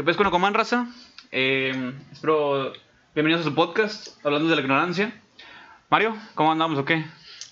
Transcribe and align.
¿Qué 0.00 0.04
pues 0.04 0.16
con 0.16 0.30
Coman 0.30 0.54
Raza? 0.54 0.86
Eh, 1.30 1.92
espero 2.10 2.72
bienvenidos 3.14 3.44
a 3.44 3.50
su 3.50 3.54
podcast, 3.54 4.16
hablando 4.24 4.48
de 4.48 4.56
la 4.56 4.62
ignorancia. 4.62 5.12
Mario, 5.90 6.16
¿cómo 6.34 6.50
andamos 6.50 6.78
o 6.78 6.86
qué? 6.86 7.04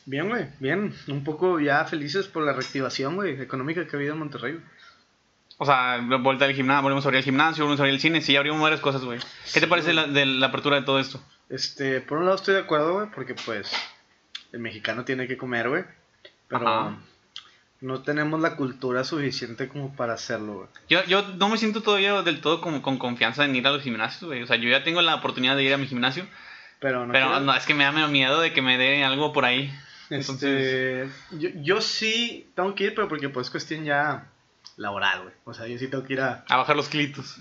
Bien, 0.06 0.30
güey, 0.30 0.46
bien. 0.58 0.94
Un 1.08 1.24
poco 1.24 1.60
ya 1.60 1.84
felices 1.84 2.26
por 2.26 2.44
la 2.44 2.54
reactivación, 2.54 3.16
güey, 3.16 3.38
económica 3.38 3.86
que 3.86 3.94
ha 3.94 3.98
habido 3.98 4.14
en 4.14 4.20
Monterrey. 4.20 4.60
O 5.58 5.66
sea, 5.66 6.00
vuelta 6.22 6.46
al 6.46 6.54
gimnasio, 6.54 6.84
volvemos 6.84 7.04
a 7.04 7.08
abrir 7.08 7.18
el 7.18 7.24
gimnasio, 7.24 7.64
volvemos 7.64 7.80
a 7.80 7.82
abrir 7.82 7.96
el 7.96 8.00
cine, 8.00 8.22
sí, 8.22 8.34
abrimos 8.34 8.62
varias 8.62 8.80
cosas, 8.80 9.04
güey. 9.04 9.20
¿Qué 9.52 9.60
te 9.60 9.66
parece 9.66 9.92
la, 9.92 10.06
de 10.06 10.24
la 10.24 10.46
apertura 10.46 10.76
de 10.76 10.86
todo 10.86 11.00
esto? 11.00 11.20
Este, 11.50 12.00
por 12.00 12.16
un 12.16 12.24
lado 12.24 12.36
estoy 12.36 12.54
de 12.54 12.60
acuerdo, 12.60 12.94
güey, 12.94 13.10
porque 13.14 13.34
pues 13.34 13.70
el 14.52 14.60
mexicano 14.60 15.04
tiene 15.04 15.28
que 15.28 15.36
comer, 15.36 15.68
güey. 15.68 15.84
Pero 16.48 16.66
Ajá. 16.66 16.96
No 17.80 18.02
tenemos 18.02 18.40
la 18.40 18.56
cultura 18.56 19.04
suficiente 19.04 19.68
como 19.68 19.94
para 19.94 20.14
hacerlo, 20.14 20.54
güey. 20.54 20.68
Yo, 20.88 21.04
yo 21.04 21.22
no 21.36 21.48
me 21.48 21.58
siento 21.58 21.82
todavía 21.82 22.22
del 22.22 22.40
todo 22.40 22.60
como 22.60 22.82
con 22.82 22.98
confianza 22.98 23.44
en 23.44 23.54
ir 23.54 23.66
a 23.66 23.70
los 23.70 23.82
gimnasios, 23.82 24.24
güey. 24.24 24.42
O 24.42 24.46
sea, 24.46 24.56
yo 24.56 24.68
ya 24.68 24.82
tengo 24.84 25.00
la 25.02 25.14
oportunidad 25.14 25.56
de 25.56 25.62
ir 25.64 25.72
a 25.74 25.78
mi 25.78 25.86
gimnasio, 25.86 26.26
Pero 26.80 27.06
no 27.06 27.12
pero 27.12 27.40
no, 27.40 27.54
es 27.54 27.64
que 27.66 27.74
me 27.74 27.84
da 27.84 27.92
miedo 28.08 28.40
de 28.40 28.52
que 28.52 28.62
me 28.62 28.78
dé 28.78 29.04
algo 29.04 29.32
por 29.32 29.44
ahí. 29.44 29.72
Entonces, 30.10 31.08
Este, 31.08 31.38
yo, 31.38 31.50
yo 31.62 31.80
sí 31.80 32.50
tengo 32.56 32.74
que 32.74 32.84
ir, 32.84 32.94
pero 32.94 33.08
porque 33.08 33.28
pues 33.28 33.46
es 33.46 33.50
cuestión 33.50 33.84
ya 33.84 34.26
laboral, 34.76 35.22
güey. 35.22 35.34
O 35.44 35.54
sea, 35.54 35.66
yo 35.66 35.78
sí 35.78 35.88
tengo 35.88 36.04
que 36.04 36.14
ir 36.14 36.20
a... 36.20 36.44
a 36.48 36.56
bajar 36.56 36.76
los 36.76 36.88
kilitos. 36.88 37.36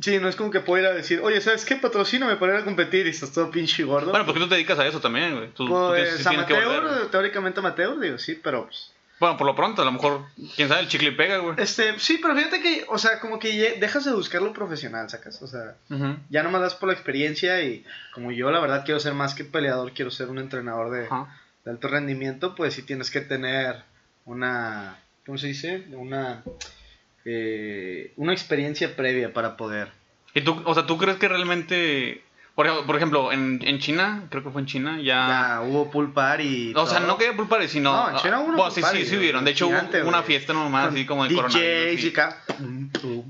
Sí, 0.00 0.18
no 0.18 0.28
es 0.28 0.34
como 0.36 0.50
que 0.50 0.60
puedo 0.60 0.82
ir 0.82 0.88
a 0.88 0.92
decir, 0.94 1.20
oye, 1.22 1.40
¿sabes 1.40 1.64
qué? 1.64 1.76
Patrocíname 1.76 2.36
para 2.36 2.54
ir 2.54 2.60
a 2.60 2.64
competir 2.64 3.06
y 3.06 3.10
estás 3.10 3.32
todo 3.32 3.50
pinche 3.50 3.84
gordo. 3.84 4.10
Bueno, 4.10 4.26
porque 4.26 4.40
tú 4.40 4.48
te 4.48 4.54
dedicas 4.56 4.78
a 4.78 4.86
eso 4.86 5.00
también, 5.00 5.34
güey. 5.36 5.48
Tú, 5.50 5.66
tú 5.66 5.92
tienes- 5.94 6.14
pues 6.14 6.26
tienes 6.28 6.46
que 6.46 6.54
amateur, 6.56 6.82
volver. 6.82 7.06
teóricamente 7.10 7.60
amateur, 7.60 7.98
digo, 8.00 8.18
sí, 8.18 8.40
pero 8.42 8.64
pues... 8.66 8.92
Bueno, 9.24 9.38
por 9.38 9.46
lo 9.46 9.56
pronto, 9.56 9.80
a 9.80 9.86
lo 9.86 9.92
mejor, 9.92 10.26
quién 10.54 10.68
sabe, 10.68 10.82
el 10.82 10.88
chicle 10.88 11.12
pega, 11.12 11.38
güey. 11.38 11.54
Este, 11.56 11.98
sí, 11.98 12.18
pero 12.20 12.36
fíjate 12.36 12.60
que, 12.60 12.84
o 12.90 12.98
sea, 12.98 13.20
como 13.20 13.38
que 13.38 13.78
dejas 13.80 14.04
de 14.04 14.12
buscar 14.12 14.42
lo 14.42 14.52
profesional, 14.52 15.08
sacas, 15.08 15.40
o 15.40 15.46
sea, 15.46 15.76
Ujú. 15.88 16.16
ya 16.28 16.42
nomás 16.42 16.60
das 16.60 16.74
por 16.74 16.88
la 16.90 16.92
experiencia 16.92 17.62
y 17.62 17.86
como 18.12 18.32
yo 18.32 18.50
la 18.50 18.60
verdad 18.60 18.84
quiero 18.84 19.00
ser 19.00 19.14
más 19.14 19.34
que 19.34 19.44
peleador, 19.44 19.92
quiero 19.92 20.10
ser 20.10 20.28
un 20.28 20.38
entrenador 20.38 20.90
de 20.90 21.08
alto 21.70 21.88
rendimiento, 21.88 22.54
pues 22.54 22.74
sí 22.74 22.82
tienes 22.82 23.10
que 23.10 23.22
tener 23.22 23.76
una, 24.26 24.98
¿cómo 25.24 25.38
se 25.38 25.46
dice? 25.46 25.86
Una, 25.92 26.42
eh, 27.24 28.12
una 28.16 28.34
experiencia 28.34 28.94
previa 28.94 29.32
para 29.32 29.56
poder. 29.56 29.88
Y 30.34 30.42
tú, 30.42 30.60
o 30.66 30.74
sea, 30.74 30.84
¿tú 30.84 30.98
crees 30.98 31.16
que 31.16 31.28
realmente, 31.28 32.22
por, 32.54 32.66
ej- 32.66 32.86
por 32.86 32.96
ejemplo, 32.96 33.32
en, 33.32 33.60
en 33.62 33.78
China, 33.80 34.24
creo 34.30 34.42
que 34.44 34.50
fue 34.50 34.60
en 34.60 34.66
China, 34.66 34.96
ya... 34.98 35.26
Ya 35.28 35.60
hubo 35.62 35.90
pool 35.90 36.12
party 36.12 36.70
y 36.70 36.74
o 36.74 36.86
sea, 36.86 37.00
no 37.00 37.18
que 37.18 37.32
party, 37.32 37.68
sino... 37.68 37.92
No, 37.92 38.10
en 38.10 38.16
China 38.16 38.40
hubo 38.40 38.48
una 38.48 38.56
pool 38.56 38.72
sí, 38.72 38.82
sí, 38.92 39.06
sí 39.06 39.16
hubieron. 39.16 39.44
De 39.44 39.50
hecho, 39.50 39.66
hubo 39.66 39.76
una 39.76 40.18
güey. 40.18 40.22
fiesta 40.22 40.52
normal, 40.52 40.88
así 40.90 41.04
como 41.04 41.24
de 41.24 41.30
DJs 41.30 41.40
coronavirus. 41.42 42.02
y 42.02 42.06
y- 42.06 42.10
acá. 42.10 42.38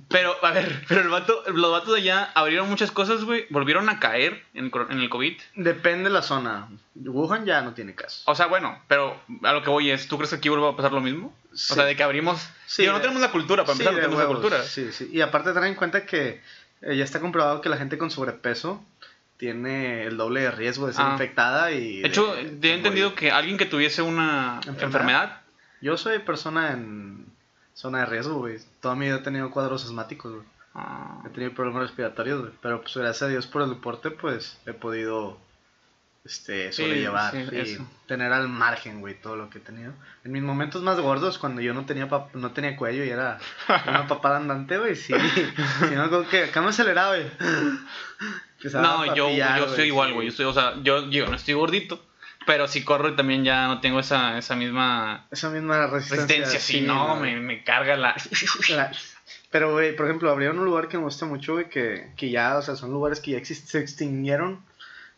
Pero, 0.08 0.36
a 0.45 0.50
ver, 0.50 0.84
pero 0.89 1.00
el 1.00 1.08
vato, 1.08 1.42
los 1.52 1.70
vatos 1.72 1.95
de 1.95 2.00
allá 2.00 2.30
abrieron 2.34 2.69
muchas 2.69 2.91
cosas, 2.91 3.25
güey. 3.25 3.47
Volvieron 3.50 3.89
a 3.89 3.98
caer 3.98 4.42
en, 4.55 4.70
el 4.91 5.08
COVID. 5.08 5.36
Depende 5.56 6.05
de 6.05 6.11
la 6.11 6.22
zona. 6.22 6.69
Wuhan 6.95 7.45
ya 7.47 7.62
no 7.62 7.72
tiene 7.72 7.95
caso. 7.95 8.22
O 8.27 8.34
sea, 8.34 8.47
bueno, 8.47 8.78
pero 8.89 9.19
a 9.42 9.52
lo 9.52 9.62
que 9.62 9.70
voy 9.70 9.91
es, 9.91 10.06
¿tú 10.06 10.17
crees 10.17 10.30
que 10.30 10.36
aquí 10.36 10.48
vuelva 10.48 10.70
a 10.70 10.77
pasar 10.77 10.92
lo 10.92 11.00
mismo? 11.00 11.34
Sí. 11.55 11.72
O 11.72 11.77
sea, 11.77 11.84
de 11.84 11.97
que 11.97 12.02
abrimos... 12.02 12.41
Sí, 12.67 12.83
Digo, 12.83 12.95
no 12.95 13.00
tenemos 13.00 13.20
la 13.22 13.30
cultura, 13.30 13.64
para 13.64 13.75
Sí, 13.77 13.83
empezar, 13.83 13.95
no 13.95 14.00
tenemos 14.00 14.22
la 14.22 14.28
cultura. 14.28 14.62
Sí, 14.64 14.91
sí. 14.92 15.08
Y 15.12 15.20
aparte 15.20 15.52
tener 15.52 15.69
en 15.69 15.75
cuenta 15.77 16.05
que 16.06 16.41
eh, 16.83 16.97
ya 16.97 17.05
está 17.05 17.20
comprobado 17.20 17.61
que 17.61 17.69
la 17.69 17.77
gente 17.77 17.97
con 17.98 18.11
sobrepeso 18.11 18.83
tiene 19.45 20.05
el 20.05 20.17
doble 20.17 20.41
de 20.41 20.50
riesgo 20.50 20.87
de 20.87 20.95
ser 20.95 21.05
Ah. 21.05 21.11
infectada 21.12 21.70
y... 21.70 22.00
De 22.00 22.09
hecho, 22.09 22.34
de- 22.34 22.45
te 22.45 22.50
de 22.50 22.70
he 22.70 22.75
entendido 22.75 23.11
morir. 23.11 23.19
que 23.20 23.31
alguien 23.31 23.59
que 23.59 23.67
tuviese 23.67 24.01
una 24.01 24.56
¿Enfermedad? 24.67 24.83
enfermedad, 24.84 25.41
Yo 25.83 25.97
soy 25.98 26.19
persona 26.20 26.73
en 26.73 27.27
zona 27.75 27.98
de 28.01 28.06
riesgo, 28.06 28.36
güey. 28.36 28.56
Toda 28.81 28.95
mi 28.95 29.05
vida 29.05 29.17
he 29.17 29.23
tenido 29.23 29.51
cuadros 29.51 29.84
asmáticos, 29.84 30.33
güey. 30.33 30.47
ah, 30.75 31.20
He 31.27 31.28
tenido 31.28 31.53
problemas 31.53 31.83
respiratorios, 31.83 32.41
güey. 32.41 32.53
Pero 32.62 32.81
pues 32.81 32.97
gracias 32.97 33.23
a 33.23 33.28
Dios 33.28 33.47
por 33.47 33.61
el 33.62 33.69
deporte, 33.69 34.11
pues 34.11 34.56
he 34.64 34.73
podido 34.73 35.36
este, 36.25 36.73
Sí, 36.73 36.83
sobrellevar 36.84 37.33
sí, 37.33 37.45
y 37.53 37.58
eso. 37.58 37.86
tener 38.06 38.33
al 38.33 38.48
margen, 38.48 39.01
güey, 39.03 39.20
todo 39.20 39.36
lo 39.36 39.51
que 39.51 39.58
he 39.58 39.61
tenido. 39.61 39.92
En 40.24 40.33
mis 40.33 40.42
momentos 40.42 40.80
más 40.83 40.98
gordos, 40.98 41.36
cuando 41.36 41.61
yo 41.61 41.74
no 41.74 41.85
tenía 41.85 42.08
pap- 42.08 42.33
no 42.33 42.51
tenía 42.52 42.77
cuello 42.79 43.05
y 43.05 43.11
era 43.11 43.39
una 43.86 44.07
papada 44.08 44.39
andante, 44.39 44.79
güey, 44.79 44.96
sí. 44.96 45.13
sí, 45.80 45.95
no, 45.95 46.08
como 46.08 46.27
que 46.27 46.45
acá 46.45 46.63
me 46.63 46.69
aceleraba, 46.70 47.17
güey. 47.17 47.27
No, 48.73 49.14
yo, 49.14 49.30
yo 49.30 49.69
soy 49.75 49.86
igual, 49.89 50.13
güey. 50.14 50.29
Yo 50.30 50.33
soy, 50.35 50.47
o 50.47 50.52
sea, 50.52 50.75
yo, 50.83 51.11
yo 51.11 51.27
no 51.27 51.36
estoy 51.36 51.55
gordito, 51.55 52.05
pero 52.47 52.67
si 52.69 52.83
corro 52.85 53.08
y 53.11 53.17
también 53.17 53.45
ya 53.45 53.67
no 53.69 53.80
tengo 53.80 54.01
esa, 54.01 54.39
esa 54.39 54.55
misma 54.57 55.27
Esa 55.30 55.51
misma 55.51 55.86
resistencia. 55.86 56.36
resistencia. 56.45 56.61
Sí, 56.61 56.80
no, 56.83 57.17
me, 57.17 57.36
me 57.41 57.63
carga 57.64 57.97
la... 57.97 58.14
La- 58.70 58.92
Pero, 59.51 59.73
güey, 59.73 59.95
por 59.95 60.07
ejemplo, 60.07 60.30
abrieron 60.30 60.58
un 60.58 60.64
lugar 60.64 60.89
que 60.89 60.97
me 60.98 61.05
gusta 61.05 61.27
mucho, 61.27 61.52
güey, 61.55 61.69
que, 61.69 62.11
que 62.17 62.30
ya, 62.30 62.57
o 62.58 62.63
sea, 62.63 62.75
son 62.77 62.91
lugares 62.91 63.20
que 63.20 63.30
ya 63.33 63.39
exist- 63.39 63.67
se 63.67 63.79
extinguieron 63.79 64.64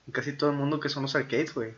en 0.06 0.12
casi 0.12 0.32
todo 0.36 0.50
el 0.50 0.56
mundo, 0.56 0.78
que 0.78 0.88
son 0.90 1.02
los 1.04 1.14
arcades, 1.16 1.54
güey. 1.54 1.70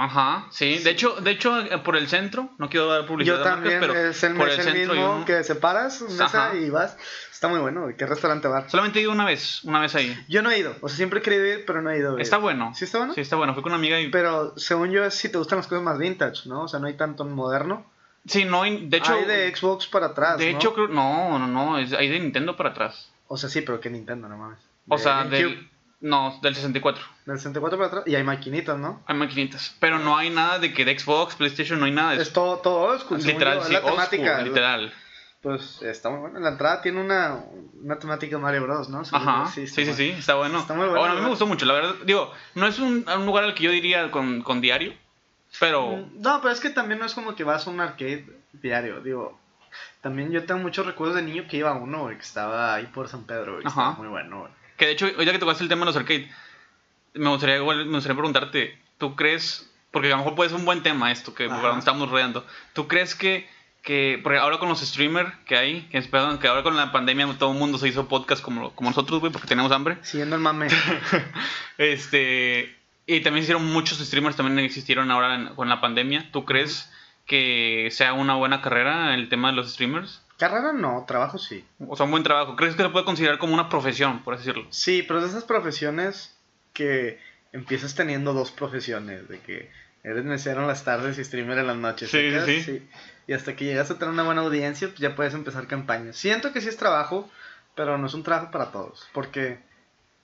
Ajá, 0.00 0.46
sí. 0.50 0.78
De 0.78 0.90
hecho, 0.90 1.16
de 1.20 1.30
hecho 1.32 1.58
eh, 1.58 1.78
por 1.78 1.96
el 1.96 2.06
centro, 2.08 2.50
no 2.58 2.68
quiero 2.70 2.86
dar 2.86 3.04
publicidad 3.06 3.38
Yo 3.38 3.44
marcas, 3.44 3.54
también, 3.60 3.80
pero 3.80 3.94
es 3.94 4.22
el, 4.22 4.34
por 4.36 4.48
es 4.48 4.54
el 4.60 4.68
el 4.68 4.74
centro 4.74 4.94
mismo 4.94 5.14
uno. 5.16 5.24
que 5.24 5.42
separas 5.44 6.02
mesa 6.02 6.24
Ajá. 6.24 6.54
y 6.54 6.70
vas. 6.70 6.96
Está 7.32 7.48
muy 7.48 7.58
bueno. 7.60 7.86
¿Qué 7.96 8.06
restaurante 8.06 8.46
bar? 8.48 8.68
Solamente 8.70 8.98
he 8.98 9.02
ido 9.02 9.12
una 9.12 9.24
vez, 9.24 9.62
una 9.64 9.80
vez 9.80 9.94
ahí. 9.94 10.16
Yo 10.28 10.42
no 10.42 10.50
he 10.50 10.58
ido, 10.58 10.74
o 10.80 10.88
sea, 10.88 10.96
siempre 10.96 11.18
he 11.20 11.22
querido 11.22 11.44
ir, 11.46 11.64
pero 11.66 11.82
no 11.82 11.90
he 11.90 11.98
ido. 11.98 12.18
Está 12.18 12.36
bueno. 12.38 12.72
¿Sí 12.74 12.84
está 12.84 12.98
bueno? 12.98 13.14
Sí, 13.14 13.20
está 13.20 13.36
bueno. 13.36 13.54
Fui 13.54 13.62
con 13.62 13.70
una 13.72 13.78
amiga 13.78 14.00
y... 14.00 14.08
Pero 14.08 14.56
según 14.56 14.90
yo, 14.90 15.08
si 15.10 15.28
te 15.28 15.38
gustan 15.38 15.58
las 15.58 15.66
cosas 15.66 15.82
más 15.84 15.98
vintage, 15.98 16.48
¿no? 16.48 16.62
O 16.62 16.68
sea, 16.68 16.80
no 16.80 16.86
hay 16.86 16.94
tanto 16.94 17.24
moderno. 17.24 17.84
Sí, 18.26 18.44
no, 18.44 18.62
hay- 18.62 18.86
de 18.88 18.96
hecho... 18.96 19.14
hay 19.14 19.24
de 19.24 19.54
Xbox 19.56 19.86
para 19.86 20.06
atrás, 20.06 20.38
de 20.38 20.52
¿no? 20.52 20.58
hecho, 20.58 20.74
creo... 20.74 20.88
No, 20.88 21.38
no, 21.38 21.46
no, 21.46 21.78
es, 21.78 21.92
hay 21.92 22.08
de 22.08 22.18
Nintendo 22.18 22.56
para 22.56 22.70
atrás. 22.70 23.10
O 23.28 23.36
sea, 23.36 23.48
sí, 23.48 23.60
pero 23.62 23.80
que 23.80 23.88
Nintendo, 23.90 24.28
no 24.28 24.36
mames. 24.36 24.58
O 24.88 24.98
sea, 24.98 25.18
GameCube, 25.24 25.38
del... 25.38 25.70
No, 26.00 26.38
del 26.42 26.54
64. 26.54 27.04
Del 27.28 27.36
64 27.36 27.76
para 27.76 27.88
atrás. 27.88 28.04
Y 28.06 28.14
hay 28.14 28.24
maquinitas, 28.24 28.78
¿no? 28.78 29.02
Hay 29.06 29.14
maquinitas. 29.14 29.76
Pero 29.80 29.98
no 29.98 30.16
hay 30.16 30.30
nada 30.30 30.58
de 30.58 30.72
que 30.72 30.86
de 30.86 30.98
Xbox, 30.98 31.34
PlayStation, 31.34 31.78
no 31.78 31.84
hay 31.84 31.92
nada 31.92 32.12
de 32.14 32.22
Es 32.22 32.32
todo, 32.32 32.56
todo 32.56 32.94
literal, 33.18 33.56
yo, 33.56 33.60
es 33.60 33.66
sí, 33.66 33.72
la 33.74 33.80
school, 34.06 34.44
literal. 34.44 34.92
Pues 35.42 35.82
está 35.82 36.08
muy 36.08 36.20
bueno. 36.20 36.40
La 36.40 36.48
entrada 36.48 36.80
tiene 36.80 37.02
una, 37.02 37.44
una 37.82 37.98
temática 37.98 38.38
Mario 38.38 38.62
Bros, 38.62 38.88
¿no? 38.88 39.02
Ajá, 39.12 39.46
sí, 39.54 39.66
sí, 39.66 39.84
sí, 39.84 39.92
sí, 39.92 40.08
está 40.18 40.36
bueno. 40.36 40.60
Está 40.60 40.72
muy 40.72 40.86
bueno, 40.86 41.00
Bueno, 41.00 41.12
a 41.12 41.16
mí 41.16 41.22
me 41.22 41.28
gustó 41.28 41.46
mucho, 41.46 41.66
la 41.66 41.74
verdad. 41.74 41.96
Digo, 42.06 42.32
no 42.54 42.66
es 42.66 42.78
un, 42.78 43.04
un 43.06 43.26
lugar 43.26 43.44
al 43.44 43.52
que 43.54 43.64
yo 43.64 43.72
diría 43.72 44.10
con, 44.10 44.40
con 44.40 44.62
diario, 44.62 44.94
pero... 45.60 45.98
Mm, 45.98 46.22
No, 46.22 46.40
pero 46.40 46.54
es 46.54 46.60
que 46.60 46.70
también 46.70 46.98
no 46.98 47.04
es 47.04 47.12
como 47.12 47.36
que 47.36 47.44
vas 47.44 47.66
a 47.66 47.70
un 47.70 47.80
arcade 47.80 48.24
diario, 48.54 49.02
digo. 49.02 49.38
También 50.00 50.30
yo 50.30 50.46
tengo 50.46 50.60
muchos 50.60 50.86
recuerdos 50.86 51.16
de 51.16 51.22
niño 51.24 51.44
que 51.46 51.58
iba 51.58 51.72
a 51.72 51.74
uno, 51.74 52.04
güey, 52.04 52.16
que 52.16 52.22
estaba 52.22 52.74
ahí 52.74 52.86
por 52.86 53.06
San 53.08 53.24
Pedro, 53.24 53.58
Ajá. 53.58 53.68
Estaba 53.68 53.90
muy 53.92 54.08
bueno, 54.08 54.40
güey. 54.40 54.52
Que 54.78 54.86
de 54.86 54.92
hecho, 54.92 55.04
ahorita 55.04 55.32
que 55.32 55.38
tocaste 55.38 55.62
el 55.62 55.68
tema 55.68 55.82
de 55.82 55.86
los 55.86 55.96
arcades, 55.96 56.26
me 57.14 57.28
gustaría, 57.30 57.56
igual- 57.56 57.86
me 57.86 57.94
gustaría 57.94 58.16
preguntarte, 58.16 58.78
¿tú 58.98 59.14
crees, 59.16 59.70
porque 59.90 60.08
a 60.08 60.10
lo 60.12 60.18
mejor 60.18 60.34
puede 60.34 60.50
ser 60.50 60.58
un 60.58 60.64
buen 60.64 60.82
tema 60.82 61.10
esto, 61.12 61.34
que 61.34 61.44
Ajá. 61.46 61.54
por 61.54 61.62
donde 61.64 61.78
estamos 61.80 62.10
rodeando, 62.10 62.46
¿tú 62.74 62.86
crees 62.88 63.14
que, 63.14 63.48
que 63.82 64.20
porque 64.22 64.38
ahora 64.38 64.58
con 64.58 64.68
los 64.68 64.80
streamers 64.80 65.32
que 65.46 65.56
hay, 65.56 65.82
que, 65.90 65.98
esperan- 65.98 66.38
que 66.38 66.48
ahora 66.48 66.62
con 66.62 66.76
la 66.76 66.92
pandemia 66.92 67.26
todo 67.38 67.52
el 67.52 67.58
mundo 67.58 67.78
se 67.78 67.88
hizo 67.88 68.06
podcast 68.08 68.42
como, 68.42 68.72
como 68.74 68.90
nosotros, 68.90 69.20
güey, 69.20 69.32
porque 69.32 69.48
tenemos 69.48 69.72
hambre, 69.72 69.98
Siguiendo 70.02 70.36
el 70.36 70.42
mame. 70.42 70.68
este, 71.78 72.76
y 73.06 73.20
también 73.20 73.42
hicieron 73.42 73.64
muchos 73.66 73.98
streamers, 73.98 74.36
también 74.36 74.58
existieron 74.64 75.10
ahora 75.10 75.34
en- 75.34 75.48
con 75.54 75.68
la 75.68 75.80
pandemia, 75.80 76.30
¿tú 76.32 76.44
crees 76.44 76.90
que 77.26 77.88
sea 77.90 78.12
una 78.14 78.34
buena 78.34 78.62
carrera 78.62 79.14
el 79.14 79.28
tema 79.28 79.50
de 79.50 79.56
los 79.56 79.72
streamers? 79.72 80.22
Carrera 80.38 80.72
no, 80.72 81.04
trabajo 81.06 81.36
sí. 81.38 81.64
O 81.88 81.96
sea, 81.96 82.04
un 82.04 82.12
buen 82.12 82.22
trabajo. 82.22 82.54
¿Crees 82.56 82.76
que 82.76 82.82
se 82.84 82.88
puede 82.90 83.04
considerar 83.04 83.38
como 83.38 83.54
una 83.54 83.68
profesión, 83.68 84.20
por 84.20 84.34
así 84.34 84.44
decirlo? 84.46 84.68
Sí, 84.70 85.02
pero 85.06 85.20
de 85.20 85.26
esas 85.28 85.42
profesiones 85.44 86.37
que 86.72 87.18
empiezas 87.52 87.94
teniendo 87.94 88.32
dos 88.32 88.50
profesiones, 88.50 89.28
de 89.28 89.40
que 89.40 89.70
eres 90.04 90.24
mesero 90.24 90.60
en 90.62 90.68
las 90.68 90.84
tardes 90.84 91.18
y 91.18 91.24
streamer 91.24 91.58
en 91.58 91.66
las 91.66 91.76
noches. 91.76 92.10
Sí, 92.10 92.30
sí, 92.46 92.62
sí. 92.62 92.88
Y 93.26 93.32
hasta 93.32 93.54
que 93.56 93.64
llegas 93.64 93.90
a 93.90 93.98
tener 93.98 94.12
una 94.14 94.22
buena 94.22 94.40
audiencia, 94.42 94.88
pues 94.88 95.00
ya 95.00 95.14
puedes 95.14 95.34
empezar 95.34 95.66
campañas. 95.66 96.16
Siento 96.16 96.52
que 96.52 96.60
sí 96.60 96.68
es 96.68 96.76
trabajo, 96.76 97.28
pero 97.74 97.98
no 97.98 98.06
es 98.06 98.14
un 98.14 98.22
trabajo 98.22 98.50
para 98.50 98.70
todos, 98.72 99.08
porque... 99.12 99.58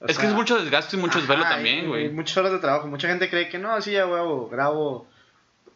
es 0.06 0.18
que 0.18 0.26
es 0.26 0.32
mucho 0.32 0.58
desgaste 0.58 0.96
y 0.96 1.00
mucho 1.00 1.18
desvelo 1.20 1.42
también, 1.42 1.86
güey. 1.88 2.08
Muchas 2.10 2.36
horas 2.38 2.52
de 2.52 2.58
trabajo. 2.58 2.86
Mucha 2.86 3.08
gente 3.08 3.28
cree 3.28 3.48
que 3.48 3.58
no, 3.58 3.80
sí, 3.82 3.92
ya 3.92 4.06
huevo, 4.06 4.48
grabo 4.48 5.06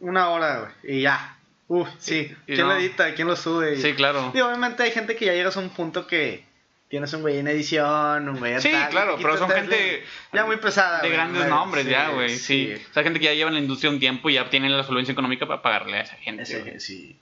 una 0.00 0.30
hora, 0.30 0.60
güey, 0.82 0.96
y 0.98 1.02
ya. 1.02 1.36
Uf, 1.66 1.88
sí. 1.98 2.34
Y- 2.46 2.52
y 2.52 2.54
¿Quién 2.54 2.66
no. 2.66 2.72
lo 2.74 2.78
edita? 2.80 3.12
¿Quién 3.14 3.28
lo 3.28 3.36
sube? 3.36 3.76
Sí, 3.76 3.92
claro. 3.94 4.30
Y 4.34 4.40
obviamente 4.40 4.82
hay 4.84 4.90
gente 4.90 5.16
que 5.16 5.26
ya 5.26 5.34
llegas 5.34 5.56
a 5.58 5.60
un 5.60 5.68
punto 5.68 6.06
que 6.06 6.46
tienes 6.88 7.12
un 7.12 7.20
güey 7.22 7.38
en 7.38 7.48
edición, 7.48 8.28
un 8.28 8.38
güey 8.38 8.60
Sí, 8.60 8.70
tal, 8.72 8.88
claro, 8.90 9.16
pero 9.20 9.36
son 9.36 9.50
gente 9.50 10.02
ya 10.32 10.44
muy 10.46 10.56
pesada. 10.56 11.00
de 11.02 11.10
grandes 11.10 11.46
nombres 11.48 11.84
sí, 11.84 11.90
ya, 11.90 12.08
güey. 12.10 12.30
Sí. 12.36 12.74
O 12.90 12.94
sea, 12.94 13.02
gente 13.02 13.18
que 13.18 13.26
ya 13.26 13.34
lleva 13.34 13.48
en 13.50 13.54
la 13.54 13.60
industria 13.60 13.90
un 13.90 13.98
tiempo 14.00 14.30
y 14.30 14.34
ya 14.34 14.48
tienen 14.50 14.76
la 14.76 14.82
solvencia 14.84 15.12
económica 15.12 15.46
para 15.46 15.60
pagarle 15.62 15.98
a 15.98 16.00
esa 16.02 16.16
gente. 16.16 16.42
Ese- 16.44 16.80
sí, 16.80 17.16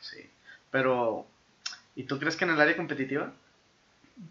sí. 0.00 0.18
Pero, 0.70 1.26
¿y 1.96 2.04
tú 2.04 2.18
crees 2.18 2.36
que 2.36 2.44
en 2.44 2.50
el 2.52 2.60
área 2.60 2.76
competitiva 2.76 3.32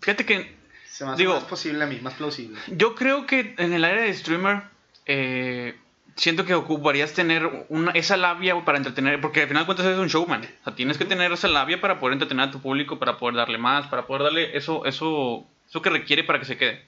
Fíjate 0.02 0.26
que 0.26 0.56
se 0.88 1.06
me 1.06 1.12
hace 1.12 1.24
Digo- 1.24 1.34
más 1.36 1.44
posible 1.46 1.84
a 1.84 1.88
mí, 1.88 2.00
más 2.02 2.14
plausible? 2.16 2.58
yo 2.68 2.96
creo 2.96 3.26
que 3.26 3.56
en 3.58 3.74
el 3.74 3.84
área 3.84 4.04
de 4.04 4.14
streamer, 4.14 4.64
eh, 5.06 5.76
siento 6.16 6.46
que 6.46 6.54
ocuparías 6.54 7.14
tener 7.14 7.66
una, 7.70 7.92
esa 7.92 8.18
labia 8.18 8.64
para 8.64 8.78
entretener, 8.78 9.22
porque 9.22 9.42
al 9.42 9.48
final 9.48 9.64
de 9.64 9.66
cuentas 9.66 9.86
eres 9.86 10.00
un 10.00 10.08
showman. 10.08 10.42
O 10.42 10.64
sea, 10.64 10.76
tienes 10.76 10.98
que 10.98 11.06
tener 11.06 11.32
esa 11.32 11.48
labia 11.48 11.82
para 11.82 12.00
poder 12.00 12.14
entretener 12.14 12.48
a 12.48 12.52
tu 12.52 12.62
público, 12.62 13.00
para 13.00 13.18
poder 13.18 13.36
darle 13.36 13.58
más, 13.58 13.88
para 13.88 14.06
poder 14.08 14.24
darle 14.24 14.58
eso, 14.58 14.86
eso, 14.86 15.46
eso 15.68 15.82
que 15.82 15.90
requiere 15.90 16.24
para 16.24 16.40
que 16.40 16.46
se 16.46 16.58
quede. 16.58 16.86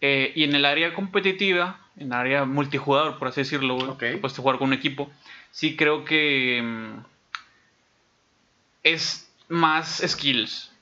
Eh, 0.00 0.32
y 0.34 0.44
en 0.44 0.54
el 0.54 0.64
área 0.64 0.94
competitiva, 0.94 1.80
en 1.96 2.08
el 2.08 2.12
área 2.12 2.44
multijugador, 2.44 3.18
por 3.18 3.28
así 3.28 3.40
decirlo, 3.40 3.76
güey, 3.76 4.20
puedes 4.20 4.36
jugar 4.36 4.58
con 4.58 4.68
un 4.68 4.74
equipo, 4.74 5.10
sí 5.50 5.76
creo 5.76 6.04
que 6.04 6.60
mm, 6.62 6.98
es 8.84 9.30
más 9.48 10.02
skills. 10.06 10.72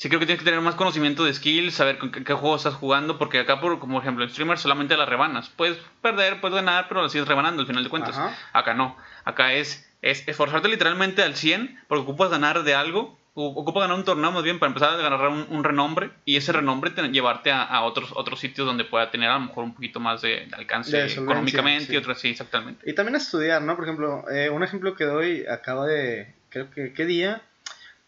Sí 0.00 0.08
creo 0.08 0.18
que 0.18 0.24
tienes 0.24 0.42
que 0.42 0.46
tener 0.46 0.62
más 0.62 0.76
conocimiento 0.76 1.24
de 1.24 1.34
skills, 1.34 1.74
saber 1.74 1.98
con 1.98 2.10
qué, 2.10 2.32
juego 2.32 2.56
estás 2.56 2.72
jugando, 2.72 3.18
porque 3.18 3.38
acá, 3.38 3.60
por, 3.60 3.78
como 3.78 4.00
ejemplo, 4.00 4.24
en 4.24 4.30
streamer 4.30 4.56
solamente 4.56 4.96
las 4.96 5.06
rebanas. 5.06 5.50
Puedes 5.50 5.76
perder, 6.00 6.40
puedes 6.40 6.54
ganar, 6.54 6.86
pero 6.88 7.02
lo 7.02 7.10
sigues 7.10 7.28
rebanando 7.28 7.60
al 7.60 7.66
final 7.66 7.84
de 7.84 7.90
cuentas. 7.90 8.18
Acá 8.54 8.72
no. 8.72 8.96
Acá 9.26 9.52
es, 9.52 9.92
es 10.00 10.26
esforzarte 10.26 10.68
literalmente 10.68 11.22
al 11.22 11.36
100, 11.36 11.80
porque 11.86 12.04
ocupas 12.04 12.30
ganar 12.30 12.62
de 12.62 12.74
algo 12.74 13.20
ocupa 13.34 13.80
ganar 13.80 13.96
un 13.96 14.04
torneo 14.04 14.32
más 14.32 14.42
bien 14.42 14.58
para 14.58 14.68
empezar 14.68 14.94
a 14.94 14.96
ganar 14.96 15.28
un, 15.28 15.64
renombre 15.64 16.10
y 16.24 16.36
ese 16.36 16.52
renombre 16.52 16.90
llevarte 17.10 17.52
a, 17.52 17.82
otros 17.82 18.10
otros 18.14 18.40
sitios 18.40 18.66
donde 18.66 18.84
pueda 18.84 19.10
tener 19.10 19.30
a 19.30 19.34
lo 19.34 19.40
mejor 19.40 19.64
un 19.64 19.74
poquito 19.74 20.00
más 20.00 20.20
de, 20.20 20.48
alcance 20.52 21.06
económicamente 21.06 21.92
y 21.92 21.96
otros 21.96 22.20
sí, 22.20 22.30
exactamente. 22.30 22.90
Y 22.90 22.94
también 22.94 23.16
estudiar, 23.16 23.62
¿no? 23.62 23.76
Por 23.76 23.84
ejemplo, 23.84 24.24
eh, 24.30 24.50
un 24.50 24.62
ejemplo 24.62 24.94
que 24.94 25.04
doy, 25.04 25.46
acabo 25.46 25.84
de, 25.84 26.34
creo 26.48 26.70
que, 26.70 26.92
¿qué 26.92 27.04
día? 27.04 27.42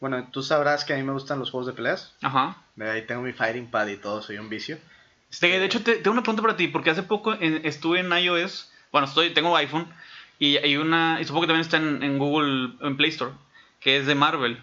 Bueno, 0.02 0.26
tú 0.32 0.43
sabrás 0.43 0.84
que 0.84 0.93
a 0.93 0.96
mí 0.96 1.04
me 1.04 1.12
gustan 1.12 1.38
los 1.38 1.52
juegos 1.52 1.69
de 1.69 1.75
peleas. 1.75 2.12
Ajá. 2.22 2.56
Ahí 2.81 3.06
tengo 3.06 3.22
mi 3.22 3.32
fighting 3.32 3.70
pad 3.70 3.87
y 3.87 3.96
todo, 3.96 4.20
soy 4.20 4.37
un 4.37 4.49
vicio. 4.49 4.76
Este, 5.31 5.46
de 5.46 5.64
hecho, 5.64 5.81
tengo 5.84 6.10
una 6.10 6.25
pregunta 6.25 6.43
para 6.43 6.56
ti, 6.56 6.66
porque 6.66 6.90
hace 6.90 7.04
poco 7.04 7.34
estuve 7.34 8.00
en 8.00 8.12
iOS, 8.12 8.69
bueno, 8.90 9.06
estoy, 9.06 9.31
tengo 9.31 9.56
iPhone, 9.56 9.87
y 10.40 10.56
hay 10.56 10.76
una, 10.76 11.20
y 11.20 11.25
supongo 11.25 11.43
que 11.43 11.46
también 11.46 11.60
está 11.60 11.76
en, 11.76 12.02
en 12.02 12.19
Google, 12.19 12.72
en 12.81 12.96
Play 12.96 13.10
Store, 13.10 13.31
que 13.78 13.96
es 13.96 14.06
de 14.06 14.16
Marvel. 14.16 14.60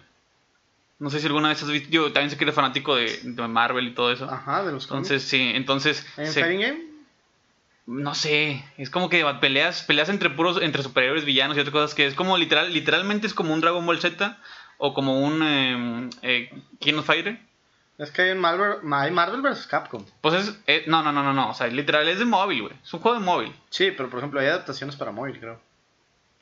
No 1.00 1.09
sé 1.09 1.21
si 1.21 1.27
alguna 1.27 1.47
vez 1.47 1.63
has 1.63 1.71
visto. 1.71 1.89
Yo 1.89 2.12
también 2.12 2.31
sé 2.31 2.35
que 2.35 2.44
eres 2.44 2.56
fanático 2.56 2.97
de, 2.97 3.21
Marvel 3.47 3.88
y 3.88 3.94
todo 3.94 4.12
eso. 4.12 4.30
Ajá, 4.30 4.65
de 4.65 4.74
los 4.74 4.83
Entonces, 4.83 5.24
sí, 5.24 5.53
entonces. 5.56 6.06
¿En 6.18 6.33
Fighting 6.33 6.59
Game? 6.59 6.89
No 7.85 8.13
sé, 8.13 8.65
es 8.77 8.89
como 8.89 9.09
que 9.09 9.25
peleas, 9.39 9.83
peleas 9.83 10.09
entre 10.09 10.30
puros, 10.30 10.62
entre 10.62 10.83
superiores, 10.83 11.24
villanos 11.24 11.56
y 11.56 11.62
otras 11.62 11.71
cosas 11.71 11.95
que 11.95 12.06
es 12.06 12.13
como 12.13 12.38
literal, 12.38 12.74
literalmente 12.74 13.25
es 13.25 13.33
como 13.33 13.53
un 13.53 13.62
Dragon 13.62 13.83
Ball 13.85 14.01
Z 14.01 14.38
o 14.80 14.94
como 14.94 15.20
un 15.20 15.44
eh, 15.44 16.10
eh, 16.24 16.50
King 16.80 16.96
of 16.96 17.06
Fighter. 17.06 17.38
Es 18.00 18.12
que 18.12 18.24
hay, 18.24 18.36
Marvel, 18.36 18.78
hay 18.94 19.12
Marvel 19.12 19.42
vs. 19.42 19.68
Capcom. 19.68 20.06
Pues 20.22 20.36
es, 20.36 20.60
eh, 20.68 20.86
no, 20.88 21.04
no, 21.04 21.12
no, 21.12 21.22
no, 21.22 21.34
no, 21.34 21.50
o 21.50 21.54
sea, 21.54 21.68
literal 21.68 22.08
es 22.08 22.18
de 22.18 22.26
móvil, 22.26 22.62
güey, 22.62 22.74
es 22.81 22.94
un 22.94 23.02
juego 23.02 23.20
de 23.20 23.26
móvil. 23.26 23.54
Sí, 23.70 23.92
pero 23.92 24.10
por 24.10 24.20
ejemplo 24.20 24.40
hay 24.40 24.48
adaptaciones 24.48 24.96
para 24.96 25.12
móvil, 25.12 25.38
creo. 25.38 25.60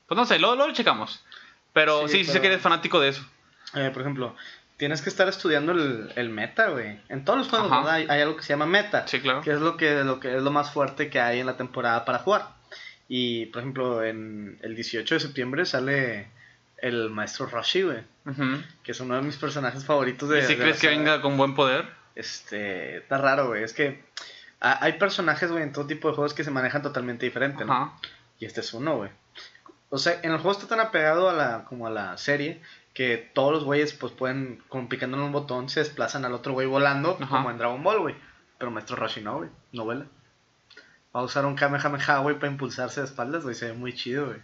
Pues 0.07 0.15
no 0.17 0.25
sé, 0.25 0.39
luego, 0.39 0.55
lo 0.55 0.71
checamos. 0.71 1.23
Pero 1.73 2.07
sí, 2.07 2.23
sí, 2.23 2.31
sé 2.31 2.41
que 2.41 2.47
eres 2.47 2.61
fanático 2.61 2.99
de 2.99 3.09
eso. 3.09 3.25
Eh, 3.73 3.89
por 3.91 4.03
ejemplo, 4.03 4.35
tienes 4.77 5.01
que 5.01 5.09
estar 5.09 5.27
estudiando 5.27 5.73
el, 5.73 6.29
meta, 6.29 6.69
güey. 6.69 6.99
En 7.09 7.25
todos 7.25 7.39
los 7.39 7.49
juegos, 7.49 7.69
¿verdad? 7.69 7.93
Hay, 7.93 8.21
algo 8.21 8.37
que 8.37 8.43
se 8.43 8.53
llama 8.53 8.67
meta. 8.67 9.07
Sí, 9.07 9.19
claro. 9.19 9.41
Que 9.41 9.51
es 9.51 9.59
lo 9.59 9.77
que, 9.77 10.03
lo 10.03 10.19
que 10.19 10.37
es 10.37 10.41
lo 10.41 10.51
más 10.51 10.71
fuerte 10.71 11.09
que 11.09 11.19
hay 11.19 11.39
en 11.39 11.45
la 11.47 11.57
temporada 11.57 12.05
para 12.05 12.19
jugar. 12.19 12.49
Y, 13.09 13.47
por 13.47 13.61
ejemplo, 13.61 14.03
en 14.03 14.59
el 14.61 14.75
18 14.75 15.15
de 15.15 15.19
septiembre 15.19 15.65
sale 15.65 16.27
el 16.77 17.09
maestro 17.09 17.45
Roshi, 17.47 17.83
güey. 17.83 18.03
Que 18.83 18.91
es 18.91 18.99
uno 18.99 19.15
de 19.15 19.21
mis 19.21 19.37
personajes 19.37 19.85
favoritos 19.85 20.29
de. 20.29 20.39
¿Y 20.39 20.43
si 20.43 20.55
crees 20.55 20.79
que 20.79 20.87
venga 20.87 21.21
con 21.21 21.37
buen 21.37 21.55
poder? 21.55 21.85
Este. 22.15 22.97
Está 22.97 23.17
raro, 23.17 23.47
güey. 23.47 23.63
Es 23.63 23.73
que 23.73 24.03
hay 24.59 24.93
personajes, 24.93 25.51
güey, 25.51 25.63
en 25.63 25.71
todo 25.71 25.85
tipo 25.85 26.09
de 26.09 26.15
juegos 26.15 26.33
que 26.33 26.43
se 26.43 26.51
manejan 26.51 26.81
totalmente 26.81 27.25
diferente, 27.25 27.63
¿no? 27.63 27.95
Y 28.39 28.45
este 28.45 28.61
es 28.61 28.73
uno, 28.73 28.97
güey. 28.97 29.11
O 29.89 29.97
sea, 29.97 30.19
en 30.21 30.31
el 30.31 30.37
juego 30.39 30.51
está 30.51 30.67
tan 30.67 30.79
apegado 30.79 31.29
a 31.29 31.33
la, 31.33 31.63
como 31.65 31.87
a 31.87 31.89
la 31.89 32.17
serie 32.17 32.61
que 32.93 33.29
todos 33.33 33.53
los 33.53 33.63
güeyes 33.63 33.93
pues 33.93 34.11
pueden, 34.11 34.63
como 34.69 34.89
picando 34.89 35.17
en 35.17 35.23
un 35.23 35.31
botón, 35.31 35.69
se 35.69 35.79
desplazan 35.81 36.25
al 36.25 36.33
otro 36.33 36.53
güey 36.53 36.65
volando, 36.65 37.17
como 37.17 37.51
en 37.51 37.59
Dragon 37.59 37.83
Ball, 37.83 37.99
güey. 37.99 38.15
Pero 38.57 38.71
Maestro 38.71 38.95
Roshi 38.95 39.21
no, 39.21 39.37
güey, 39.37 39.49
no 39.71 39.85
vuela. 39.85 40.07
Va 41.15 41.19
a 41.21 41.23
usar 41.23 41.45
un 41.45 41.55
Kamehameha, 41.55 42.17
güey, 42.17 42.39
para 42.39 42.51
impulsarse 42.51 43.01
de 43.01 43.05
espaldas, 43.05 43.43
güey, 43.43 43.53
se 43.53 43.67
ve 43.67 43.73
muy 43.73 43.93
chido, 43.93 44.25
güey. 44.25 44.39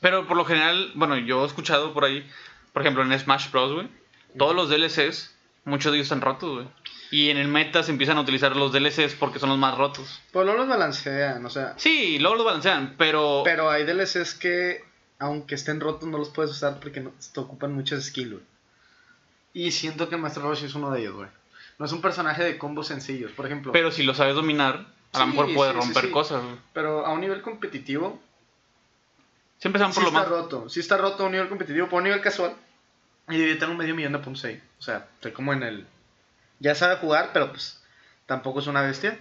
Pero 0.00 0.26
por 0.26 0.36
lo 0.36 0.44
general, 0.44 0.92
bueno, 0.94 1.16
yo 1.16 1.42
he 1.42 1.46
escuchado 1.46 1.92
por 1.92 2.04
ahí, 2.04 2.28
por 2.72 2.82
ejemplo, 2.82 3.02
en 3.02 3.18
Smash 3.18 3.50
Bros, 3.50 3.72
güey, 3.72 3.88
todos 4.36 4.54
los 4.54 4.68
DLCs, 4.68 5.34
muchos 5.64 5.92
de 5.92 5.98
ellos 5.98 6.06
están 6.06 6.20
rotos, 6.20 6.54
güey. 6.54 6.68
Y 7.10 7.30
en 7.30 7.38
el 7.38 7.48
meta 7.48 7.82
se 7.82 7.90
empiezan 7.90 8.18
a 8.18 8.20
utilizar 8.20 8.54
los 8.54 8.72
DLCs 8.72 9.14
porque 9.14 9.38
son 9.38 9.48
los 9.48 9.58
más 9.58 9.76
rotos. 9.76 10.20
Pues 10.30 10.44
luego 10.44 10.60
los 10.60 10.68
balancean, 10.68 11.44
o 11.44 11.50
sea. 11.50 11.74
Sí, 11.78 12.18
luego 12.18 12.36
los 12.36 12.44
balancean, 12.44 12.94
pero. 12.98 13.42
Pero 13.44 13.70
hay 13.70 13.84
DLCs 13.84 14.34
que 14.34 14.84
aunque 15.18 15.54
estén 15.54 15.80
rotos, 15.80 16.08
no 16.08 16.18
los 16.18 16.28
puedes 16.28 16.50
usar 16.50 16.78
porque 16.80 17.00
no, 17.00 17.12
te 17.32 17.40
ocupan 17.40 17.72
muchos 17.72 18.04
skills, 18.04 18.32
güey. 18.32 18.44
Y 19.54 19.72
siento 19.72 20.08
que 20.08 20.16
Master 20.16 20.42
Roshi 20.42 20.66
es 20.66 20.74
uno 20.74 20.90
de 20.90 21.00
ellos, 21.00 21.14
güey. 21.14 21.28
No 21.78 21.86
es 21.86 21.92
un 21.92 22.00
personaje 22.00 22.44
de 22.44 22.58
combos 22.58 22.88
sencillos, 22.88 23.32
por 23.32 23.46
ejemplo. 23.46 23.72
Pero 23.72 23.90
si 23.90 24.02
lo 24.02 24.14
sabes 24.14 24.34
dominar, 24.34 24.86
a 25.12 25.18
lo 25.20 25.26
mejor 25.28 25.54
puede 25.54 25.72
romper 25.72 26.10
cosas. 26.10 26.42
Pero 26.72 27.06
a 27.06 27.12
un 27.12 27.20
nivel 27.20 27.40
competitivo. 27.42 28.20
Siempre 29.58 29.82
por 29.82 30.02
lo 30.02 30.08
está 30.08 30.24
roto. 30.24 30.68
Sí 30.68 30.80
está 30.80 30.96
roto 30.96 31.22
a 31.22 31.26
un 31.26 31.32
nivel 31.32 31.48
competitivo, 31.48 31.88
a 31.90 31.94
un 31.94 32.04
nivel 32.04 32.20
casual. 32.20 32.54
Y 33.28 33.46
yo 33.46 33.58
tengo 33.58 33.74
medio 33.74 33.94
millón 33.94 34.12
de 34.12 34.20
puntos 34.20 34.44
ahí. 34.44 34.62
O 34.78 34.82
sea, 34.82 35.08
estoy 35.14 35.32
como 35.32 35.52
en 35.52 35.62
el. 35.62 35.86
Ya 36.60 36.74
sabe 36.74 36.96
jugar, 36.96 37.30
pero 37.32 37.50
pues 37.50 37.82
tampoco 38.26 38.60
es 38.60 38.66
una 38.66 38.82
bestia. 38.82 39.18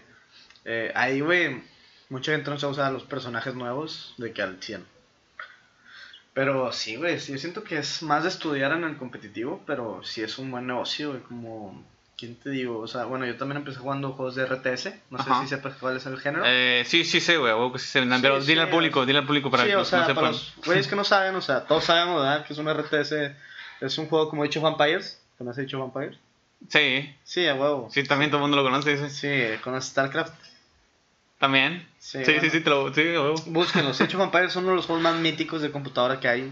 Eh, 0.65 0.91
ahí, 0.95 1.21
güey, 1.21 1.63
mucha 2.09 2.31
gente 2.31 2.49
no 2.49 2.59
se 2.59 2.67
usa 2.67 2.87
a 2.87 2.91
los 2.91 3.03
personajes 3.03 3.55
nuevos 3.55 4.13
de 4.17 4.31
que 4.31 4.41
al 4.41 4.61
100. 4.61 4.85
Pero 6.33 6.71
sí, 6.71 6.97
güey, 6.97 7.17
yo 7.17 7.37
siento 7.37 7.63
que 7.63 7.79
es 7.79 8.03
más 8.03 8.23
de 8.23 8.29
estudiar 8.29 8.71
en 8.71 8.83
el 8.83 8.97
competitivo, 8.97 9.63
pero 9.65 10.03
sí 10.03 10.21
es 10.21 10.37
un 10.37 10.51
buen 10.51 10.67
negocio, 10.67 11.09
güey, 11.09 11.23
como... 11.23 11.83
¿Quién 12.17 12.35
te 12.35 12.49
digo? 12.49 12.79
O 12.79 12.87
sea, 12.87 13.05
bueno, 13.05 13.27
yo 13.27 13.37
también 13.37 13.57
empecé 13.57 13.77
jugando 13.77 14.11
juegos 14.13 14.33
de 14.33 14.45
RTS. 14.47 14.89
No 15.11 15.23
sé 15.23 15.29
si 15.41 15.47
sepas 15.49 15.75
cuál 15.75 15.97
es 15.97 16.05
el 16.07 16.19
género. 16.19 16.43
Eh, 16.47 16.83
sí, 16.85 17.05
sí 17.05 17.21
sé, 17.21 17.37
güey. 17.37 17.53
que 17.71 17.77
sí 17.77 17.85
sé. 17.85 18.01
Pero 18.21 18.41
dile 18.41 18.61
al 18.61 18.69
público, 18.69 19.05
dile 19.05 19.19
al 19.19 19.27
público 19.27 19.51
para 19.51 19.63
sí, 19.63 19.69
que 19.69 19.75
o 19.75 19.85
sea, 19.85 20.07
para 20.15 20.29
los 20.29 20.53
güeyes 20.65 20.87
que 20.87 20.95
no 20.95 21.03
saben, 21.03 21.35
o 21.35 21.41
sea, 21.41 21.65
todos 21.65 21.83
sabemos, 21.83 22.21
¿verdad? 22.21 22.43
Que 22.43 22.53
es 22.53 22.59
un 22.59 22.67
RTS. 22.67 23.13
Es 23.81 23.97
un 23.99 24.07
juego 24.07 24.29
como 24.29 24.43
Age 24.43 24.57
of 24.57 24.63
Vampires. 24.63 25.21
¿Conoces 25.37 25.67
Age 25.67 25.75
of 25.75 25.93
Vampires? 25.93 26.19
Sí. 26.67 27.15
Sí, 27.23 27.47
a 27.47 27.53
huevo. 27.53 27.87
Sí, 27.91 28.03
también 28.03 28.31
todo 28.31 28.39
el 28.39 28.49
mundo 28.49 28.57
lo 28.57 28.63
conoce, 28.63 28.97
dice. 28.97 29.11
Sí, 29.11 29.61
conoces 29.61 29.91
StarCraft. 29.91 30.33
También. 31.37 31.87
Sí, 31.99 32.25
sí, 32.25 32.49
sí, 32.49 32.61
te 32.61 32.69
lo. 32.71 32.91
Sí, 32.91 33.03
Búsquenlos. 33.45 34.01
Age 34.01 34.15
of 34.15 34.23
Empires 34.23 34.51
son 34.51 34.63
uno 34.63 34.71
de 34.71 34.77
los 34.77 34.87
juegos 34.87 35.03
más 35.03 35.15
míticos 35.19 35.61
de 35.61 35.71
computadora 35.71 36.19
que 36.19 36.27
hay. 36.27 36.51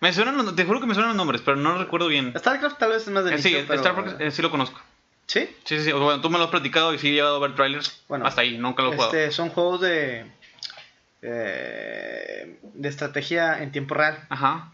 Me 0.00 0.12
suenan, 0.12 0.56
te 0.56 0.64
juro 0.64 0.80
que 0.80 0.86
me 0.86 0.94
suenan 0.94 1.10
los 1.10 1.16
nombres, 1.16 1.42
pero 1.44 1.56
no 1.56 1.76
recuerdo 1.78 2.08
bien. 2.08 2.32
StarCraft 2.36 2.78
tal 2.78 2.90
vez 2.90 3.02
es 3.02 3.08
más 3.08 3.24
de 3.24 3.34
eh, 3.34 3.38
Sí, 3.38 3.54
StarCraft 3.54 4.20
eh, 4.20 4.30
sí 4.30 4.42
lo 4.42 4.50
conozco. 4.50 4.80
¿Sí? 5.26 5.48
Sí, 5.64 5.78
sí, 5.78 5.84
sí. 5.84 5.92
Bueno, 5.92 6.20
tú 6.20 6.30
me 6.30 6.38
lo 6.38 6.44
has 6.44 6.50
platicado 6.50 6.92
y 6.94 6.98
sí 6.98 7.08
he 7.08 7.12
llevado 7.12 7.36
a 7.36 7.40
ver 7.40 7.54
trailers. 7.54 8.02
Bueno, 8.08 8.26
hasta 8.26 8.40
ahí, 8.40 8.58
nunca 8.58 8.82
lo 8.82 8.92
he 8.92 8.96
jugado. 8.96 9.12
Este, 9.14 9.30
son 9.30 9.50
juegos 9.50 9.82
de. 9.82 10.26
Eh, 11.22 12.58
de 12.74 12.88
estrategia 12.88 13.62
en 13.62 13.72
tiempo 13.72 13.94
real. 13.94 14.26
Ajá. 14.28 14.72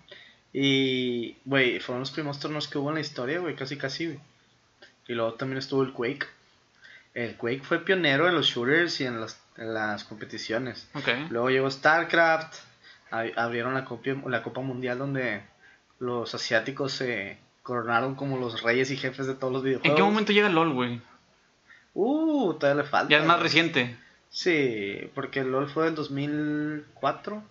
Y, 0.52 1.36
güey, 1.44 1.80
fueron 1.80 2.00
los 2.00 2.12
primeros 2.12 2.38
torneos 2.38 2.68
que 2.68 2.78
hubo 2.78 2.88
en 2.88 2.94
la 2.94 3.00
historia, 3.00 3.40
güey, 3.40 3.54
casi, 3.54 3.76
casi, 3.76 4.06
güey. 4.06 4.20
Y 5.08 5.14
luego 5.14 5.34
también 5.34 5.58
estuvo 5.58 5.82
el 5.82 5.92
Quake. 5.92 6.26
El 7.14 7.36
Quake 7.36 7.62
fue 7.62 7.84
pionero 7.84 8.28
en 8.28 8.34
los 8.34 8.46
shooters 8.46 9.00
y 9.00 9.04
en 9.04 9.20
las 9.20 9.38
en 9.58 9.74
las 9.74 10.04
competiciones. 10.04 10.88
Luego 11.30 11.50
llegó 11.50 11.70
StarCraft, 11.70 12.54
abrieron 13.10 13.74
la, 13.74 13.86
la 14.26 14.42
Copa 14.42 14.60
Mundial 14.60 14.98
donde 14.98 15.42
los 15.98 16.34
asiáticos 16.34 16.92
se 16.92 17.38
coronaron 17.62 18.14
como 18.14 18.38
los 18.38 18.62
reyes 18.62 18.90
y 18.90 18.96
jefes 18.96 19.26
de 19.26 19.34
todos 19.34 19.52
los 19.52 19.62
videojuegos. 19.62 19.90
¿En 19.90 19.96
qué 19.96 20.02
momento 20.02 20.32
llega 20.32 20.48
LOL, 20.48 20.72
güey? 20.72 21.00
Uh, 21.94 22.54
todavía 22.54 22.82
le 22.82 22.88
falta. 22.88 23.10
Ya 23.10 23.18
es 23.18 23.24
más 23.24 23.40
reciente. 23.40 23.96
Sí, 24.28 25.10
porque 25.14 25.42
LOL 25.44 25.68
fue 25.68 25.86
del 25.86 25.94
2004. 25.94 27.42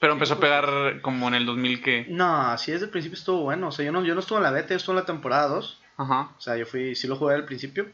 Pero 0.00 0.12
empezó 0.12 0.34
a 0.34 0.40
pegar 0.40 1.00
como 1.02 1.28
en 1.28 1.34
el 1.34 1.46
2000 1.46 1.82
que... 1.82 2.06
No, 2.08 2.50
así 2.50 2.72
desde 2.72 2.86
el 2.86 2.90
principio 2.90 3.18
estuvo 3.18 3.42
bueno. 3.42 3.68
O 3.68 3.72
sea, 3.72 3.84
yo 3.84 3.92
no, 3.92 4.02
yo 4.04 4.14
no 4.14 4.20
estuve 4.20 4.38
en 4.38 4.44
la 4.44 4.50
beta, 4.50 4.70
yo 4.70 4.76
estuve 4.76 4.94
en 4.94 5.00
la 5.00 5.06
temporada 5.06 5.48
2. 5.48 5.80
Ajá. 5.98 6.32
O 6.36 6.40
sea, 6.40 6.56
yo 6.56 6.66
fui, 6.66 6.94
sí 6.94 7.06
lo 7.06 7.16
jugué 7.16 7.34
al 7.34 7.44
principio. 7.44 7.86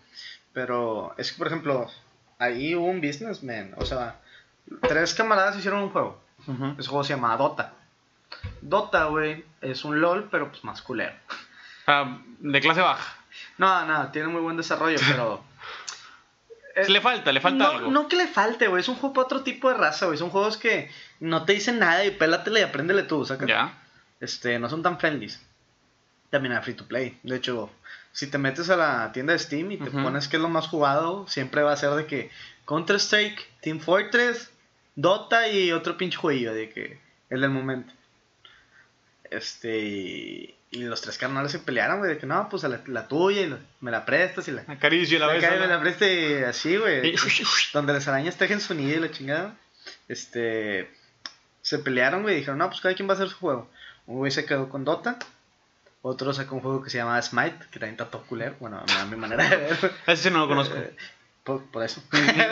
Pero 0.52 1.14
es 1.18 1.32
que, 1.32 1.38
por 1.38 1.48
ejemplo, 1.48 1.88
ahí 2.38 2.74
hubo 2.74 2.86
un 2.86 3.00
businessman. 3.00 3.74
O 3.76 3.84
sea, 3.84 4.20
tres 4.88 5.14
camaradas 5.14 5.58
hicieron 5.58 5.82
un 5.82 5.90
juego. 5.90 6.20
Ese 6.78 6.88
juego 6.88 7.04
se 7.04 7.14
llama 7.14 7.36
Dota. 7.36 7.72
Dota, 8.60 9.04
güey, 9.06 9.44
es 9.60 9.84
un 9.84 10.00
LOL, 10.00 10.28
pero 10.30 10.50
pues 10.50 10.64
más 10.64 10.82
culero. 10.82 11.14
Ah, 11.86 12.18
de 12.38 12.60
clase 12.60 12.80
baja. 12.80 13.16
No, 13.58 13.84
no, 13.86 14.10
tiene 14.10 14.28
muy 14.28 14.40
buen 14.40 14.56
desarrollo, 14.56 14.98
pero. 15.08 15.44
le 16.88 17.00
falta, 17.00 17.32
le 17.32 17.40
falta 17.40 17.64
no, 17.64 17.70
algo. 17.70 17.90
No 17.90 18.08
que 18.08 18.16
le 18.16 18.26
falte, 18.26 18.68
güey. 18.68 18.80
Es 18.80 18.88
un 18.88 18.96
juego 18.96 19.14
para 19.14 19.26
otro 19.26 19.42
tipo 19.42 19.68
de 19.68 19.76
raza, 19.76 20.06
güey. 20.06 20.18
Son 20.18 20.30
juegos 20.30 20.56
que 20.56 20.90
no 21.20 21.44
te 21.44 21.54
dicen 21.54 21.78
nada 21.78 22.04
y 22.04 22.10
pélatele 22.10 22.60
y 22.60 22.64
apréndele 22.64 23.02
tú, 23.04 23.24
saca. 23.24 23.46
Ya. 23.46 23.78
Este, 24.20 24.58
no 24.58 24.68
son 24.68 24.82
tan 24.82 24.98
friendly. 24.98 25.32
También 26.30 26.54
hay 26.54 26.62
free 26.62 26.74
to 26.74 26.86
play. 26.86 27.18
De 27.22 27.36
hecho, 27.36 27.70
si 28.12 28.26
te 28.26 28.38
metes 28.38 28.70
a 28.70 28.76
la 28.76 29.12
tienda 29.12 29.32
de 29.32 29.38
Steam 29.38 29.70
y 29.72 29.76
te 29.78 29.90
pones 29.90 30.26
que 30.26 30.36
es 30.36 30.42
lo 30.42 30.48
más 30.48 30.66
jugado, 30.66 31.28
siempre 31.28 31.62
va 31.62 31.72
a 31.72 31.76
ser 31.76 31.90
de 31.90 32.06
que 32.06 32.30
Counter-Strike, 32.66 33.60
Team 33.60 33.78
Fortress 33.80 34.50
Dota 34.96 35.48
y 35.48 35.72
otro 35.72 35.96
pinche 35.96 36.16
jueguillo 36.16 36.52
de 36.52 36.70
que 36.70 36.98
el 37.30 37.42
del 37.42 37.50
momento. 37.50 37.92
Este, 39.30 39.78
y, 39.78 40.54
los 40.70 41.00
tres 41.00 41.18
carnales 41.18 41.52
se 41.52 41.58
pelearon, 41.58 41.98
güey, 41.98 42.10
de 42.10 42.18
que 42.18 42.26
no, 42.26 42.48
pues 42.48 42.64
a 42.64 42.68
la, 42.68 43.08
tuya 43.08 43.42
y 43.42 43.56
me 43.80 43.90
la 43.90 44.04
prestas 44.04 44.48
y 44.48 44.52
la... 44.52 44.62
Acaricio 44.66 45.18
la 45.18 45.28
vez. 45.28 45.42
Me 45.42 45.66
la 45.66 45.80
preste 45.80 46.44
así, 46.44 46.76
güey. 46.76 47.14
donde 47.72 47.92
las 47.92 48.08
arañas 48.08 48.36
tejen 48.36 48.60
su 48.60 48.74
nido 48.74 48.96
y 48.96 49.00
la 49.00 49.10
chingada. 49.10 49.54
Este, 50.08 50.90
se 51.62 51.78
pelearon, 51.78 52.22
güey, 52.22 52.34
y 52.34 52.38
dijeron, 52.38 52.58
no, 52.58 52.68
pues 52.68 52.80
cada 52.80 52.94
quien 52.94 53.08
va 53.08 53.12
a 53.12 53.16
hacer 53.16 53.28
su 53.28 53.36
juego. 53.36 53.70
Un 54.06 54.18
güey 54.18 54.30
se 54.30 54.44
quedó 54.44 54.68
con 54.68 54.84
Dota. 54.84 55.18
Otro 56.02 56.32
sacó 56.32 56.54
un 56.56 56.60
juego 56.60 56.82
que 56.82 56.90
se 56.90 56.98
llama 56.98 57.20
Smite, 57.20 57.58
que 57.70 57.80
también 57.80 57.92
está 57.92 58.10
todo 58.10 58.22
culero. 58.22 58.54
Bueno, 58.60 58.84
a 58.86 59.04
mi 59.06 59.16
manera 59.16 59.48
de 59.48 59.56
ver. 59.56 59.92
Ese 60.06 60.30
no 60.30 60.40
lo 60.40 60.48
conozco. 60.48 60.76
Por, 61.46 61.84
eso. 61.84 62.02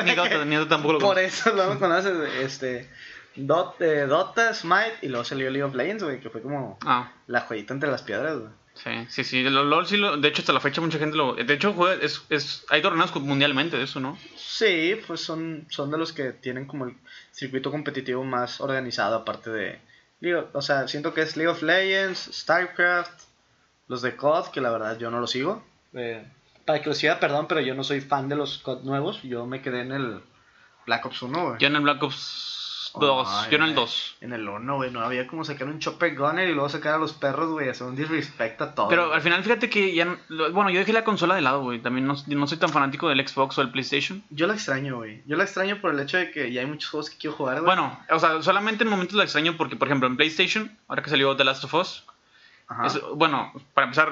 Ni, 0.05 0.15
Dota, 0.15 0.45
ni 0.45 0.55
Dota 0.55 0.69
tampoco 0.69 0.93
lo 0.95 0.99
Por 1.01 1.19
eso 1.19 1.53
lo 1.53 1.79
conoces, 1.81 2.15
este. 2.41 2.89
Dota, 3.35 3.85
eh, 3.85 4.07
Dota, 4.07 4.55
Smite 4.55 4.99
y 5.03 5.09
luego 5.09 5.25
salió 5.25 5.51
League 5.51 5.65
of 5.65 5.75
Legends, 5.75 6.05
güey, 6.05 6.21
que 6.21 6.31
fue 6.31 6.41
como 6.41 6.79
ah. 6.87 7.13
la 7.27 7.41
jueguita 7.41 7.75
entre 7.75 7.91
las 7.91 8.03
piedras, 8.03 8.39
güey. 8.39 8.53
Sí, 8.75 8.91
sí, 9.09 9.25
sí. 9.25 9.43
LOL 9.43 9.87
sí 9.87 9.97
lo, 9.97 10.17
de 10.17 10.29
hecho, 10.29 10.43
hasta 10.43 10.53
la 10.53 10.61
fecha 10.61 10.81
mucha 10.81 10.99
gente 10.99 11.17
lo. 11.17 11.35
De 11.35 11.55
hecho, 11.55 11.73
juega, 11.73 12.01
es, 12.05 12.23
es, 12.29 12.65
hay 12.71 12.83
torneos 12.83 13.15
mundialmente 13.17 13.77
de 13.77 13.85
eso, 13.85 13.99
¿no? 13.99 14.17
Sí, 14.37 14.97
pues 15.07 15.21
son, 15.21 15.67
son 15.71 15.91
de 15.91 15.99
los 15.99 16.13
que 16.13 16.33
tienen 16.33 16.67
como 16.67 16.85
el 16.85 16.97
circuito 17.33 17.73
competitivo 17.73 18.23
más 18.23 18.61
organizado, 18.61 19.17
aparte 19.17 19.51
de. 19.51 19.81
o 20.53 20.63
sea, 20.63 20.87
siento 20.87 21.15
que 21.15 21.23
es 21.23 21.37
League 21.37 21.51
of 21.51 21.63
Legends, 21.63 22.31
StarCraft, 22.33 23.23
los 23.89 24.03
de 24.03 24.15
COD, 24.15 24.51
que 24.51 24.61
la 24.61 24.71
verdad 24.71 24.99
yo 24.99 25.11
no 25.11 25.21
los 25.21 25.31
sigo. 25.31 25.65
Eh, 25.95 26.25
para 26.65 26.81
que 26.81 26.89
lo 26.89 26.95
siga, 26.95 27.21
perdón, 27.21 27.47
pero 27.49 27.61
yo 27.61 27.75
no 27.75 27.85
soy 27.85 28.01
fan 28.01 28.29
de 28.29 28.37
los 28.37 28.59
COD 28.59 28.83
nuevos. 28.85 29.23
Yo 29.23 29.47
me 29.47 29.61
quedé 29.61 29.83
en 29.83 29.93
el 29.93 30.21
Black 30.87 31.07
Ops 31.07 31.23
1, 31.23 31.47
güey. 31.47 31.59
Yo 31.59 31.67
en 31.67 31.77
el 31.77 31.83
Black 31.83 32.03
Ops 32.03 32.93
2. 32.99 33.51
yo 33.51 33.57
en 33.57 33.63
el 33.63 33.75
2. 33.75 34.17
En 34.21 34.33
el 34.33 34.49
1, 34.49 34.77
güey. 34.77 34.91
No 34.91 35.01
había 35.01 35.27
como 35.27 35.45
sacar 35.45 35.67
un 35.69 35.79
Chopper 35.79 36.17
Gunner 36.17 36.49
y 36.49 36.53
luego 36.53 36.69
sacar 36.69 36.95
a 36.95 36.99
los 36.99 37.13
perros, 37.13 37.51
güey. 37.51 37.69
Hacer 37.69 37.87
un 37.87 37.97
disrespect 37.97 38.61
a 38.63 38.75
todo. 38.75 38.89
Pero 38.89 39.13
al 39.13 39.21
final, 39.21 39.43
fíjate 39.43 39.69
que 39.69 39.95
ya. 39.95 40.17
Bueno, 40.53 40.71
yo 40.71 40.79
dejé 40.79 40.93
la 40.93 41.05
consola 41.05 41.35
de 41.35 41.41
lado, 41.41 41.63
güey. 41.63 41.81
También 41.81 42.07
no, 42.07 42.15
no, 42.27 42.47
soy 42.47 42.59
tan 42.59 42.71
fanático 42.71 43.09
del 43.09 43.27
Xbox 43.27 43.59
o 43.59 43.63
del 43.63 43.71
PlayStation. 43.71 44.23
Yo 44.31 44.47
la 44.47 44.55
extraño, 44.55 44.97
güey. 44.97 45.23
Yo 45.27 45.37
la 45.37 45.45
extraño 45.45 45.81
por 45.81 45.93
el 45.93 46.01
hecho 46.01 46.19
de 46.19 46.31
que 46.31 46.53
ya 46.53 46.61
hay 46.61 46.67
muchos 46.67 46.91
juegos 46.91 47.11
que 47.11 47.19
quiero 47.19 47.37
jugar, 47.37 47.61
güey. 47.61 47.67
Bueno, 47.67 47.99
o 48.11 48.19
sea, 48.19 48.43
solamente 48.43 48.85
en 48.85 48.91
momentos 48.91 49.17
la 49.17 49.25
extraño 49.25 49.57
porque, 49.57 49.77
por 49.77 49.89
ejemplo, 49.89 50.07
en 50.07 50.17
PlayStation, 50.17 50.77
ahora 50.89 51.03
que 51.03 51.11
salió 51.11 51.37
The 51.37 51.45
Last 51.45 51.65
of 51.65 51.75
Us. 51.75 52.05
bueno, 53.17 53.53
para 53.75 53.87
empezar, 53.87 54.11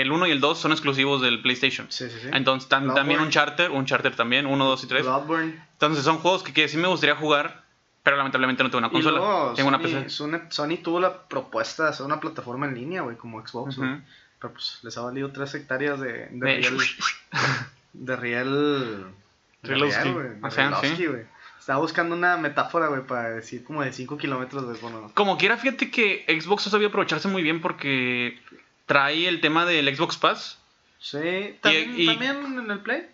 el 0.00 0.10
1 0.10 0.26
y 0.26 0.30
el 0.32 0.40
2 0.40 0.58
son 0.58 0.72
exclusivos 0.72 1.22
del 1.22 1.40
PlayStation. 1.40 1.86
Sí, 1.88 2.08
sí, 2.10 2.18
sí. 2.22 2.28
Entonces, 2.32 2.68
también 2.68 3.20
un 3.20 3.30
charter, 3.30 3.70
un 3.70 3.86
charter 3.86 4.16
también, 4.16 4.46
1, 4.46 4.64
2 4.64 4.84
y 4.84 4.86
3. 4.88 5.06
Entonces, 5.72 6.04
son 6.04 6.18
juegos 6.18 6.42
que, 6.42 6.52
que, 6.52 6.68
sí 6.68 6.76
me 6.76 6.88
gustaría 6.88 7.14
jugar, 7.14 7.62
pero 8.02 8.16
lamentablemente 8.16 8.64
no 8.64 8.70
tengo 8.70 8.78
una 8.78 8.90
consola. 8.90 9.52
tengo 9.54 9.68
una 9.68 9.78
PC. 9.78 10.10
Sony, 10.10 10.78
tuvo 10.82 10.98
la 10.98 11.28
propuesta 11.28 11.84
de 11.84 11.90
hacer 11.90 12.04
una 12.04 12.18
plataforma 12.18 12.66
en 12.66 12.74
línea, 12.74 13.02
güey, 13.02 13.16
como 13.16 13.46
Xbox, 13.46 13.76
Pero 13.76 14.52
pues 14.52 14.80
les 14.82 14.98
ha 14.98 15.02
valido 15.02 15.30
3 15.30 15.54
hectáreas 15.54 16.00
de, 16.00 16.26
de, 16.30 16.30
de 16.32 16.56
riel. 16.56 16.78
de 17.92 18.16
riel. 18.16 19.04
De 19.62 19.74
riel, 19.74 20.12
güey. 20.12 21.34
Estaba 21.60 21.78
buscando 21.78 22.14
una 22.14 22.36
metáfora, 22.36 22.88
güey, 22.88 23.06
para 23.06 23.30
decir 23.30 23.64
como 23.64 23.82
de 23.82 23.92
5 23.92 24.18
kilómetros 24.18 24.68
de 24.68 24.74
bueno. 24.80 25.10
Como 25.14 25.38
quiera, 25.38 25.56
fíjate 25.56 25.90
que 25.90 26.26
Xbox 26.28 26.64
sabía 26.64 26.88
aprovecharse 26.88 27.28
muy 27.28 27.42
bien 27.42 27.62
porque 27.62 28.38
trae 28.86 29.28
el 29.28 29.40
tema 29.40 29.64
del 29.64 29.94
Xbox 29.94 30.16
Pass. 30.16 30.58
Sí, 30.98 31.58
¿también, 31.60 32.58
en 32.58 32.70
el 32.70 32.80
Play. 32.80 33.08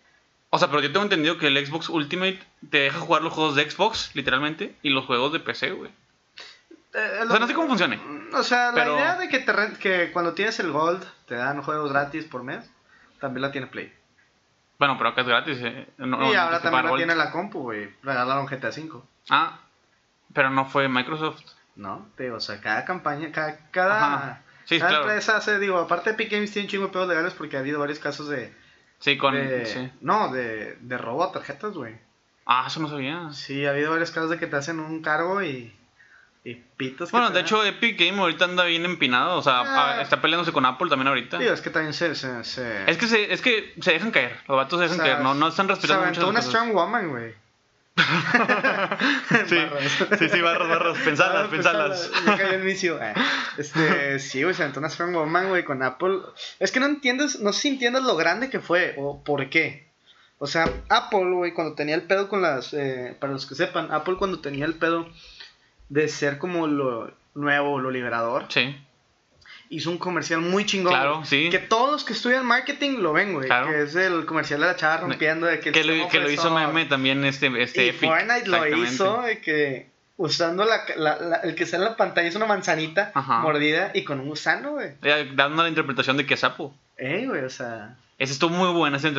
O 0.51 0.59
sea, 0.59 0.69
pero 0.69 0.81
yo 0.83 0.93
tengo 0.93 1.05
entendido 1.05 1.39
que 1.39 1.47
el 1.47 1.67
Xbox 1.67 1.89
Ultimate 1.89 2.41
te 2.71 2.79
deja 2.79 2.99
jugar 2.99 3.23
los 3.23 3.33
juegos 3.33 3.55
de 3.55 3.69
Xbox, 3.69 4.11
literalmente, 4.15 4.75
y 4.83 4.91
los 4.91 5.07
juegos 5.07 5.33
de 5.33 5.41
PC, 5.41 5.73
güey. 5.73 5.91
Eh, 6.93 7.21
o 7.23 7.31
sea, 7.31 7.39
no 7.39 7.47
sé 7.47 7.55
cómo 7.55 7.69
funcione. 7.69 8.01
O 8.33 8.43
sea, 8.43 8.73
la 8.73 8.89
idea 8.89 9.17
de 9.17 9.29
que, 9.29 9.39
te 9.39 9.53
que 9.81 10.11
cuando 10.13 10.35
tienes 10.35 10.59
el 10.59 10.73
Gold 10.73 11.05
te 11.27 11.37
dan 11.37 11.63
juegos 11.63 11.93
gratis 11.93 12.25
por 12.25 12.43
mes, 12.43 12.69
también 13.21 13.43
la 13.43 13.53
tiene 13.53 13.69
Play. 13.69 13.93
Bueno, 14.79 14.97
pero 14.97 15.11
acá 15.11 15.21
es 15.21 15.27
gratis. 15.29 15.59
Eh. 15.61 15.89
y 15.99 16.35
ahora 16.35 16.61
también 16.61 16.87
la 16.87 16.97
tiene 16.97 17.15
la 17.15 17.31
compu, 17.31 17.61
güey. 17.61 17.95
Regalaron 18.03 18.47
GTA 18.47 18.71
V. 18.71 19.03
Ah, 19.29 19.61
pero 20.33 20.51
no 20.51 20.65
fue 20.65 20.89
Microsoft. 20.89 21.43
No, 21.77 22.09
te, 22.17 22.33
o 22.33 22.41
sea, 22.41 22.61
cada 22.61 22.85
campaña, 22.85 23.31
cada, 23.31 23.71
cada 23.71 24.43
Sí, 24.71 24.79
Cada 24.79 24.91
claro. 24.91 25.05
empresa 25.07 25.37
hace, 25.37 25.59
digo, 25.59 25.79
aparte 25.79 26.11
Epic 26.11 26.31
Games 26.31 26.53
tiene 26.53 26.67
un 26.67 26.71
chingo 26.71 26.87
de 26.87 26.93
pedos 26.93 27.09
legales 27.09 27.35
porque 27.35 27.57
ha 27.57 27.59
habido 27.59 27.81
varios 27.81 27.99
casos 27.99 28.29
de... 28.29 28.55
Sí, 29.01 29.19
con... 29.19 29.35
sí. 29.65 29.91
No, 30.01 30.33
de, 30.33 30.77
de 30.81 30.97
robo 30.97 31.25
a 31.25 31.33
tarjetas, 31.33 31.75
güey. 31.75 31.97
Ah, 32.47 32.67
eso 32.69 32.79
no 32.79 32.89
sabía. 32.89 33.33
Sí, 33.33 33.67
ha 33.67 33.71
habido 33.71 33.91
varios 33.91 34.13
casos 34.13 34.31
de 34.31 34.39
que 34.39 34.47
te 34.47 34.55
hacen 34.55 34.79
un 34.79 35.03
cargo 35.03 35.43
y... 35.43 35.75
Y 36.45 36.55
pitos. 36.55 37.11
Bueno, 37.11 37.31
de 37.31 37.41
hecho, 37.41 37.65
Epic 37.65 37.99
Games 37.99 38.21
ahorita 38.21 38.45
anda 38.45 38.63
bien 38.63 38.85
empinado. 38.85 39.39
O 39.39 39.43
sea, 39.43 39.63
ah. 39.67 40.01
está 40.03 40.23
peleándose 40.23 40.53
con 40.53 40.65
Apple 40.65 40.89
también 40.89 41.09
ahorita. 41.09 41.43
Es 41.43 41.61
que 41.61 41.71
también 41.71 41.93
se. 41.93 42.15
se, 42.15 42.41
Es, 42.87 42.97
que 42.97 43.09
se, 43.09 43.33
es 43.33 43.43
que 43.43 43.75
se 43.81 43.93
dejan 43.93 44.13
caer. 44.13 44.39
Los 44.47 44.57
vatos 44.57 44.79
se 44.79 44.85
dejan 44.85 44.99
caer. 44.99 45.21
No, 45.21 45.35
no 45.35 45.49
están 45.49 45.67
respetando 45.67 46.07
mucho. 46.07 46.29
una 46.29 46.41
Strong 46.41 46.73
Woman, 46.73 47.11
güey. 47.11 47.35
sí, 49.47 49.57
sí, 50.19 50.29
sí, 50.29 50.41
barros, 50.41 50.69
barros, 50.69 50.99
pensalas, 50.99 51.49
pensalas. 51.49 52.11
Me 52.25 52.37
cayó 52.37 52.55
el 52.55 52.63
vicio. 52.63 52.99
Este, 53.59 54.19
sí, 54.19 54.43
güey, 54.43 54.55
se 54.55 54.63
aventó 54.63 54.81
una 54.81 54.89
Strong 54.89 55.15
Woman, 55.15 55.49
güey, 55.49 55.65
con 55.65 55.83
Apple. 55.83 56.21
Es 56.59 56.73
que 56.73 56.81
no 56.81 56.87
entiendes, 56.87 57.41
no 57.41 57.53
sé 57.53 57.63
si 57.63 57.69
entiendes 57.69 58.03
lo 58.03 58.17
grande 58.17 58.49
que 58.49 58.61
fue 58.61 58.95
o 58.97 59.23
por 59.23 59.49
qué. 59.51 59.89
O 60.39 60.47
sea, 60.47 60.71
Apple, 60.89 61.33
güey, 61.33 61.53
cuando 61.53 61.75
tenía 61.75 61.95
el 61.95 62.03
pedo 62.03 62.29
con 62.29 62.43
las. 62.43 62.73
Eh, 62.73 63.17
para 63.21 63.33
los 63.33 63.47
que 63.47 63.55
sepan, 63.55 63.93
Apple 63.93 64.17
cuando 64.19 64.41
tenía 64.41 64.65
el 64.65 64.75
pedo 64.75 65.07
de 65.89 66.09
ser 66.09 66.39
como 66.39 66.67
lo 66.67 67.13
nuevo, 67.35 67.79
lo 67.79 67.91
liberador. 67.91 68.47
Sí 68.49 68.77
hizo 69.71 69.91
un 69.91 69.99
comercial 69.99 70.41
muy 70.41 70.67
chingón. 70.67 70.93
Claro, 70.93 71.25
sí. 71.25 71.49
Que 71.49 71.59
todos 71.59 71.93
los 71.93 72.05
que 72.05 72.13
estudian 72.13 72.45
marketing 72.45 72.99
lo 72.99 73.13
ven, 73.13 73.33
güey. 73.33 73.47
Claro. 73.47 73.69
Que 73.69 73.85
es 73.85 73.95
el 73.95 74.27
comercial 74.27 74.61
de 74.61 74.67
la 74.67 74.77
chava 74.77 74.99
rompiendo. 74.99 75.47
De 75.47 75.61
que, 75.61 75.73
que, 75.73 75.85
lo, 75.85 76.09
que 76.09 76.19
lo 76.19 76.31
hizo 76.31 76.53
meme 76.53 76.85
también 76.85 77.25
este, 77.25 77.51
este 77.63 77.87
y 77.87 77.93
Fortnite 77.93 78.49
lo 78.49 78.67
hizo 78.85 79.23
de 79.23 79.41
que 79.41 79.89
usando 80.17 80.67
la, 80.67 80.85
la, 80.97 81.37
el 81.45 81.55
que 81.55 81.65
sale 81.65 81.85
en 81.85 81.91
la 81.93 81.97
pantalla 81.97 82.29
es 82.29 82.35
una 82.35 82.45
manzanita 82.45 83.13
mordida 83.43 83.93
y 83.95 84.05
con 84.05 84.21
un 84.21 84.29
gusano, 84.29 84.73
güey. 84.73 84.91
Dando 85.35 85.63
la 85.63 85.69
interpretación 85.69 86.17
de 86.19 86.27
que 86.27 86.35
es 86.35 86.41
sapo. 86.41 86.75
Eh, 86.99 87.25
güey, 87.27 87.43
o 87.45 87.51
sea... 87.51 87.97
Ese 88.19 88.35
estuvo 88.35 88.51
muy 88.51 88.71
buena. 88.75 88.99
O 88.99 89.01
sea, 89.01 89.15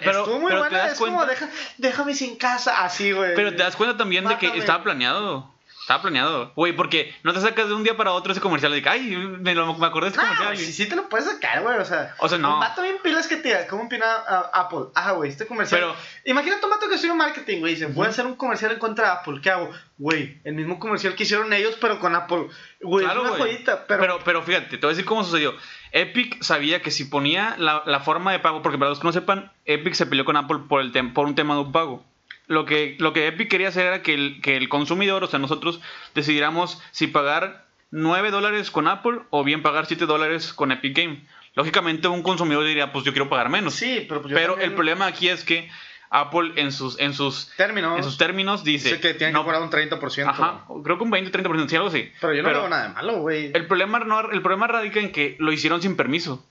pero, 0.00 0.18
estuvo 0.18 0.38
muy 0.38 0.52
buena, 0.52 0.88
es 0.88 0.98
como 0.98 1.24
deja, 1.24 1.48
déjame 1.78 2.14
sin 2.14 2.36
casa, 2.36 2.84
así, 2.84 3.10
güey. 3.12 3.34
Pero 3.34 3.52
te 3.52 3.62
das 3.62 3.74
cuenta 3.74 3.96
también 3.96 4.26
de 4.26 4.36
que 4.36 4.48
estaba 4.58 4.82
planeado. 4.82 5.53
Estaba 5.84 6.00
planeado. 6.00 6.50
Güey, 6.56 6.72
porque 6.74 7.14
no 7.24 7.34
te 7.34 7.42
sacas 7.42 7.68
de 7.68 7.74
un 7.74 7.84
día 7.84 7.94
para 7.94 8.12
otro 8.12 8.32
ese 8.32 8.40
comercial. 8.40 8.72
De 8.72 8.80
que, 8.80 8.88
ay, 8.88 9.02
me, 9.38 9.54
lo, 9.54 9.74
me 9.74 9.86
acordé 9.86 10.08
de 10.08 10.16
ese 10.16 10.20
comercial. 10.22 10.56
Sí, 10.56 10.72
sí 10.72 10.88
te 10.88 10.96
lo 10.96 11.10
puedes 11.10 11.26
sacar, 11.26 11.60
güey. 11.60 11.76
O 11.76 11.84
sea, 11.84 12.14
o 12.20 12.26
sea 12.26 12.38
no. 12.38 12.54
Un 12.54 12.60
vato 12.60 12.80
bien 12.80 12.96
pilas 13.02 13.28
que 13.28 13.36
te 13.36 13.66
¿Cómo 13.66 13.84
opina 13.84 14.06
Apple? 14.54 14.86
Ah, 14.94 15.12
güey, 15.12 15.28
este 15.28 15.46
comercial. 15.46 15.82
Pero, 15.82 15.94
imagínate 16.24 16.64
un 16.64 16.70
vato 16.70 16.88
que 16.88 16.94
estudia 16.94 17.12
marketing, 17.12 17.60
güey. 17.60 17.74
Dice, 17.74 17.84
voy 17.84 18.06
a 18.06 18.08
hacer 18.08 18.24
un 18.24 18.34
comercial 18.34 18.72
en 18.72 18.78
contra 18.78 19.04
de 19.04 19.12
Apple. 19.12 19.40
¿Qué 19.42 19.50
hago? 19.50 19.68
Güey, 19.98 20.40
el 20.44 20.54
mismo 20.54 20.78
comercial 20.78 21.14
que 21.14 21.24
hicieron 21.24 21.52
ellos, 21.52 21.76
pero 21.78 22.00
con 22.00 22.14
Apple. 22.14 22.48
Güey, 22.80 23.04
claro, 23.04 23.20
una 23.20 23.32
joyita. 23.32 23.86
Pero... 23.86 24.00
pero... 24.00 24.18
pero, 24.24 24.42
fíjate, 24.42 24.78
te 24.78 24.86
voy 24.86 24.94
a 24.94 24.96
decir 24.96 25.04
cómo 25.04 25.22
sucedió. 25.22 25.54
Epic 25.92 26.42
sabía 26.42 26.80
que 26.80 26.90
si 26.90 27.04
ponía 27.04 27.56
la, 27.58 27.82
la 27.84 28.00
forma 28.00 28.32
de 28.32 28.38
pago, 28.38 28.62
porque 28.62 28.78
para 28.78 28.88
los 28.88 29.00
que 29.00 29.06
no 29.06 29.12
sepan, 29.12 29.52
Epic 29.66 29.92
se 29.92 30.06
peleó 30.06 30.24
con 30.24 30.38
Apple 30.38 30.60
por, 30.66 30.80
el 30.80 31.12
por 31.12 31.26
un 31.26 31.34
tema 31.34 31.56
de 31.56 31.60
un 31.60 31.72
pago 31.72 32.02
lo 32.46 32.66
que, 32.66 32.96
lo 32.98 33.12
que 33.12 33.26
Epic 33.26 33.48
quería 33.48 33.68
hacer 33.68 33.86
era 33.86 34.02
que 34.02 34.14
el, 34.14 34.40
que 34.42 34.56
el 34.56 34.68
consumidor, 34.68 35.24
o 35.24 35.26
sea, 35.26 35.38
nosotros 35.38 35.80
decidiéramos 36.14 36.82
si 36.90 37.06
pagar 37.06 37.64
9 37.90 38.30
dólares 38.30 38.70
con 38.70 38.88
Apple 38.88 39.20
o 39.30 39.44
bien 39.44 39.62
pagar 39.62 39.86
7 39.86 40.06
dólares 40.06 40.52
con 40.52 40.72
Epic 40.72 40.96
Game. 40.96 41.24
Lógicamente 41.54 42.08
un 42.08 42.22
consumidor 42.22 42.64
diría, 42.64 42.92
pues 42.92 43.04
yo 43.04 43.12
quiero 43.12 43.28
pagar 43.28 43.48
menos. 43.48 43.74
Sí, 43.74 44.04
pero, 44.08 44.22
pues 44.22 44.34
pero 44.34 44.58
el 44.58 44.74
problema 44.74 45.06
aquí 45.06 45.28
es 45.28 45.44
que 45.44 45.70
Apple 46.10 46.52
en 46.56 46.72
sus, 46.72 46.98
en 47.00 47.14
sus 47.14 47.50
términos, 47.56 47.96
en 47.96 48.04
sus 48.04 48.18
términos 48.18 48.62
dice, 48.62 48.90
dice 48.90 49.00
que 49.00 49.14
tiene 49.14 49.32
no, 49.32 49.40
que 49.40 49.44
cobrar 49.46 49.62
un 49.62 49.70
30%. 49.70 50.28
Ajá, 50.28 50.64
creo 50.82 50.98
que 50.98 51.04
un 51.04 51.10
20-30%, 51.10 51.68
sí, 51.68 51.76
algo 51.76 51.88
así. 51.88 52.12
Pero 52.20 52.34
yo 52.34 52.42
no 52.42 52.50
veo 52.50 52.68
nada 52.68 52.88
de 52.88 52.94
malo, 52.94 53.20
güey. 53.20 53.50
El 53.54 53.66
problema, 53.66 53.98
no, 54.00 54.30
el 54.30 54.42
problema 54.42 54.66
radica 54.66 55.00
en 55.00 55.12
que 55.12 55.36
lo 55.38 55.52
hicieron 55.52 55.80
sin 55.80 55.96
permiso. 55.96 56.44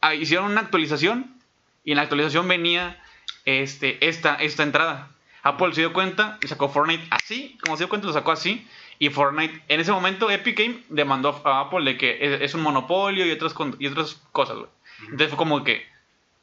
Ah, 0.00 0.14
hicieron 0.14 0.50
una 0.50 0.60
actualización 0.60 1.36
y 1.84 1.92
en 1.92 1.96
la 1.96 2.02
actualización 2.02 2.46
venía 2.46 3.00
este, 3.46 4.06
esta, 4.06 4.34
esta 4.34 4.62
entrada. 4.62 5.08
Apple 5.42 5.72
se 5.72 5.80
dio 5.80 5.92
cuenta 5.92 6.38
y 6.42 6.48
sacó 6.48 6.68
Fortnite 6.68 7.06
así, 7.10 7.56
como 7.64 7.76
se 7.76 7.84
dio 7.84 7.88
cuenta 7.88 8.08
lo 8.08 8.12
sacó 8.12 8.32
así. 8.32 8.66
Y 8.98 9.10
Fortnite, 9.10 9.62
en 9.68 9.80
ese 9.80 9.92
momento 9.92 10.30
Epic 10.30 10.58
Game 10.58 10.82
demandó 10.88 11.40
a 11.44 11.60
Apple 11.60 11.84
de 11.84 11.96
que 11.96 12.44
es, 12.44 12.54
un 12.54 12.62
monopolio 12.62 13.26
y 13.26 13.30
otras, 13.30 13.54
y 13.78 13.86
otras 13.86 14.20
cosas, 14.32 14.56
güey. 14.56 14.68
Entonces 15.02 15.28
fue 15.28 15.36
como 15.36 15.62
que, 15.62 15.86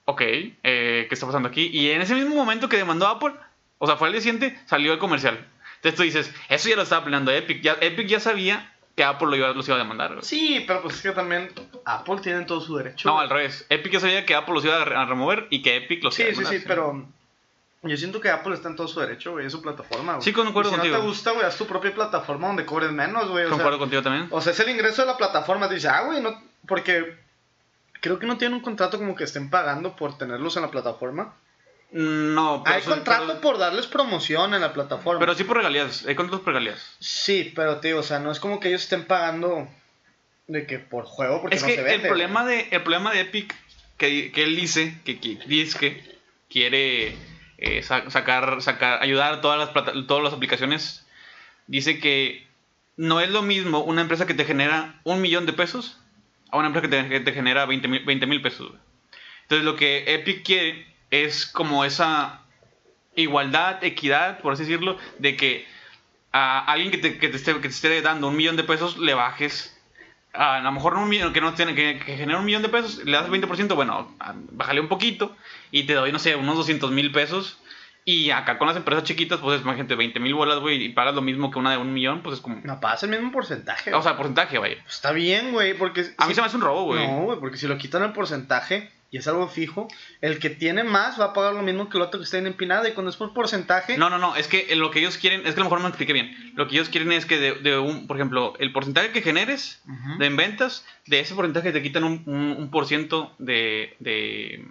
ok, 0.05 0.22
eh, 0.22 1.05
¿qué 1.07 1.10
está 1.12 1.25
pasando 1.25 1.50
aquí? 1.50 1.69
Y 1.74 1.89
en 1.89 2.01
ese 2.01 2.15
mismo 2.15 2.36
momento 2.36 2.69
que 2.69 2.77
demandó 2.77 3.07
a 3.07 3.12
Apple, 3.12 3.33
o 3.79 3.88
sea, 3.88 3.98
fue 3.98 4.07
al 4.07 4.13
día 4.13 4.22
siguiente, 4.22 4.57
salió 4.65 4.93
el 4.93 5.00
comercial. 5.00 5.45
Entonces 5.75 5.95
tú 5.98 6.03
dices, 6.03 6.33
eso 6.48 6.69
ya 6.69 6.75
lo 6.75 6.83
estaba 6.83 7.03
planeando 7.03 7.31
Epic. 7.31 7.62
Ya, 7.62 7.75
Epic 7.81 8.07
ya 8.07 8.19
sabía 8.19 8.72
que 8.95 9.03
Apple 9.03 9.27
lo 9.27 9.35
iba, 9.35 9.50
los 9.50 9.67
iba 9.67 9.75
a 9.75 9.79
demandar. 9.79 10.17
Sí, 10.21 10.63
pero 10.67 10.81
pues 10.81 10.95
es 10.95 11.01
que 11.01 11.12
también 11.12 11.50
Apple 11.85 12.17
tiene 12.21 12.45
todo 12.45 12.62
su 12.62 12.77
derecho. 12.77 13.09
No, 13.09 13.19
al 13.19 13.29
revés. 13.29 13.65
Epic 13.69 13.93
ya 13.93 14.00
sabía 14.00 14.25
que 14.25 14.35
Apple 14.35 14.53
los 14.53 14.65
iba 14.65 14.81
a 14.81 15.05
remover 15.05 15.47
y 15.50 15.62
que 15.62 15.77
Epic 15.77 16.03
los 16.03 16.13
sí, 16.13 16.21
iba 16.21 16.29
a 16.29 16.31
demandar. 16.31 16.53
Sí, 16.53 16.57
sí, 16.57 16.62
sí, 16.62 16.67
pero 16.67 17.05
Yo 17.81 17.97
siento 17.97 18.21
que 18.21 18.29
Apple 18.29 18.53
está 18.53 18.69
en 18.69 18.75
todo 18.75 18.88
su 18.88 19.00
derecho, 19.00 19.31
güey, 19.31 19.47
es 19.47 19.51
su 19.51 19.62
plataforma, 19.62 20.13
güey. 20.13 20.23
Sí, 20.23 20.31
concuerdo 20.31 20.69
y 20.69 20.73
si 20.73 20.77
contigo. 20.77 20.97
no 20.97 21.01
te 21.01 21.07
gusta, 21.07 21.31
güey, 21.31 21.45
haz 21.45 21.57
tu 21.57 21.65
propia 21.65 21.93
plataforma 21.93 22.47
donde 22.47 22.65
cobres 22.65 22.91
menos, 22.91 23.29
güey. 23.29 23.50
Concuerdo 23.50 23.79
contigo 23.79 24.03
también. 24.03 24.27
O 24.29 24.41
sea, 24.41 24.53
es 24.53 24.59
el 24.59 24.69
ingreso 24.69 25.01
de 25.01 25.07
la 25.07 25.17
plataforma. 25.17 25.67
Te 25.67 25.75
dice, 25.75 25.88
ah, 25.88 26.01
güey, 26.01 26.21
no, 26.21 26.39
porque 26.67 27.17
creo 28.00 28.19
que 28.19 28.27
no 28.27 28.38
tienen 28.38 28.57
un 28.57 28.63
contrato 28.63 29.00
como 29.00 29.15
que 29.15 29.23
estén 29.23 29.50
pagando 29.50 29.95
por 29.95 30.17
tenerlos 30.17 30.55
en 30.55 30.62
la 30.62 30.71
plataforma. 30.71 31.33
No, 31.95 32.63
Hay 32.65 32.81
sí- 32.81 32.89
contrato 32.89 33.27
pero- 33.27 33.41
por 33.41 33.57
darles 33.59 33.85
promoción 33.85 34.53
en 34.55 34.62
la 34.62 34.73
plataforma. 34.73 35.19
Pero 35.19 35.35
sí 35.35 35.43
por 35.43 35.57
regalías, 35.57 36.03
hay 36.07 36.15
contratos 36.15 36.43
por 36.43 36.53
regalías. 36.53 36.95
Sí, 37.00 37.53
pero 37.55 37.79
tío, 37.79 38.00
o 38.00 38.03
sea, 38.03 38.17
no 38.19 38.31
es 38.31 38.39
como 38.39 38.59
que 38.59 38.69
ellos 38.69 38.81
estén 38.81 39.05
pagando 39.05 39.67
de 40.47 40.65
que 40.65 40.79
por 40.79 41.05
juego 41.05 41.39
porque 41.41 41.55
es 41.55 41.62
no 41.62 41.67
que 41.67 41.75
se 41.75 41.83
vende. 41.83 41.95
el 41.95 42.07
problema 42.07 42.45
de 42.45 42.67
el 42.71 42.81
problema 42.81 43.12
de 43.13 43.21
Epic 43.21 43.55
que, 43.97 44.31
que 44.31 44.43
él 44.43 44.55
dice 44.55 45.00
que, 45.05 45.19
que 45.19 45.38
dice 45.45 45.77
que 45.79 46.17
quiere 46.50 47.15
eh, 47.59 47.81
sa- 47.83 48.09
sacar 48.09 48.62
sacar 48.62 49.01
ayudar 49.01 49.35
a 49.35 49.41
todas 49.41 49.57
las 49.59 49.69
plata- 49.69 49.93
todas 50.05 50.21
las 50.23 50.33
aplicaciones 50.33 51.05
dice 51.67 52.00
que 52.00 52.45
no 52.97 53.21
es 53.21 53.29
lo 53.29 53.41
mismo 53.41 53.79
una 53.83 54.01
empresa 54.01 54.25
que 54.27 54.33
te 54.33 54.43
genera 54.43 55.00
un 55.05 55.21
millón 55.21 55.45
de 55.45 55.53
pesos 55.53 55.97
a 56.51 56.57
una 56.57 56.67
empresa 56.67 56.89
que 56.89 57.03
te, 57.03 57.07
que 57.09 57.19
te 57.21 57.31
genera 57.31 57.65
20 57.65 57.88
mil 58.27 58.41
pesos 58.41 58.67
güey. 58.69 58.81
entonces 59.43 59.63
lo 59.63 59.77
que 59.77 60.13
Epic 60.13 60.43
quiere 60.43 60.92
es 61.22 61.46
como 61.46 61.86
esa 61.86 62.41
igualdad 63.15 63.84
equidad 63.84 64.39
por 64.39 64.53
así 64.53 64.63
decirlo 64.63 64.98
de 65.20 65.36
que 65.36 65.65
a 66.32 66.60
alguien 66.65 66.89
que 66.91 66.98
te, 66.98 67.20
que 67.20 67.29
te 67.29 67.38
esté, 67.38 67.53
que 67.53 67.60
te 67.62 67.67
esté 67.67 68.01
dando 68.01 68.27
un 68.27 68.36
millón 68.36 68.55
de 68.55 68.63
pesos 68.63 68.98
le 68.98 69.13
bajes. 69.13 69.70
A 70.34 70.60
lo 70.62 70.72
mejor 70.72 70.96
un 70.96 71.08
millón 71.08 71.32
que 71.32 71.41
no 71.41 71.53
tiene 71.53 71.75
que, 71.75 72.00
que 72.03 72.17
genera 72.17 72.39
un 72.39 72.46
millón 72.46 72.63
de 72.63 72.70
pesos 72.70 73.05
le 73.05 73.12
das 73.12 73.25
el 73.29 73.32
20% 73.32 73.75
bueno 73.75 74.15
a- 74.20 74.34
bájale 74.51 74.82
un 74.82 74.88
poquito 74.88 75.36
y 75.70 75.84
te 75.84 75.93
doy 75.93 76.12
no 76.12 76.17
sé 76.17 76.36
unos 76.36 76.55
200 76.58 76.89
mil 76.91 77.12
pesos. 77.12 77.60
Y 78.05 78.32
acá 78.32 78.58
con 78.58 78.67
las 78.67 78.75
empresas 78.75 79.03
chiquitas 79.05 79.39
pues 79.39 79.60
es 79.60 79.65
más 79.65 79.77
gente 79.77 79.93
20 79.96 80.20
mil 80.20 80.34
bolas 80.34 80.60
güey 80.60 80.84
y 80.84 80.89
pagas 80.89 81.13
lo 81.15 81.22
mismo 81.22 81.51
que 81.51 81.60
una 81.60 81.72
de 81.72 81.77
un 81.77 81.93
millón 81.93 82.22
pues 82.24 82.38
es 82.38 82.41
como 82.41 82.60
No 82.63 82.79
pasa 82.82 83.05
el 83.05 83.12
mismo 83.12 83.32
porcentaje. 83.32 83.93
o 83.93 84.01
sea 84.01 84.17
porcentaje 84.17 84.58
vaya. 84.58 84.77
Pues 84.84 84.96
está 84.96 85.12
bien, 85.12 85.51
güey, 85.53 85.75
porque... 85.75 86.01
a 86.17 86.25
mí 86.25 86.29
si- 86.32 86.36
se 86.36 86.41
me 86.41 86.48
hace 86.48 86.55
un 86.58 86.63
robo 86.63 86.86
güey. 86.86 87.08
No, 87.08 87.22
güey, 87.25 87.39
porque 87.39 87.58
si 87.58 87.67
lo 87.67 87.77
quitan 87.77 88.01
el 88.03 88.12
porcentaje 88.12 88.91
y 89.13 89.17
es 89.17 89.27
algo 89.27 89.48
fijo, 89.48 89.88
el 90.22 90.39
que 90.39 90.50
tiene 90.50 90.84
más 90.84 91.20
va 91.20 91.25
a 91.25 91.34
pagar 91.34 91.53
lo 91.53 91.62
mismo 91.62 91.88
que 91.88 91.98
el 91.98 92.01
otro 92.03 92.20
que 92.20 92.24
está 92.24 92.39
en 92.39 92.48
empinada 92.48 92.89
y 92.89 92.93
cuando 92.93 93.12
es 93.12 93.15
por 93.15 93.32
porcentaje... 93.32 93.96
No, 93.96 94.10
no, 94.10 94.17
no, 94.17 94.36
es 94.36 94.48
que 94.48 94.75
lo 94.75 94.89
que 94.89 95.00
ellos 95.01 95.20
quieren, 95.20 95.41
es 95.46 95.53
que 95.53 95.62
a 95.62 95.63
lo 95.63 95.65
mejor 95.65 95.77
no 95.77 95.84
me 95.84 95.89
expliqué 95.89 96.13
bien. 96.13 96.36
Lo 96.55 96.67
que 96.67 96.74
ellos 96.74 96.89
quieren 96.89 97.12
es 97.12 97.27
que 97.27 97.38
de, 97.38 97.53
de 97.53 97.77
un, 97.77 98.08
por 98.08 98.17
ejemplo, 98.17 98.55
el 98.58 98.74
porcentaje 98.74 99.12
que 99.12 99.22
generes 99.22 99.84
de 100.17 100.25
en 100.25 100.36
ventas, 100.36 100.84
de 101.05 101.20
ese 101.20 101.36
porcentaje 101.36 101.72
te 101.72 101.84
quitan 101.84 102.05
un, 102.05 102.24
un, 102.25 102.55
un 102.58 102.72
por 102.72 102.88
ciento 102.88 103.36
de, 103.38 103.96
de 104.00 104.65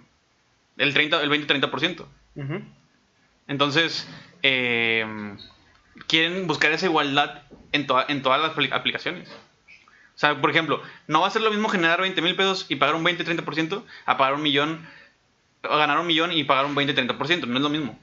el 0.75 0.93
30, 0.93 1.21
el 1.23 1.29
20-30%. 1.31 2.05
Ujú. 2.35 2.61
Entonces, 3.47 4.05
eh, 4.41 5.05
quieren 6.07 6.47
buscar 6.47 6.73
esa 6.73 6.87
igualdad 6.87 7.43
en, 7.71 7.87
en 8.09 8.21
todas 8.21 8.41
las 8.41 8.51
apli- 8.53 8.73
aplicaciones. 8.73 9.29
O 10.15 10.19
sea, 10.19 10.39
por 10.39 10.49
ejemplo, 10.51 10.81
no 11.07 11.21
va 11.21 11.27
a 11.27 11.31
ser 11.31 11.41
lo 11.41 11.49
mismo 11.51 11.69
generar 11.69 11.99
20 12.01 12.21
mil 12.21 12.35
pesos 12.35 12.65
y 12.69 12.75
pagar 12.75 12.95
un 12.95 13.03
20-30% 13.03 13.83
a 14.05 14.17
pagar 14.17 14.35
un 14.35 14.43
millón, 14.43 14.87
a 15.63 15.75
ganar 15.77 15.99
un 15.99 16.07
millón 16.07 16.31
y 16.31 16.43
pagar 16.43 16.65
un 16.65 16.75
20-30%. 16.75 17.45
No 17.47 17.57
es 17.57 17.63
lo 17.63 17.69
mismo. 17.69 17.97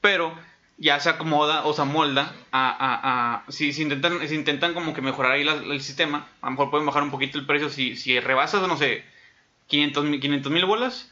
Pero 0.00 0.34
ya 0.78 1.00
se 1.00 1.08
acomoda 1.08 1.64
o 1.64 1.72
se 1.72 1.82
amolda 1.82 2.34
a... 2.52 2.68
a, 2.68 3.36
a- 3.36 3.50
si, 3.50 3.72
si 3.72 3.82
intentan, 3.82 4.26
si 4.28 4.34
intentan 4.34 4.74
como 4.74 4.92
que 4.92 5.00
mejorar 5.00 5.32
ahí 5.32 5.44
la- 5.44 5.54
el 5.54 5.80
sistema, 5.80 6.28
a 6.42 6.46
lo 6.46 6.50
mejor 6.52 6.70
pueden 6.70 6.86
bajar 6.86 7.02
un 7.02 7.10
poquito 7.10 7.38
el 7.38 7.46
precio. 7.46 7.70
Si, 7.70 7.96
si 7.96 8.20
rebasas, 8.20 8.66
no 8.68 8.76
sé, 8.76 9.04
500 9.68 10.04
mil 10.52 10.64
bolas, 10.66 11.10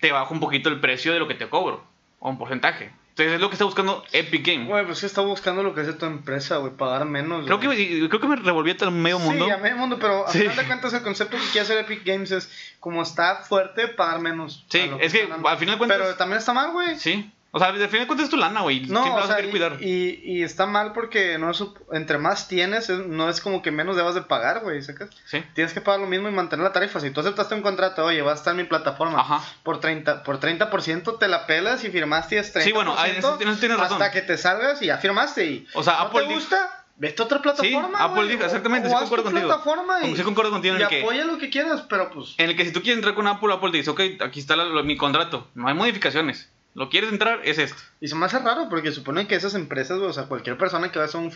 te 0.00 0.10
bajo 0.12 0.32
un 0.32 0.40
poquito 0.40 0.68
el 0.70 0.80
precio 0.80 1.12
de 1.12 1.18
lo 1.18 1.28
que 1.28 1.34
te 1.34 1.48
cobro. 1.48 1.84
O 2.18 2.30
un 2.30 2.38
porcentaje. 2.38 2.90
Entonces 3.18 3.36
es 3.36 3.40
lo 3.40 3.48
que 3.48 3.54
está 3.54 3.64
buscando 3.64 4.04
Epic 4.12 4.46
Game. 4.46 4.66
Güey, 4.66 4.84
pues 4.84 5.00
que 5.00 5.06
está 5.06 5.22
buscando 5.22 5.62
lo 5.62 5.74
que 5.74 5.80
hace 5.80 5.94
tu 5.94 6.04
empresa, 6.04 6.58
güey, 6.58 6.74
pagar 6.76 7.06
menos. 7.06 7.46
Creo 7.46 7.58
que, 7.58 8.08
creo 8.10 8.20
que 8.20 8.26
me 8.28 8.36
revolví 8.36 8.72
hasta 8.72 8.84
el 8.84 8.90
medio 8.90 9.18
mundo. 9.18 9.46
Sí, 9.46 9.50
a 9.50 9.56
medio 9.56 9.78
mundo, 9.78 9.96
pero 9.98 10.26
a 10.26 10.30
Sí. 10.30 10.40
final 10.40 10.56
de 10.56 10.64
cuentas 10.66 10.92
el 10.92 11.00
concepto 11.02 11.38
que 11.38 11.42
quiere 11.44 11.60
hacer 11.60 11.78
Epic 11.78 12.04
Games 12.04 12.30
es 12.30 12.50
como 12.78 13.02
está 13.02 13.36
fuerte, 13.36 13.88
pagar 13.88 14.20
menos. 14.20 14.66
Sí, 14.68 14.90
es 15.00 15.14
que 15.14 15.26
dando. 15.26 15.48
al 15.48 15.56
final 15.56 15.76
de 15.76 15.78
cuentas- 15.78 15.98
Pero 15.98 16.14
también 16.16 16.38
está 16.40 16.52
mal, 16.52 16.72
güey. 16.72 16.98
Sí. 16.98 17.32
O 17.56 17.58
sea, 17.58 17.68
al 17.68 17.74
final 17.76 17.90
de 18.00 18.06
cuentas 18.06 18.24
es 18.24 18.30
tu 18.30 18.36
lana, 18.36 18.60
güey. 18.60 18.80
No, 18.80 19.00
Siempre 19.02 19.12
o 19.12 19.14
vas 19.14 19.30
a 19.30 19.36
sea, 19.38 19.46
y, 19.46 19.50
cuidar. 19.50 19.78
y, 19.80 20.20
y 20.22 20.42
está 20.42 20.66
mal 20.66 20.92
porque 20.92 21.38
no 21.38 21.50
es, 21.50 21.64
entre 21.92 22.18
más 22.18 22.48
tienes, 22.48 22.90
es- 22.90 23.06
no 23.06 23.30
es 23.30 23.40
como 23.40 23.62
que 23.62 23.70
menos 23.70 23.96
debas 23.96 24.14
de 24.14 24.20
pagar, 24.20 24.60
güey, 24.60 24.82
¿sacas? 24.82 25.08
Sí. 25.24 25.42
Tienes 25.54 25.72
que 25.72 25.80
pagar 25.80 26.00
lo 26.00 26.06
mismo 26.06 26.28
y 26.28 26.32
mantener 26.32 26.64
la 26.64 26.72
tarifa. 26.72 27.00
Si 27.00 27.10
tú 27.10 27.20
aceptaste 27.20 27.54
un 27.54 27.62
contrato, 27.62 28.04
oye, 28.04 28.20
va 28.20 28.32
a 28.32 28.34
estar 28.34 28.50
en 28.50 28.58
mi 28.58 28.64
plataforma. 28.64 29.18
Ajá. 29.20 29.42
Por 29.62 29.80
30%, 29.80 30.22
por 30.22 30.38
30% 30.38 31.18
te 31.18 31.28
la 31.28 31.46
pelas 31.46 31.82
y 31.84 31.90
firmaste 31.90 32.34
y 32.34 32.38
es 32.38 32.52
30%. 32.54 32.62
Sí, 32.64 32.72
bueno, 32.72 32.94
en 33.06 33.16
eso- 33.16 33.38
en 33.40 33.48
eso 33.48 33.58
tienes 33.58 33.78
razón. 33.78 34.02
Hasta 34.02 34.12
que 34.12 34.20
te 34.22 34.36
salgas 34.36 34.82
y 34.82 34.86
ya 34.86 34.98
firmaste. 34.98 35.46
Y 35.46 35.66
O 35.74 35.82
sea, 35.82 35.94
¿no 35.94 36.00
Apple 36.00 36.26
te 36.26 36.34
gusta? 36.34 36.82
Vete 36.98 37.20
a 37.20 37.24
otra 37.26 37.42
plataforma. 37.42 37.88
Sí, 37.98 38.04
Apple 38.04 38.26
dijo, 38.28 38.44
exactamente, 38.44 38.88
o 38.88 38.90
sí 38.90 38.96
concuerdo 39.00 39.24
contigo. 39.24 39.46
plataforma 39.48 40.02
y, 40.06 40.16
Sí 40.16 40.22
concuerdo 40.22 40.50
contigo 40.50 40.74
en 40.76 40.80
y 40.80 40.84
el 40.84 40.88
que- 40.88 41.00
apoya 41.02 41.24
lo 41.26 41.36
que 41.36 41.50
quieras, 41.50 41.82
pero 41.88 42.10
pues. 42.10 42.34
En 42.38 42.48
el 42.48 42.56
que 42.56 42.64
si 42.64 42.72
tú 42.72 42.80
quieres 42.80 42.96
entrar 42.96 43.14
con 43.14 43.26
Apple, 43.26 43.52
Apple 43.52 43.70
te 43.70 43.76
dice, 43.78 43.90
ok, 43.90 44.00
aquí 44.24 44.40
está 44.40 44.56
la- 44.56 44.64
lo- 44.64 44.82
mi 44.82 44.96
contrato. 44.96 45.46
No 45.54 45.68
hay 45.68 45.74
modificaciones. 45.74 46.50
¿Lo 46.76 46.90
quieres 46.90 47.10
entrar? 47.10 47.40
Es 47.42 47.58
esto. 47.58 47.82
Y 48.00 48.08
se 48.08 48.14
me 48.14 48.26
hace 48.26 48.38
raro 48.38 48.68
porque 48.68 48.92
supone 48.92 49.26
que 49.26 49.34
esas 49.34 49.54
empresas, 49.54 49.98
o 49.98 50.12
sea, 50.12 50.24
cualquier 50.24 50.58
persona 50.58 50.92
que 50.92 50.98
va 50.98 51.06
a 51.06 51.08
hacer 51.08 51.20
un, 51.20 51.32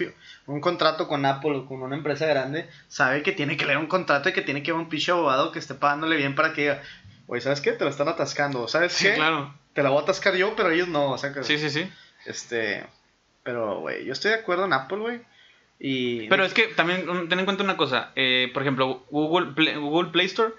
un 0.46 0.61
contrato 0.61 1.09
con 1.09 1.24
Apple 1.24 1.57
o 1.57 1.66
con 1.66 1.83
una 1.83 1.96
empresa 1.96 2.26
grande, 2.26 2.68
sabe 2.88 3.22
que 3.22 3.33
tiene 3.33 3.57
que 3.57 3.64
leer 3.64 3.79
un 3.79 3.87
contrato 3.87 4.29
y 4.29 4.33
que 4.35 4.42
tiene 4.42 4.62
que 4.62 4.70
ir 4.70 4.76
a 4.76 4.79
un 4.79 4.88
pinche 4.90 5.11
abogado 5.12 5.50
que 5.50 5.59
esté 5.59 5.74
pagándole 5.74 6.16
bien 6.16 6.35
para 6.35 6.53
que 6.53 6.61
diga, 6.61 6.83
oye, 7.26 7.40
¿sabes 7.40 7.61
qué? 7.62 7.72
Te 7.72 7.85
lo 7.85 7.90
están 7.90 8.09
atascando, 8.09 8.68
¿sabes 8.68 8.92
Sí, 8.92 9.07
qué? 9.07 9.14
claro. 9.14 9.55
Te 9.72 9.83
la 9.83 9.88
voy 9.88 10.00
a 10.00 10.03
atascar 10.03 10.35
yo, 10.37 10.55
pero 10.57 10.70
ellos 10.70 10.88
no, 10.88 11.12
o 11.12 11.16
sea, 11.18 11.33
que, 11.33 11.42
Sí, 11.42 11.57
sí, 11.59 11.70
sí. 11.70 11.90
este, 12.26 12.85
pero, 13.42 13.81
güey, 13.81 14.05
yo 14.05 14.12
estoy 14.12 14.33
de 14.33 14.38
acuerdo 14.38 14.66
en 14.66 14.74
Apple, 14.74 14.98
güey, 14.98 15.20
y... 15.79 16.29
Pero 16.29 16.44
es 16.44 16.53
que 16.53 16.64
también 16.64 17.07
ten 17.31 17.38
en 17.38 17.44
cuenta 17.46 17.64
una 17.64 17.79
cosa. 17.79 18.11
eh, 18.14 18.50
por 18.53 18.62
ejemplo, 18.62 19.07
Google 19.11 19.53
Play, 19.53 19.76
Google 19.76 20.11
Play 20.11 20.26
Store 20.26 20.53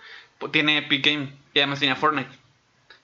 tiene 0.51 0.79
Epic 0.79 1.05
Game 1.05 1.33
y 1.53 1.59
además 1.59 1.79
tenía 1.79 1.95
Fortnite. 1.95 2.40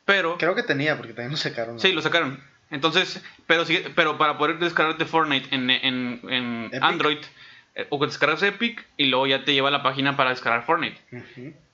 Pero... 0.07 0.37
Creo 0.37 0.55
que 0.55 0.63
tenía, 0.63 0.95
porque 0.97 1.11
también 1.11 1.31
lo 1.31 1.37
sacaron. 1.37 1.79
Sí, 1.79 1.91
lo 1.91 2.01
sacaron. 2.01 2.41
Entonces, 2.71 3.21
pero 3.45 3.65
sí, 3.65 3.83
pero 3.93 4.17
para 4.17 4.37
poder 4.37 4.57
descargarte 4.57 5.05
Fortnite 5.05 5.53
en, 5.53 5.69
en, 5.69 6.21
en. 6.29 6.71
Android, 6.81 7.19
eh, 7.75 7.87
o 7.89 7.99
que 7.99 8.07
descargas 8.07 8.41
Epic 8.41 8.85
y 8.95 9.07
luego 9.07 9.27
ya 9.27 9.43
te 9.43 9.53
lleva 9.53 9.67
a 9.67 9.71
la 9.71 9.83
página 9.83 10.15
para 10.15 10.29
descargar 10.29 10.65
Fortnite. 10.65 10.97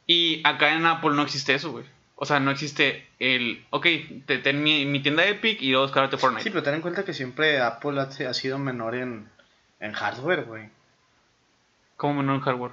Y 0.08 0.42
acá 0.46 0.74
en 0.74 0.86
Apple 0.86 1.12
no 1.12 1.22
existe 1.22 1.54
eso, 1.54 1.72
güey. 1.72 1.86
O 2.16 2.26
sea, 2.26 2.40
no 2.40 2.50
existe 2.50 3.08
el, 3.20 3.64
ok, 3.70 3.88
te 4.26 4.40
ten 4.40 4.64
mi, 4.64 4.86
mi 4.86 5.00
tienda 5.02 5.26
Epic 5.26 5.62
y 5.62 5.70
luego 5.70 5.86
descargarte 5.86 6.18
Fortnite. 6.18 6.44
Sí, 6.44 6.50
pero 6.50 6.64
ten 6.64 6.74
en 6.74 6.82
cuenta 6.82 7.06
que 7.06 7.14
siempre 7.14 7.62
Apple 7.62 8.00
ha, 8.00 8.30
ha 8.30 8.34
sido 8.34 8.58
menor 8.58 8.96
en, 8.96 9.30
en 9.80 9.94
hardware, 9.94 10.46
güey. 10.46 10.70
Como 11.98 12.16
menor 12.16 12.36
en 12.36 12.42
hardware. 12.42 12.72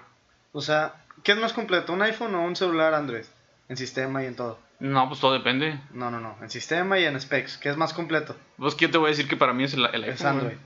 O 0.53 0.63
sea, 0.63 0.95
¿qué 1.23 1.33
es 1.33 1.39
más 1.39 1.53
completo, 1.53 1.93
un 1.93 2.01
iPhone 2.01 2.35
o 2.35 2.45
un 2.45 2.57
celular 2.57 2.95
Android? 2.95 3.25
En 3.69 3.77
sistema 3.77 4.23
y 4.23 4.27
en 4.27 4.37
todo. 4.37 4.59
No, 4.81 5.09
pues 5.09 5.21
todo 5.21 5.33
depende. 5.35 5.79
No, 5.93 6.11
no, 6.11 6.21
no. 6.21 6.37
En 6.43 6.51
sistema 6.51 6.99
y 6.99 7.05
en 7.05 7.21
specs. 7.21 7.59
¿Qué 7.59 7.69
es 7.69 7.77
más 7.77 7.93
completo? 7.93 8.37
Pues 8.57 8.75
que 8.75 8.87
yo 8.87 8.91
te 8.91 8.99
voy 8.99 9.09
a 9.09 9.11
decir 9.11 9.29
que 9.29 9.37
para 9.37 9.53
mí 9.53 9.65
es 9.65 9.75
el, 9.75 9.85
el 9.85 10.05
iPhone. 10.05 10.11
Es 10.15 10.25
Android. 10.25 10.47
güey. 10.55 10.59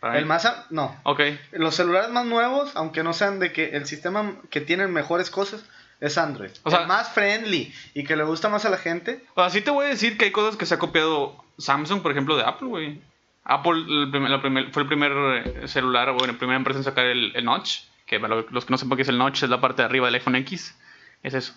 Para 0.00 0.16
El 0.16 0.24
mí- 0.24 0.28
más... 0.28 0.44
a- 0.46 0.66
No. 0.70 0.96
Ok. 1.04 1.20
Los 1.52 1.74
celulares 1.76 2.10
más 2.10 2.24
nuevos, 2.26 2.72
aunque 2.74 3.02
no 3.02 3.12
sean 3.12 3.38
de 3.38 3.52
que 3.52 3.70
el 3.76 3.86
sistema 3.86 4.32
que 4.50 4.60
tienen 4.60 4.92
mejores 4.92 5.30
cosas, 5.30 5.64
es 6.00 6.16
Android. 6.18 6.50
O 6.64 6.70
sea- 6.70 6.86
más 6.86 7.12
friendly 7.12 7.72
y 7.94 8.04
que 8.04 8.16
le 8.16 8.24
gusta 8.24 8.48
más 8.48 8.64
a 8.64 8.70
la 8.70 8.78
gente. 8.78 9.24
O 9.34 9.40
sea, 9.42 9.50
sí 9.50 9.60
te 9.60 9.70
voy 9.70 9.86
a 9.86 9.90
decir 9.90 10.16
que 10.18 10.24
hay 10.26 10.32
cosas 10.32 10.56
que 10.56 10.66
se 10.66 10.74
ha 10.74 10.78
copiado 10.78 11.36
Samsung, 11.58 12.00
por 12.02 12.10
ejemplo, 12.12 12.36
de 12.36 12.44
Apple, 12.44 12.68
güey. 12.68 13.00
Apple 13.44 13.84
el 13.88 14.10
primer- 14.10 14.30
la 14.30 14.40
primer- 14.40 14.72
fue 14.72 14.82
el 14.82 14.88
primer 14.88 15.12
eh, 15.12 15.68
celular, 15.68 16.10
bueno, 16.12 16.32
la 16.32 16.38
primera 16.38 16.56
empresa 16.56 16.78
en 16.78 16.84
sacar 16.84 17.04
el, 17.06 17.32
el 17.36 17.44
notch. 17.44 17.80
Que 18.06 18.18
para 18.18 18.34
lo- 18.34 18.46
los 18.50 18.64
que 18.64 18.72
no 18.72 18.78
sepan 18.78 18.96
qué 18.96 19.02
es 19.02 19.08
el 19.08 19.18
notch, 19.18 19.42
es 19.44 19.50
la 19.50 19.60
parte 19.60 19.82
de 19.82 19.86
arriba 19.86 20.06
del 20.06 20.14
iPhone 20.16 20.34
X. 20.36 20.76
Es 21.22 21.34
eso. 21.34 21.54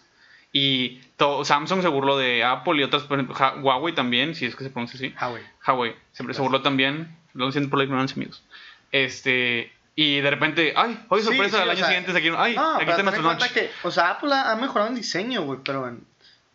Y 0.55 1.01
to- 1.17 1.43
Samsung 1.43 1.81
se 1.81 1.87
burló 1.87 2.17
de 2.17 2.43
Apple 2.43 2.79
y 2.79 2.83
otras, 2.83 3.03
por 3.03 3.17
ejemplo, 3.17 3.35
Ja- 3.35 3.55
Huawei 3.55 3.93
también, 3.95 4.35
si 4.35 4.45
es 4.45 4.55
que 4.55 4.63
se 4.63 4.69
pronuncia 4.69 4.95
así. 4.97 5.13
Huawei. 5.19 5.43
Huawei 5.67 5.95
siempre 6.13 6.33
se 6.35 6.41
burló 6.41 6.61
también. 6.61 7.17
Lo 7.33 7.51
siento 7.51 7.69
por 7.71 7.79
la 7.79 7.85
ignorancia, 7.85 8.13
amigos. 8.15 8.43
Este. 8.91 9.73
Y 9.95 10.21
de 10.21 10.29
repente, 10.29 10.73
ay, 10.75 11.03
hoy 11.09 11.21
Sí, 11.21 11.27
sorpresa, 11.27 11.57
sí, 11.57 11.61
al 11.63 11.67
o 11.67 11.71
año 11.71 11.77
sea, 11.79 11.87
siguiente 11.87 12.13
se 12.13 12.21
quieren- 12.21 12.39
ay, 12.39 12.55
No, 12.55 12.75
aquí 12.77 12.89
está 12.89 13.03
nuestro 13.03 13.23
notch. 13.23 13.51
que, 13.51 13.69
o 13.83 13.91
sea, 13.91 14.09
Apple 14.11 14.31
ha, 14.33 14.55
mejorado 14.55 14.89
en 14.89 14.95
diseño, 14.95 15.43
güey, 15.43 15.59
pero 15.63 15.87
en... 15.87 16.03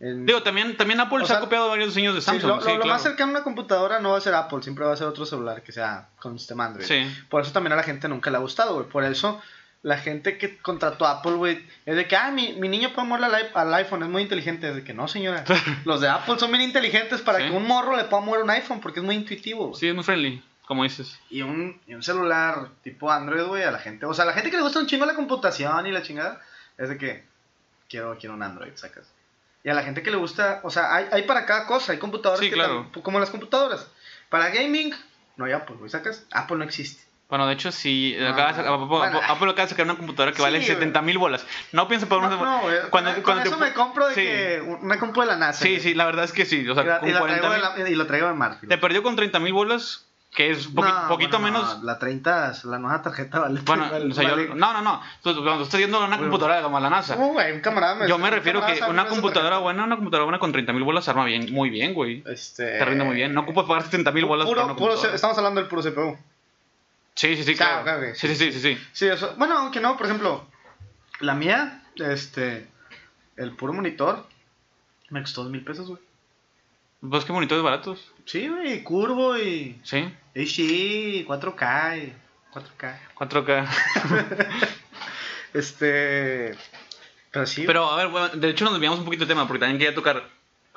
en- 0.01 0.27
Digo, 0.27 0.43
también, 0.43 0.77
también 0.77 0.99
Apple 1.01 1.23
O 1.23 1.27
se 1.27 1.35
ha 1.35 1.41
copiado 1.41 1.69
varios 1.69 1.89
diseños 1.89 2.15
de 2.17 2.21
Sí, 2.21 2.27
Samsung. 2.27 2.49
lo, 2.49 2.61
Sí, 2.61 2.67
lo- 2.69 2.75
lo 2.75 2.81
claro. 2.83 2.95
más 2.95 3.03
cercano 3.03 3.31
a 3.31 3.35
una 3.37 3.45
computadora 3.45 4.01
no 4.01 4.11
va 4.11 4.19
a 4.19 4.21
ser 4.21 4.35
Apple, 4.35 4.61
siempre 4.63 4.85
va 4.85 4.93
a 4.93 4.97
ser 4.97 5.07
otro 5.07 5.25
celular 5.25 5.63
que 5.63 5.71
sea 5.71 6.09
con 6.21 6.37
sistema 6.39 6.67
Android. 6.67 6.85
Sí. 6.87 7.07
Por 7.29 7.43
eso 7.43 7.53
también 7.53 7.73
a 7.75 7.77
la 7.77 7.85
gente 7.85 8.09
nunca 8.09 8.29
le 8.31 8.37
ha 8.39 8.41
gustado, 8.41 8.75
güey. 8.75 8.89
Por 8.89 9.05
eso 9.05 9.41
la 9.83 9.97
gente 9.99 10.39
que 10.39 10.59
contrató 10.59 11.07
a 11.07 11.19
Apple, 11.21 11.33
güey, 11.35 11.65
es 11.87 11.95
de 11.97 12.07
que, 12.09 12.17
ah, 12.17 12.31
mi, 12.31 12.53
mi 12.55 12.69
niño 12.69 12.93
puede 12.93 13.07
moverle 13.07 13.49
al, 13.55 13.75
iPhone, 13.75 14.03
es 14.03 14.09
muy 14.09 14.23
inteligente. 14.23 14.69
Es 14.69 14.75
de 14.75 14.85
que 14.85 14.93
no, 14.95 15.07
señora. 15.09 15.45
Los 15.85 16.01
de 16.01 16.09
Apple 16.09 16.39
son 16.39 16.51
bien 16.51 16.63
inteligentes 16.63 17.21
para 17.23 17.39
Sí. 17.39 17.45
que 17.45 17.51
un 17.51 17.67
morro 17.67 17.97
le 17.97 18.05
pueda 18.05 18.23
mover 18.23 18.43
un 18.43 18.51
iPhone 18.51 18.81
porque 18.81 19.01
es 19.01 19.07
muy 19.07 19.15
intuitivo. 19.15 19.69
güey. 19.69 19.79
Sí, 19.81 19.89
es 19.89 19.95
muy 19.95 20.03
friendly, 20.05 20.43
como 20.67 20.83
dices. 20.83 21.19
Y, 21.31 21.43
un, 21.43 21.81
y 21.87 21.95
un 21.95 22.03
celular 22.03 22.69
tipo 22.83 23.11
Android, 23.13 23.45
güey, 23.47 23.63
a 23.63 23.71
la 23.71 23.79
gente. 23.79 24.05
O 24.07 24.15
sea, 24.15 24.25
a 24.25 24.27
la 24.27 24.33
gente 24.33 24.51
que 24.51 24.57
le 24.57 24.63
gusta 24.65 24.81
un 24.81 24.87
chingo 24.87 25.07
la 25.07 25.15
computación 25.15 25.87
y 25.87 25.93
la 25.93 26.03
chingada, 26.03 26.41
es 26.77 26.89
de 26.89 26.99
que 26.99 27.25
quiero, 27.89 28.17
quiero 28.19 28.35
un 28.35 28.43
Android, 28.43 28.73
sacas. 28.75 29.07
Y 29.65 29.71
a 29.71 29.75
la 29.75 29.83
gente 29.83 30.03
que 30.03 30.11
le 30.11 30.17
gusta, 30.17 30.61
o 30.65 30.71
sea, 30.71 30.95
hay, 30.95 31.07
hay 31.13 31.23
para 31.23 31.45
cada 31.47 31.67
cosa, 31.67 31.93
hay 31.93 31.99
computadoras 31.99 32.41
Sí, 32.41 32.49
que 32.49 32.55
claro. 32.55 32.91
tam- 32.93 33.03
como 33.03 33.19
las 33.21 33.31
computadoras. 33.31 33.87
Para 34.29 34.49
gaming, 34.51 34.93
no 35.37 35.45
hay 35.45 35.53
Apple, 35.53 35.77
güey. 35.77 35.91
Sacas, 35.91 36.25
Apple 36.33 36.57
no 36.59 36.65
existe. 36.65 37.03
Bueno, 37.29 37.47
de 37.47 37.53
hecho, 37.53 37.71
sí. 37.73 38.15
de 38.15 38.33
bueno, 38.33 39.21
Apple 39.29 39.51
acaba 39.51 39.63
de 39.65 39.69
sacar 39.69 39.85
una 39.85 39.97
computadora 39.97 40.33
que 40.33 40.41
vale 40.41 40.63
70 40.63 41.03
mil 41.03 41.19
bolas. 41.19 41.45
No 41.73 41.87
pienso 41.87 42.09
por 42.09 42.19
una. 42.19 42.31
No, 42.31 42.63
cuando, 42.91 43.13
con, 43.15 43.23
cuando 43.23 43.43
eso 43.45 43.59
me 43.59 43.75
compro 43.75 44.09
de 44.09 44.15
que 44.15 44.63
una 44.81 44.99
compu 44.99 45.21
de 45.21 45.27
la 45.27 45.37
NASA. 45.37 45.63
Sí, 45.63 45.79
sí, 45.79 45.93
la 45.93 46.07
verdad 46.07 46.25
es 46.25 46.33
que 46.33 46.47
sí. 46.47 46.67
O 46.67 46.75
sea, 46.75 46.85
y, 46.85 46.87
la, 47.13 47.21
traigo 47.21 47.87
y, 47.87 47.95
lo 47.95 48.07
traigo 48.07 48.31
en 48.31 48.39
Marte. 48.39 48.67
Te 48.67 48.79
perdió 48.79 49.03
con 49.03 49.15
30 49.15 49.41
mil 49.41 49.53
bolas 49.53 50.07
que 50.35 50.51
es 50.51 50.69
poquito 51.09 51.39
menos. 51.39 51.83
la 51.83 51.99
30, 51.99 52.53
la 52.65 52.79
nueva 52.79 53.03
tarjeta 53.03 53.41
vale. 53.41 53.61
Bueno, 53.65 53.91
o 54.11 54.15
sea, 54.15 54.25
yo, 54.25 54.55
no, 54.55 54.73
no, 54.73 54.81
no. 54.81 55.03
Cuando 55.23 55.65
estás 55.65 55.77
viendo 55.77 56.03
una 56.03 56.17
computadora 56.17 56.63
como 56.63 56.81
la 56.81 56.89
NASA. 56.89 57.15
Uh, 57.17 57.33
güey, 57.33 57.53
un 57.53 57.61
camarada 57.61 57.95
me 57.95 58.09
Yo 58.09 58.17
me 58.17 58.31
refiero 58.31 58.65
que 58.65 58.81
una 58.89 59.07
computadora 59.07 59.59
buena, 59.59 59.85
una 59.85 59.97
computadora 59.97 60.25
buena 60.25 60.39
con 60.39 60.53
30 60.53 60.73
mil 60.73 60.85
bolas 60.85 61.07
arma 61.09 61.27
bien, 61.27 61.53
muy 61.53 61.69
bien, 61.69 61.93
güey. 61.93 62.23
Este. 62.27 62.79
Te 62.79 62.85
rinde 62.87 63.05
muy 63.05 63.17
bien. 63.17 63.35
No 63.35 63.43
ocupas 63.43 63.67
pagar 63.67 63.83
70 63.83 64.13
mil 64.13 64.25
bolas. 64.25 64.47
Puro, 64.47 64.77
puro, 64.77 64.95
estamos 64.95 65.37
hablando 65.37 65.61
del 65.61 65.69
puro 65.69 65.83
CPU. 65.83 66.17
Sí, 67.19 67.35
sí, 67.35 67.43
sí, 67.43 67.57
claro. 67.57 67.83
claro. 67.83 68.15
Sí, 68.15 68.29
sí, 68.29 68.37
sí, 68.37 68.53
sí, 68.53 68.79
sí. 68.93 69.09
Bueno, 69.37 69.59
aunque 69.59 69.81
no, 69.81 69.97
por 69.97 70.07
ejemplo, 70.07 70.47
la 71.19 71.35
mía, 71.35 71.83
este. 71.97 72.69
El 73.37 73.57
puro 73.57 73.73
monitor 73.73 74.25
me 75.11 75.21
costó 75.23 75.43
dos 75.43 75.51
mil 75.51 75.65
pesos, 75.65 75.89
güey. 75.89 76.01
¿Vos 77.01 77.25
qué 77.25 77.33
monitores 77.33 77.65
baratos? 77.65 78.13
Sí, 78.25 78.47
güey, 78.47 78.85
curvo 78.85 79.37
y. 79.37 79.81
Sí. 79.83 80.09
Y 80.33 80.47
sí, 80.47 81.27
4K. 81.29 82.05
Y 82.05 82.13
4K. 82.55 82.99
4K. 83.17 84.49
este. 85.55 86.57
Pero 87.33 87.47
sí. 87.47 87.65
Pero, 87.67 87.91
a 87.91 87.97
ver, 87.97 88.09
bueno, 88.09 88.29
de 88.29 88.49
hecho 88.49 88.65
nos 88.65 88.75
desviamos 88.75 89.01
un 89.01 89.05
poquito 89.05 89.25
de 89.25 89.29
tema 89.35 89.49
porque 89.49 89.59
también 89.59 89.79
quería 89.79 89.95
tocar 89.97 90.23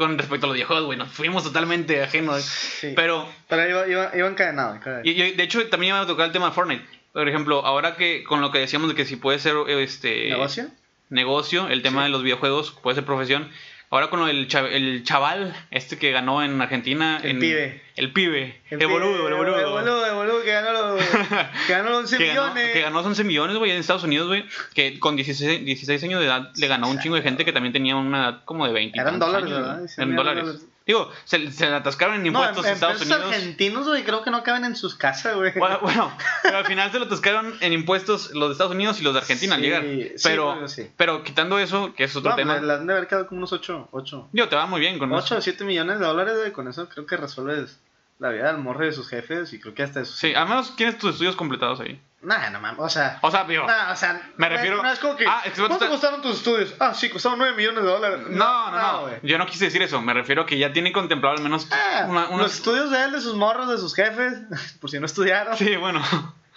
con 0.02 0.18
respecto 0.18 0.48
a 0.48 0.50
los 0.50 0.56
videojuegos, 0.56 0.86
güey. 0.86 0.98
Nos 0.98 1.10
fuimos 1.10 1.44
totalmente 1.44 2.02
ajenos. 2.02 2.44
Sí. 2.44 2.94
Pero. 2.96 3.30
Pero 3.48 3.70
iba, 3.70 3.88
iba, 3.88 4.12
iba 4.18 4.28
encadenado. 4.28 4.80
Y, 5.04 5.14
de 5.14 5.44
hecho, 5.44 5.66
también 5.68 5.94
iba 5.94 6.02
a 6.02 6.08
tocar 6.08 6.26
el 6.26 6.32
tema 6.32 6.48
de 6.48 6.54
Fortnite. 6.54 6.84
Por 7.14 7.30
ejemplo, 7.30 7.64
ahora 7.66 7.96
que 7.96 8.24
con 8.24 8.42
lo 8.42 8.52
que 8.52 8.60
decíamos 8.60 8.90
de 8.90 8.96
que 8.96 9.06
si 9.06 9.16
puede 9.16 9.38
ser 9.38 9.56
este. 9.68 10.30
¿Negocio? 10.30 10.70
Negocio, 11.10 11.68
el 11.68 11.84
tema 11.84 12.04
de 12.04 12.10
los 12.10 12.24
videojuegos 12.24 12.72
puede 12.72 12.96
ser 12.96 13.06
profesión. 13.06 13.52
Ahora 13.92 14.10
con 14.10 14.28
el, 14.28 14.48
el 14.72 15.04
chaval, 15.04 15.54
este 15.70 15.98
que 15.98 16.12
ganó 16.12 16.42
en 16.44 16.60
Argentina. 16.62 17.20
El 17.22 17.38
pibe. 17.38 17.84
El 17.98 18.14
pibe. 18.14 18.62
El, 18.70 18.82
el 18.82 18.88
boludo. 18.88 19.28
El 19.28 19.36
boludo, 19.36 19.60
el 19.60 19.66
boludo 19.66 20.06
que 20.44 20.52
ganó, 20.52 20.72
los, 20.72 21.04
que 21.68 21.74
ganó 21.74 21.98
11 21.98 22.20
millones. 22.20 22.72
que 22.72 22.82
ganó 22.82 23.00
11 23.00 23.24
millones, 23.24 23.58
güey, 23.58 23.72
en 23.72 23.78
Estados 23.78 24.04
Unidos, 24.04 24.28
güey. 24.28 24.46
Que 24.74 25.00
con 25.00 25.16
16, 25.16 25.66
16 25.66 26.04
años 26.04 26.20
de 26.20 26.28
edad 26.28 26.52
le 26.56 26.68
ganó 26.68 26.90
un 26.90 27.00
chingo 27.00 27.16
de 27.16 27.22
gente 27.22 27.46
que 27.46 27.54
también 27.54 27.74
tenía 27.74 27.96
una 27.96 28.20
edad 28.20 28.42
como 28.46 28.66
de 28.66 28.74
20. 28.74 29.00
Eran 29.00 29.20
dólares, 29.20 29.50
¿verdad? 29.50 29.82
Eran 29.98 30.16
dólares. 30.16 30.66
Digo, 30.86 31.12
se, 31.26 31.52
se 31.52 31.68
atascaron 31.68 32.16
en 32.16 32.26
impuestos 32.26 32.66
en, 32.66 32.74
Estados 32.74 33.02
Unidos. 33.02 33.22
Los 33.22 33.34
argentinos, 33.34 33.88
güey, 33.88 34.04
creo 34.04 34.24
que 34.24 34.32
no 34.32 34.42
caben 34.42 34.66
en 34.66 34.76
sus 34.76 34.96
casas, 34.96 35.36
güey. 35.36 35.54
Bueno, 35.56 35.80
bueno, 35.82 36.12
pero 36.44 36.58
al 36.58 36.66
final 36.66 36.92
se 36.92 36.98
lo 36.98 37.06
atascaron 37.06 37.56
en 37.62 37.74
impuestos 37.74 38.32
los 38.32 38.50
de 38.50 38.54
Estados 38.54 38.74
Unidos 38.74 39.00
y 39.00 39.04
los 39.04 39.14
de 39.14 39.20
Argentina 39.20 39.56
al 39.56 39.62
llegar. 39.62 39.84
Pero, 40.24 40.66
pero 40.98 41.24
quitando 41.24 41.60
eso, 41.60 41.94
que 41.94 42.06
es 42.06 42.16
otro 42.16 42.36
tema. 42.36 42.58
Le 42.60 42.74
han 42.74 42.88
de 42.88 42.94
haber 42.94 43.08
quedado 43.08 43.28
como 43.28 43.40
unos 43.40 43.54
8. 43.54 43.90
8. 43.92 44.30
Digo, 44.32 44.50
te 44.50 44.56
va 44.56 44.66
muy 44.66 44.80
bien 44.80 44.98
con 44.98 45.12
8 45.14 45.38
o 45.38 45.42
7 45.42 45.64
millones 45.66 46.00
de 46.00 46.06
dólares, 46.06 46.36
güey. 46.38 46.52
Con 46.52 46.68
eso 46.68 46.90
creo 46.90 47.06
que 47.06 47.16
resuelves 47.16 47.80
la 48.22 48.30
vida 48.30 48.54
del 48.54 48.60
morre 48.60 48.86
de 48.86 48.92
sus 48.92 49.10
jefes 49.10 49.52
y 49.52 49.60
creo 49.60 49.74
que 49.74 49.82
hasta 49.82 50.02
eso. 50.02 50.14
Sí, 50.14 50.36
al 50.36 50.48
menos 50.48 50.76
tienes 50.76 51.00
tus 51.00 51.14
estudios 51.14 51.36
completados 51.36 51.80
ahí. 51.80 52.00
Nah, 52.22 52.52
no 52.52 52.62
mames, 52.62 52.80
o 52.80 52.88
sea. 52.88 53.18
O 53.24 53.32
sea, 53.32 53.46
digo. 53.46 53.66
Nah, 53.66 53.92
o 53.92 53.96
sea, 53.96 54.30
me 54.38 54.48
refiero. 54.48 54.82
No, 54.82 54.92
es 54.92 55.00
como 55.00 55.16
que. 55.16 55.26
Ah, 55.26 55.42
¿Cuánto 55.56 55.90
costaron 55.90 56.22
tus 56.22 56.38
estudios? 56.38 56.76
Ah, 56.80 56.94
sí, 56.94 57.10
costaron 57.10 57.40
9 57.40 57.58
millones 57.58 57.84
de 57.84 57.90
dólares. 57.90 58.20
No, 58.30 58.70
no, 58.70 58.78
no. 58.78 59.08
no. 59.08 59.22
Yo 59.24 59.40
no 59.40 59.48
quise 59.48 59.66
decir 59.66 59.82
eso. 59.82 60.00
Me 60.04 60.14
refiero 60.14 60.44
a 60.44 60.46
que 60.46 60.60
ya 60.60 60.72
tiene 60.72 60.92
contemplado 60.92 61.38
al 61.38 61.42
menos. 61.42 61.68
Ah, 61.72 62.06
unos... 62.08 62.30
Los 62.38 62.54
estudios 62.54 62.92
de 62.92 63.06
él, 63.06 63.12
de 63.12 63.22
sus 63.22 63.36
morros, 63.36 63.68
de 63.68 63.80
sus 63.80 63.96
jefes. 63.96 64.40
Por 64.80 64.92
si 64.92 65.00
no 65.00 65.08
estudiaron. 65.08 65.58
Sí, 65.58 65.76
bueno. 65.78 66.00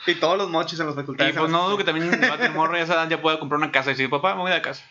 Y 0.07 0.17
todos 0.17 0.37
los 0.37 0.51
mochis 0.51 0.79
en 0.81 0.87
las 0.87 0.95
facultades. 0.95 1.35
Y 1.35 1.39
pues 1.39 1.51
no 1.51 1.67
dudo 1.67 1.79
que 1.79 1.85
también 1.85 2.11
va 2.11 2.35
a 2.35 2.37
tener 2.37 2.53
morro 2.53 2.77
y 2.77 2.81
esa 2.81 2.95
edad 2.95 3.09
ya 3.09 3.23
pueda 3.23 3.39
comprar 3.39 3.59
una 3.59 3.73
casa 3.73 3.91
y 3.91 3.95
decir, 3.95 4.11
papá, 4.11 4.35
me 4.35 4.43
voy 4.43 4.53
de 4.53 4.61
casa. 4.61 4.85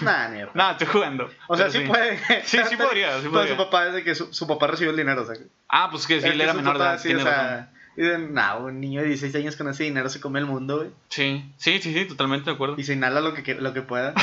Nah, 0.00 0.28
ni 0.28 0.40
Nah, 0.54 0.72
estoy 0.72 0.86
jugando. 0.88 1.30
O 1.46 1.56
sea, 1.56 1.70
sí, 1.70 1.80
puede. 1.80 2.18
Sí, 2.44 2.58
sí 2.68 2.76
podría. 2.78 3.20
Sí 3.20 3.28
podría. 3.28 3.52
su 3.52 3.56
papá 3.56 3.88
es 3.88 3.94
de 3.94 4.04
que 4.04 4.14
su, 4.14 4.46
papá 4.46 4.68
recibió 4.68 4.90
el 4.90 4.96
dinero, 4.96 5.22
o 5.22 5.26
sea. 5.26 5.36
Ah, 5.68 5.88
pues 5.90 6.06
que 6.06 6.20
sí, 6.20 6.28
él 6.28 6.40
era 6.40 6.54
menor 6.54 6.78
de 6.78 6.84
edad. 6.84 6.98
Sí, 6.98 7.14
o 7.14 7.20
sea, 7.20 7.70
y 7.98 8.02
dicen, 8.02 8.32
no, 8.32 8.58
un 8.58 8.80
niño 8.80 9.00
de 9.00 9.08
16 9.08 9.34
años 9.34 9.56
con 9.56 9.68
ese 9.68 9.82
dinero 9.82 10.08
se 10.08 10.20
come 10.20 10.38
el 10.38 10.46
mundo, 10.46 10.76
güey. 10.76 10.90
Sí, 11.08 11.52
sí, 11.56 11.80
sí, 11.82 11.92
sí, 11.92 12.04
totalmente 12.04 12.48
de 12.48 12.54
acuerdo. 12.54 12.76
Y 12.78 12.84
se 12.84 12.92
inhala 12.92 13.20
lo 13.20 13.34
que, 13.34 13.56
lo 13.56 13.74
que 13.74 13.82
pueda. 13.82 14.14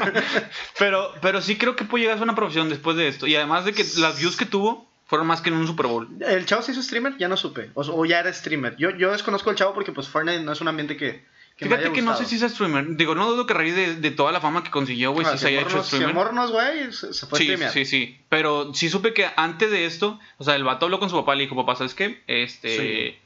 pero, 0.78 1.10
pero 1.22 1.40
sí 1.40 1.56
creo 1.56 1.74
que 1.74 1.86
puede 1.86 2.04
llegar 2.04 2.18
a 2.18 2.22
una 2.22 2.34
profesión 2.34 2.68
después 2.68 2.98
de 2.98 3.08
esto. 3.08 3.26
Y 3.26 3.34
además 3.34 3.64
de 3.64 3.72
que 3.72 3.82
las 3.96 4.18
views 4.18 4.36
que 4.36 4.44
tuvo 4.44 4.86
fueron 5.14 5.28
más 5.28 5.40
que 5.40 5.50
en 5.50 5.54
un 5.54 5.66
Super 5.68 5.86
Bowl. 5.86 6.08
¿El 6.26 6.44
chavo 6.44 6.62
se 6.62 6.72
hizo 6.72 6.82
streamer? 6.82 7.16
Ya 7.18 7.28
no 7.28 7.36
supe. 7.36 7.70
O, 7.74 8.04
ya 8.04 8.18
era 8.18 8.32
streamer. 8.32 8.74
Yo, 8.78 8.90
yo 8.90 9.12
desconozco 9.12 9.48
al 9.48 9.54
chavo 9.54 9.72
porque 9.72 9.92
pues 9.92 10.08
Fortnite 10.08 10.42
no 10.42 10.50
es 10.50 10.60
un 10.60 10.66
ambiente 10.66 10.96
que... 10.96 11.24
que 11.56 11.66
Fíjate 11.66 11.92
que 11.92 12.02
no 12.02 12.16
sé 12.16 12.24
si 12.24 12.34
es 12.34 12.52
streamer. 12.52 12.96
Digo, 12.96 13.14
no 13.14 13.30
dudo 13.30 13.46
que 13.46 13.52
a 13.52 13.56
raíz 13.56 13.76
de, 13.76 13.94
de 13.94 14.10
toda 14.10 14.32
la 14.32 14.40
fama 14.40 14.64
que 14.64 14.72
consiguió, 14.72 15.12
güey, 15.12 15.24
si, 15.24 15.38
se 15.38 15.46
haya 15.46 15.60
hecho 15.60 15.84
streamer. 15.84 16.08
Si 16.08 16.10
amor 16.10 16.34
no 16.34 16.44
es 16.44 16.50
güey, 16.50 16.92
se 16.92 17.26
fue 17.26 17.38
sí, 17.38 17.44
streamer. 17.44 17.70
Sí, 17.70 17.84
sí, 17.84 18.18
Pero 18.28 18.74
sí 18.74 18.90
supe 18.90 19.14
que 19.14 19.30
antes 19.36 19.70
de 19.70 19.86
esto, 19.86 20.18
o 20.38 20.42
sea, 20.42 20.56
el 20.56 20.64
vato 20.64 20.86
habló 20.86 20.98
con 20.98 21.10
su 21.10 21.14
papá 21.14 21.36
y 21.36 21.38
le 21.38 21.44
dijo, 21.44 21.54
papá, 21.54 21.76
¿sabes 21.76 21.94
qué? 21.94 22.24
Este... 22.26 22.76
Sí. 22.76 23.18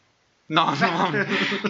No, 0.48 0.74
no, 0.76 1.10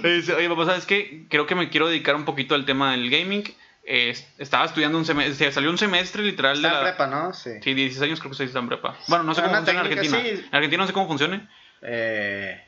Oye, 0.02 0.48
papá, 0.48 0.66
¿sabes 0.66 0.84
qué? 0.84 1.26
Creo 1.28 1.46
que 1.46 1.54
me 1.54 1.68
quiero 1.68 1.86
dedicar 1.86 2.16
un 2.16 2.24
poquito 2.24 2.56
al 2.56 2.64
tema 2.64 2.90
del 2.90 3.08
gaming. 3.08 3.44
Estaba 3.88 4.66
estudiando 4.66 4.98
un 4.98 5.06
semestre, 5.06 5.50
salió 5.50 5.70
un 5.70 5.78
semestre 5.78 6.22
literal 6.22 6.56
está 6.56 6.68
de 6.68 6.74
la... 6.74 6.80
prepa, 6.82 7.06
¿no? 7.06 7.32
Sí. 7.32 7.52
Sí, 7.62 7.74
16 7.74 8.02
años 8.02 8.20
creo 8.20 8.32
que 8.32 8.44
está 8.44 8.58
en 8.58 8.68
prepa. 8.68 8.96
Bueno, 9.06 9.24
no 9.24 9.34
sé 9.34 9.42
cómo 9.42 9.54
funciona 9.54 9.80
en 9.80 9.86
Argentina. 9.86 10.18
En 10.18 10.54
Argentina 10.54 10.82
no 10.82 10.86
sé 10.86 10.92
cómo 10.92 11.08
funcione. 11.08 11.48
Eh... 11.82 12.62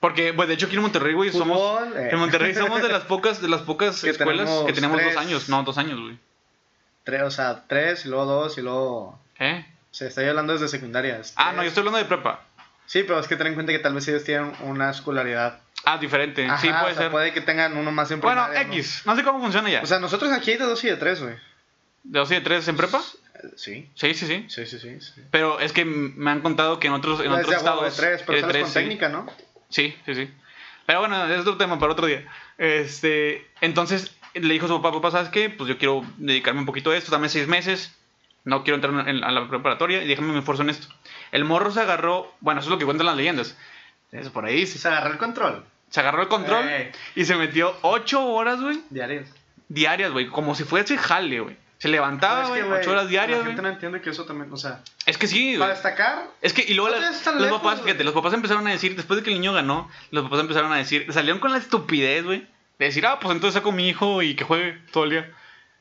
Porque, 0.00 0.32
pues, 0.32 0.48
de 0.48 0.54
hecho 0.54 0.66
aquí 0.66 0.76
en 0.76 0.82
Monterrey, 0.82 1.12
güey, 1.12 1.32
somos... 1.32 1.60
Eh. 1.96 2.10
En 2.12 2.18
Monterrey 2.18 2.54
somos 2.54 2.80
de 2.80 2.88
las 2.88 3.02
pocas, 3.04 3.42
de 3.42 3.48
las 3.48 3.62
pocas 3.62 4.02
escuelas 4.04 4.48
que 4.66 4.72
tenemos 4.72 5.02
dos 5.02 5.16
años. 5.16 5.48
No, 5.48 5.62
dos 5.64 5.76
años, 5.76 6.00
güey. 6.00 6.18
Tres, 7.04 7.22
o 7.22 7.30
sea, 7.30 7.64
tres, 7.66 8.06
y 8.06 8.08
luego 8.08 8.24
dos, 8.24 8.58
y 8.58 8.62
luego... 8.62 9.18
¿Eh? 9.38 9.66
O 9.90 9.94
sea, 9.94 10.08
estoy 10.08 10.26
hablando 10.26 10.52
desde 10.52 10.68
secundaria. 10.68 11.20
Ah, 11.36 11.52
no, 11.52 11.62
yo 11.62 11.68
estoy 11.68 11.80
hablando 11.80 11.98
de 11.98 12.04
prepa. 12.04 12.44
Sí, 12.86 13.02
pero 13.02 13.18
es 13.18 13.28
que 13.28 13.36
ten 13.36 13.48
en 13.48 13.54
cuenta 13.54 13.72
que 13.72 13.78
tal 13.80 13.94
vez 13.94 14.06
ellos 14.08 14.24
tienen 14.24 14.52
una 14.62 14.90
escolaridad. 14.90 15.60
Ah, 15.84 15.98
diferente. 15.98 16.46
sí, 16.60 16.68
puede 16.68 16.94
ser. 16.94 17.10
Puede 17.10 17.32
que 17.32 17.40
tengan 17.40 17.76
uno 17.76 17.90
más 17.92 18.10
en 18.10 18.20
Bueno, 18.20 18.46
X. 18.52 19.02
¿no? 19.04 19.16
sé 19.16 19.22
cómo 19.22 19.40
funciona 19.40 19.70
ya. 19.70 19.82
O 19.82 19.86
sea, 19.86 19.98
nosotros 19.98 20.30
aquí 20.32 20.52
hay 20.52 20.58
de 20.58 20.64
dos 20.64 20.82
y 20.84 20.88
de 20.88 20.96
tres, 20.96 21.20
güey. 21.22 21.34
¿De 22.04 22.18
dos 22.18 22.30
y 22.30 22.34
de 22.34 22.40
tres 22.40 22.68
en 22.68 22.76
prepa? 22.76 23.00
Sí. 23.56 23.88
Sí, 23.94 24.14
sí, 24.14 24.26
sí. 24.26 24.44
Sí, 24.48 24.66
sí, 24.66 24.78
sí. 24.78 25.22
Pero 25.30 25.60
es 25.60 25.72
que 25.72 25.84
me 25.84 26.30
han 26.30 26.40
contado 26.40 26.80
que 26.80 26.88
en 26.88 26.92
otros, 26.92 27.20
en 27.20 27.30
otros 27.30 27.54
estados. 27.54 27.96
de 27.96 28.02
tres, 28.02 28.22
pero 28.26 28.38
de 28.38 28.48
tres, 28.48 28.64
con 28.64 28.72
técnica, 28.72 29.08
¿no? 29.08 29.26
Sí, 29.68 29.96
sí, 30.06 30.14
sí. 30.14 30.30
Pero 30.86 31.00
bueno, 31.00 31.26
es 31.26 31.40
otro 31.40 31.56
tema 31.56 31.78
para 31.78 31.92
otro 31.92 32.06
día. 32.06 32.24
Este, 32.56 33.46
entonces 33.60 34.16
le 34.34 34.52
dijo 34.52 34.66
a 34.66 34.68
su 34.68 34.82
papá, 34.82 34.96
papá, 34.96 35.10
¿sabes 35.10 35.28
qué? 35.28 35.50
Pues 35.50 35.68
yo 35.68 35.78
quiero 35.78 36.04
dedicarme 36.16 36.60
un 36.60 36.66
poquito 36.66 36.90
a 36.90 36.96
esto, 36.96 37.10
dame 37.12 37.28
seis 37.28 37.46
meses. 37.46 37.94
No 38.44 38.64
quiero 38.64 38.76
entrar 38.76 39.08
en, 39.08 39.22
a 39.22 39.30
la 39.30 39.48
preparatoria 39.48 40.02
y 40.02 40.08
déjame 40.08 40.32
me 40.32 40.38
esfuerzo 40.38 40.62
en 40.62 40.70
esto. 40.70 40.88
El 41.32 41.44
morro 41.44 41.70
se 41.70 41.80
agarró, 41.80 42.34
bueno, 42.40 42.60
eso 42.60 42.68
es 42.68 42.70
lo 42.70 42.78
que 42.78 42.86
cuentan 42.86 43.06
las 43.06 43.16
leyendas. 43.16 43.56
Eso 44.12 44.32
por 44.32 44.44
ahí. 44.44 44.66
Se 44.66 44.86
agarró 44.88 45.12
el 45.12 45.18
control. 45.18 45.64
Se 45.90 46.00
agarró 46.00 46.22
el 46.22 46.28
control 46.28 46.66
eh. 46.68 46.92
y 47.14 47.24
se 47.24 47.36
metió 47.36 47.76
ocho 47.82 48.24
horas, 48.26 48.60
güey. 48.60 48.80
Diarias. 48.90 49.28
Diarias, 49.68 50.12
güey. 50.12 50.28
Como 50.28 50.54
si 50.54 50.64
fuese 50.64 50.98
jale, 50.98 51.40
güey. 51.40 51.56
Se 51.78 51.88
levantaba, 51.88 52.48
güey, 52.48 52.62
ocho 52.62 52.90
horas 52.90 53.08
diarias. 53.08 53.38
La 53.38 53.44
gente 53.44 53.62
no 53.62 53.68
entiende 53.68 54.00
que 54.00 54.10
eso 54.10 54.24
también, 54.24 54.52
o 54.52 54.56
sea... 54.56 54.80
Es 55.06 55.16
que 55.16 55.28
sí, 55.28 55.50
güey. 55.50 55.60
Para 55.60 55.74
destacar... 55.74 56.26
Es 56.42 56.52
que, 56.52 56.64
y 56.66 56.74
luego 56.74 56.92
los 56.92 57.50
papás, 57.50 57.82
fíjate, 57.82 58.02
los 58.02 58.14
papás 58.14 58.34
empezaron 58.34 58.66
a 58.66 58.72
decir, 58.72 58.96
después 58.96 59.18
de 59.18 59.22
que 59.22 59.30
el 59.30 59.36
niño 59.36 59.52
ganó, 59.52 59.88
los 60.10 60.24
papás 60.24 60.40
empezaron 60.40 60.72
a 60.72 60.76
decir, 60.76 61.06
salieron 61.12 61.38
con 61.38 61.52
la 61.52 61.58
estupidez, 61.58 62.24
güey, 62.24 62.48
de 62.80 62.84
decir, 62.84 63.06
ah, 63.06 63.20
pues 63.20 63.32
entonces 63.32 63.54
saco 63.54 63.70
a 63.70 63.72
mi 63.72 63.88
hijo 63.88 64.22
y 64.22 64.34
que 64.34 64.42
juegue 64.42 64.76
todo 64.92 65.04
el 65.04 65.10
día. 65.10 65.32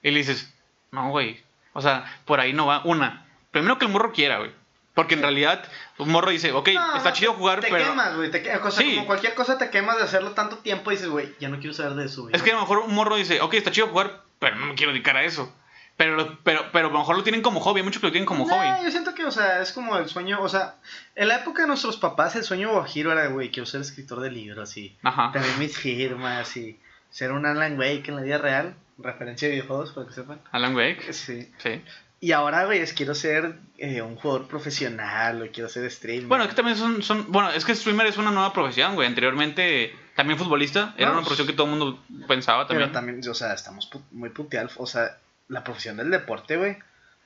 Y 0.03 0.11
le 0.11 0.19
dices, 0.19 0.53
no, 0.91 1.09
güey, 1.09 1.41
o 1.73 1.81
sea, 1.81 2.05
por 2.25 2.39
ahí 2.39 2.53
no 2.53 2.67
va. 2.67 2.81
Una, 2.85 3.25
primero 3.49 3.79
que 3.79 3.85
el 3.85 3.91
morro 3.91 4.11
quiera, 4.11 4.37
güey. 4.37 4.51
Porque 4.97 5.13
en 5.13 5.21
realidad, 5.21 5.63
un 5.99 6.09
morro 6.09 6.31
dice, 6.31 6.53
ok, 6.53 6.69
está 6.95 7.13
chido 7.13 7.33
jugar, 7.33 7.59
te 7.59 7.67
pero. 7.67 7.83
Te 7.83 7.89
quemas, 7.91 8.15
güey. 8.15 8.29
O 8.29 8.71
sea, 8.71 8.83
como 8.95 9.05
cualquier 9.05 9.35
cosa 9.35 9.59
te 9.59 9.69
quemas 9.69 9.97
de 9.97 10.03
hacerlo 10.03 10.31
tanto 10.31 10.57
tiempo 10.57 10.91
y 10.91 10.95
dices, 10.95 11.07
güey, 11.07 11.35
ya 11.39 11.49
no 11.49 11.59
quiero 11.59 11.75
saber 11.75 11.93
de 11.93 12.05
eso, 12.05 12.23
güey. 12.23 12.35
Es 12.35 12.41
que 12.41 12.49
a 12.49 12.55
lo 12.55 12.61
mejor 12.61 12.79
un 12.79 12.95
morro 12.95 13.15
dice, 13.15 13.39
ok, 13.39 13.53
está 13.53 13.69
chido 13.69 13.89
jugar, 13.89 14.23
pero 14.39 14.55
no 14.55 14.65
me 14.65 14.73
quiero 14.73 14.91
dedicar 14.91 15.15
a 15.15 15.23
eso. 15.23 15.53
Pero, 15.97 16.39
pero, 16.43 16.71
pero 16.71 16.87
a 16.87 16.91
lo 16.91 16.97
mejor 16.97 17.15
lo 17.15 17.21
tienen 17.21 17.43
como 17.43 17.59
hobby, 17.59 17.81
hay 17.81 17.83
muchos 17.83 18.01
que 18.01 18.07
lo 18.07 18.11
tienen 18.11 18.25
como 18.25 18.45
hobby. 18.45 18.83
Yo 18.83 18.89
siento 18.89 19.13
que, 19.13 19.23
o 19.23 19.29
sea, 19.29 19.61
es 19.61 19.71
como 19.71 19.95
el 19.99 20.09
sueño, 20.09 20.41
o 20.41 20.49
sea, 20.49 20.77
en 21.13 21.27
la 21.27 21.35
época 21.35 21.61
de 21.61 21.67
nuestros 21.67 21.97
papás, 21.97 22.35
el 22.35 22.43
sueño 22.43 22.71
guajiro 22.71 23.11
era, 23.11 23.27
güey, 23.27 23.51
quiero 23.51 23.67
ser 23.67 23.81
escritor 23.81 24.19
de 24.19 24.31
libros 24.31 24.77
y 24.77 24.97
Ajá. 25.03 25.31
tener 25.31 25.57
mis 25.59 25.77
firmas 25.77 26.57
y 26.57 26.79
ser 27.11 27.33
un 27.33 27.45
Alan 27.45 27.77
Wake 27.77 28.05
en 28.07 28.15
la 28.15 28.23
vida 28.23 28.39
real. 28.39 28.73
Referencia 28.97 29.47
de 29.47 29.53
videojuegos, 29.53 29.91
para 29.91 30.07
que 30.07 30.13
sepan. 30.13 30.41
Alan 30.51 30.75
Wake. 30.75 31.13
Sí. 31.13 31.53
Sí. 31.59 31.83
Y 32.19 32.31
ahora, 32.31 32.65
güey, 32.65 32.79
es 32.79 32.93
quiero 32.93 33.13
ser 33.13 33.59
eh, 33.77 34.01
un 34.01 34.15
jugador 34.15 34.47
profesional 34.47 35.41
o 35.41 35.51
quiero 35.51 35.69
ser 35.69 35.89
streamer. 35.91 36.27
Bueno, 36.27 36.43
es 36.45 36.49
que 36.49 36.55
también 36.55 36.77
son, 36.77 37.03
son. 37.03 37.31
Bueno, 37.31 37.51
es 37.51 37.63
que 37.63 37.75
streamer 37.75 38.07
es 38.07 38.17
una 38.17 38.31
nueva 38.31 38.53
profesión, 38.53 38.95
güey. 38.95 39.07
Anteriormente, 39.07 39.93
también 40.15 40.39
futbolista. 40.39 40.95
Era 40.97 41.11
una 41.11 41.21
profesión 41.21 41.47
que 41.47 41.53
todo 41.53 41.67
el 41.67 41.77
mundo 41.77 42.03
pensaba 42.27 42.65
también. 42.65 42.89
Pero 42.89 42.91
también, 42.91 43.29
o 43.29 43.33
sea, 43.35 43.53
estamos 43.53 43.89
muy 44.11 44.29
puteados. 44.29 44.73
O 44.77 44.87
sea, 44.87 45.17
la 45.47 45.63
profesión 45.63 45.97
del 45.97 46.09
deporte, 46.09 46.57
güey. 46.57 46.77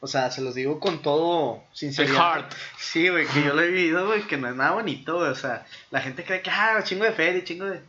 O 0.01 0.07
sea, 0.07 0.31
se 0.31 0.41
los 0.41 0.55
digo 0.55 0.79
con 0.79 1.01
todo 1.03 1.63
sinceridad. 1.73 2.15
heart. 2.15 2.53
Sí, 2.77 3.07
güey, 3.07 3.27
que 3.27 3.43
yo 3.43 3.53
lo 3.53 3.61
he 3.61 3.67
vivido, 3.67 4.07
güey, 4.07 4.23
que 4.23 4.35
no 4.35 4.49
es 4.49 4.55
nada 4.55 4.71
bonito, 4.71 5.17
güey. 5.17 5.29
O 5.29 5.35
sea, 5.35 5.65
la 5.91 6.01
gente 6.01 6.25
cree 6.25 6.41
que, 6.41 6.49
ah, 6.49 6.81
chingo 6.83 7.05
de 7.05 7.11
feria, 7.11 7.43
chingo 7.43 7.65
de... 7.65 7.81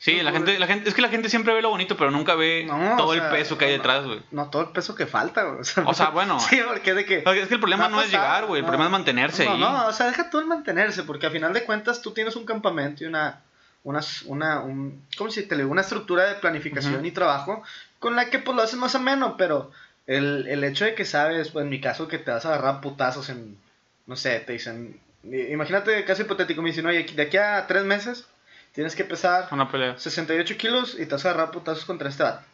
Sí, 0.00 0.22
la 0.22 0.30
gente, 0.30 0.56
la 0.60 0.68
gente, 0.68 0.88
es 0.88 0.94
que 0.94 1.02
la 1.02 1.08
gente 1.08 1.28
siempre 1.28 1.52
ve 1.52 1.60
lo 1.60 1.70
bonito, 1.70 1.96
pero 1.96 2.12
nunca 2.12 2.36
ve 2.36 2.64
No, 2.66 2.96
todo 2.96 3.08
o 3.08 3.14
el 3.14 3.20
sea, 3.20 3.30
peso 3.30 3.58
que 3.58 3.64
hay 3.64 3.72
detrás, 3.72 4.04
güey. 4.06 4.20
No, 4.30 4.48
todo 4.48 4.62
el 4.62 4.68
peso 4.68 4.94
que 4.94 5.06
falta, 5.06 5.42
güey. 5.42 5.60
O 5.60 5.64
sea, 5.64 5.84
O 5.84 5.92
sea, 5.94 6.10
bueno. 6.10 6.38
Sí, 6.48 6.60
porque 6.66 6.90
es 6.90 6.96
de 6.96 7.04
que... 7.04 7.18
Es 7.18 7.48
que 7.48 7.54
el 7.54 7.60
problema 7.60 7.88
no 7.88 8.00
es 8.00 8.10
llegar, 8.10 8.46
güey, 8.46 8.60
el 8.60 8.64
problema 8.64 8.84
es 8.86 8.92
mantenerse 8.92 9.44
no, 9.44 9.52
ahí. 9.54 9.60
No, 9.60 9.86
o 9.88 9.92
sea, 9.92 10.06
deja 10.06 10.30
tú 10.30 10.38
el 10.38 10.46
mantenerse, 10.46 11.02
porque 11.02 11.26
a 11.26 11.30
final 11.30 11.52
de 11.52 11.64
cuentas 11.64 12.00
tú 12.00 12.12
tienes 12.12 12.36
un 12.36 12.46
campamento 12.46 13.02
y 13.02 13.08
una, 13.08 13.40
una, 13.82 14.00
una 14.26 14.60
un, 14.60 15.02
¿cómo 15.16 15.30
se 15.32 15.42
dice? 15.42 15.64
Una 15.64 15.80
estructura 15.80 16.26
de 16.28 16.36
planificación 16.36 16.96
Ujú. 16.96 17.06
y 17.06 17.10
trabajo 17.10 17.62
con 17.98 18.14
la 18.14 18.30
que 18.30 18.38
pues 18.38 18.56
lo 18.56 18.62
haces 18.62 18.78
más 18.78 18.94
o 18.94 19.00
menos, 19.00 19.34
pero 19.36 19.72
el, 20.06 20.46
el 20.46 20.62
hecho 20.62 20.84
de 20.84 20.94
que 20.94 21.04
sabes, 21.04 21.50
pues 21.50 21.64
en 21.64 21.70
mi 21.70 21.80
caso, 21.80 22.06
que 22.06 22.18
te 22.18 22.30
vas 22.30 22.46
a 22.46 22.54
agarrar 22.54 22.80
putazos 22.80 23.28
en, 23.30 23.58
no 24.06 24.14
sé, 24.14 24.38
te 24.40 24.52
dicen, 24.52 25.00
imagínate 25.24 26.04
caso 26.04 26.22
hipotético, 26.22 26.62
me 26.62 26.70
dicen, 26.70 26.86
oye, 26.86 27.02
de 27.04 27.22
aquí 27.22 27.36
a 27.36 27.66
tres 27.66 27.82
meses 27.84 28.26
tienes 28.72 28.94
que 28.94 29.04
pesar 29.04 29.48
Una 29.50 29.70
pelea. 29.70 29.98
68 29.98 30.56
kilos 30.56 30.96
y 30.98 31.06
te 31.06 31.12
vas 31.12 31.24
a 31.24 31.30
agarrar 31.30 31.48
a 31.48 31.50
putazos 31.52 31.84
contra 31.84 32.08
este 32.08 32.22
vato. 32.22 32.44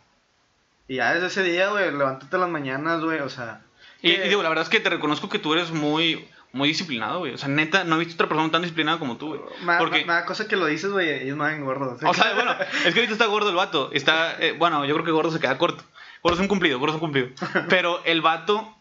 Y 0.89 0.97
ya 0.97 1.15
desde 1.15 1.29
ese 1.29 1.43
día, 1.43 1.71
güey, 1.71 1.91
levántate 1.91 2.37
en 2.37 2.41
las 2.41 2.51
mañanas, 2.51 3.03
güey, 3.03 3.21
o 3.21 3.29
sea... 3.29 3.63
Y, 4.03 4.13
y 4.13 4.29
digo, 4.29 4.43
la 4.43 4.51
verdad 4.51 4.65
es 4.65 4.69
que 4.69 4.81
te 4.81 4.91
reconozco 4.91 5.31
que 5.31 5.39
tú 5.39 5.55
eres 5.55 5.71
muy, 5.71 6.29
muy 6.55 6.69
disciplinado, 6.69 7.19
güey. 7.19 7.35
O 7.35 7.39
sea, 7.39 7.49
neta, 7.49 7.85
no 7.85 7.97
he 7.97 7.99
visto 7.99 8.15
otra 8.15 8.29
persona 8.29 8.51
tan 8.51 8.63
disciplinada 8.63 8.99
como 8.99 9.17
tú, 9.17 9.29
güey. 9.29 9.41
Porque, 9.79 10.05
me 10.05 10.13
da 10.13 10.25
cosa 10.25 10.47
que 10.47 10.57
lo 10.57 10.67
dices, 10.67 10.91
güey, 10.91 11.11
ellos 11.11 11.37
me 11.37 11.47
ven 11.47 11.65
gordo. 11.65 11.99
o 12.03 12.15
sea, 12.15 12.35
bueno, 12.35 12.55
es 12.87 12.95
que 12.95 13.01
ahorita 13.01 13.13
está 13.13 13.27
gordo 13.27 13.51
el 13.51 13.57
vato. 13.57 13.91
Está, 13.93 14.37
eh, 14.39 14.53
bueno, 14.53 14.85
yo 14.85 14.95
creo 14.95 15.05
que 15.05 15.11
gordo 15.11 15.33
se 15.33 15.41
queda 15.41 15.59
corto. 15.59 15.85
Gordo 16.23 16.37
es 16.37 16.41
un 16.41 16.49
cumplido, 16.49 16.79
gordo 16.79 16.93
es 16.93 16.95
un 16.95 17.01
cumplido. 17.01 17.29
Pero 17.69 18.03
el 18.05 18.23
vato, 18.23 18.73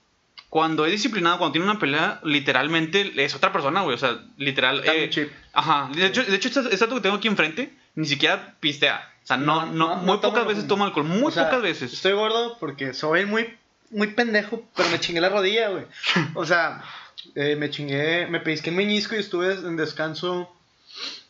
cuando 0.53 0.85
es 0.85 0.91
disciplinado, 0.91 1.39
cuando 1.39 1.53
tiene 1.53 1.67
una 1.67 1.79
pelea, 1.79 2.19
literalmente 2.23 3.11
es 3.15 3.33
otra 3.33 3.51
persona, 3.51 3.81
güey. 3.81 3.95
O 3.95 3.97
sea, 3.97 4.19
literal. 4.37 4.83
Eh, 4.85 5.09
chip. 5.09 5.31
Ajá. 5.51 5.89
De 5.91 6.05
hecho, 6.05 6.23
de 6.23 6.35
hecho 6.35 6.47
esta, 6.47 6.69
esta 6.69 6.87
que 6.87 7.01
tengo 7.01 7.15
aquí 7.15 7.27
enfrente, 7.27 7.73
ni 7.95 8.05
siquiera 8.05 8.53
pistea. 8.59 9.11
O 9.23 9.25
sea, 9.25 9.37
no, 9.37 9.65
No, 9.65 9.95
muy 9.95 10.05
no 10.05 10.21
pocas 10.21 10.45
veces 10.45 10.67
toma 10.67 10.85
alcohol. 10.85 11.05
Muy 11.05 11.23
O 11.23 11.31
sea, 11.31 11.45
pocas 11.45 11.63
veces. 11.63 11.91
Estoy 11.91 12.13
gordo 12.13 12.59
porque 12.59 12.93
soy 12.93 13.25
muy, 13.25 13.51
muy 13.89 14.09
pendejo, 14.09 14.63
pero 14.75 14.89
me 14.89 14.99
chingué 14.99 15.21
la 15.21 15.29
rodilla, 15.29 15.69
güey. 15.69 15.85
O 16.35 16.45
sea, 16.45 16.83
eh, 17.33 17.55
me 17.55 17.71
chingué, 17.71 18.27
me 18.27 18.39
pellizqué 18.39 18.69
el 18.69 18.75
meñisco 18.75 19.15
y 19.15 19.21
estuve 19.21 19.53
en 19.53 19.75
descanso 19.75 20.55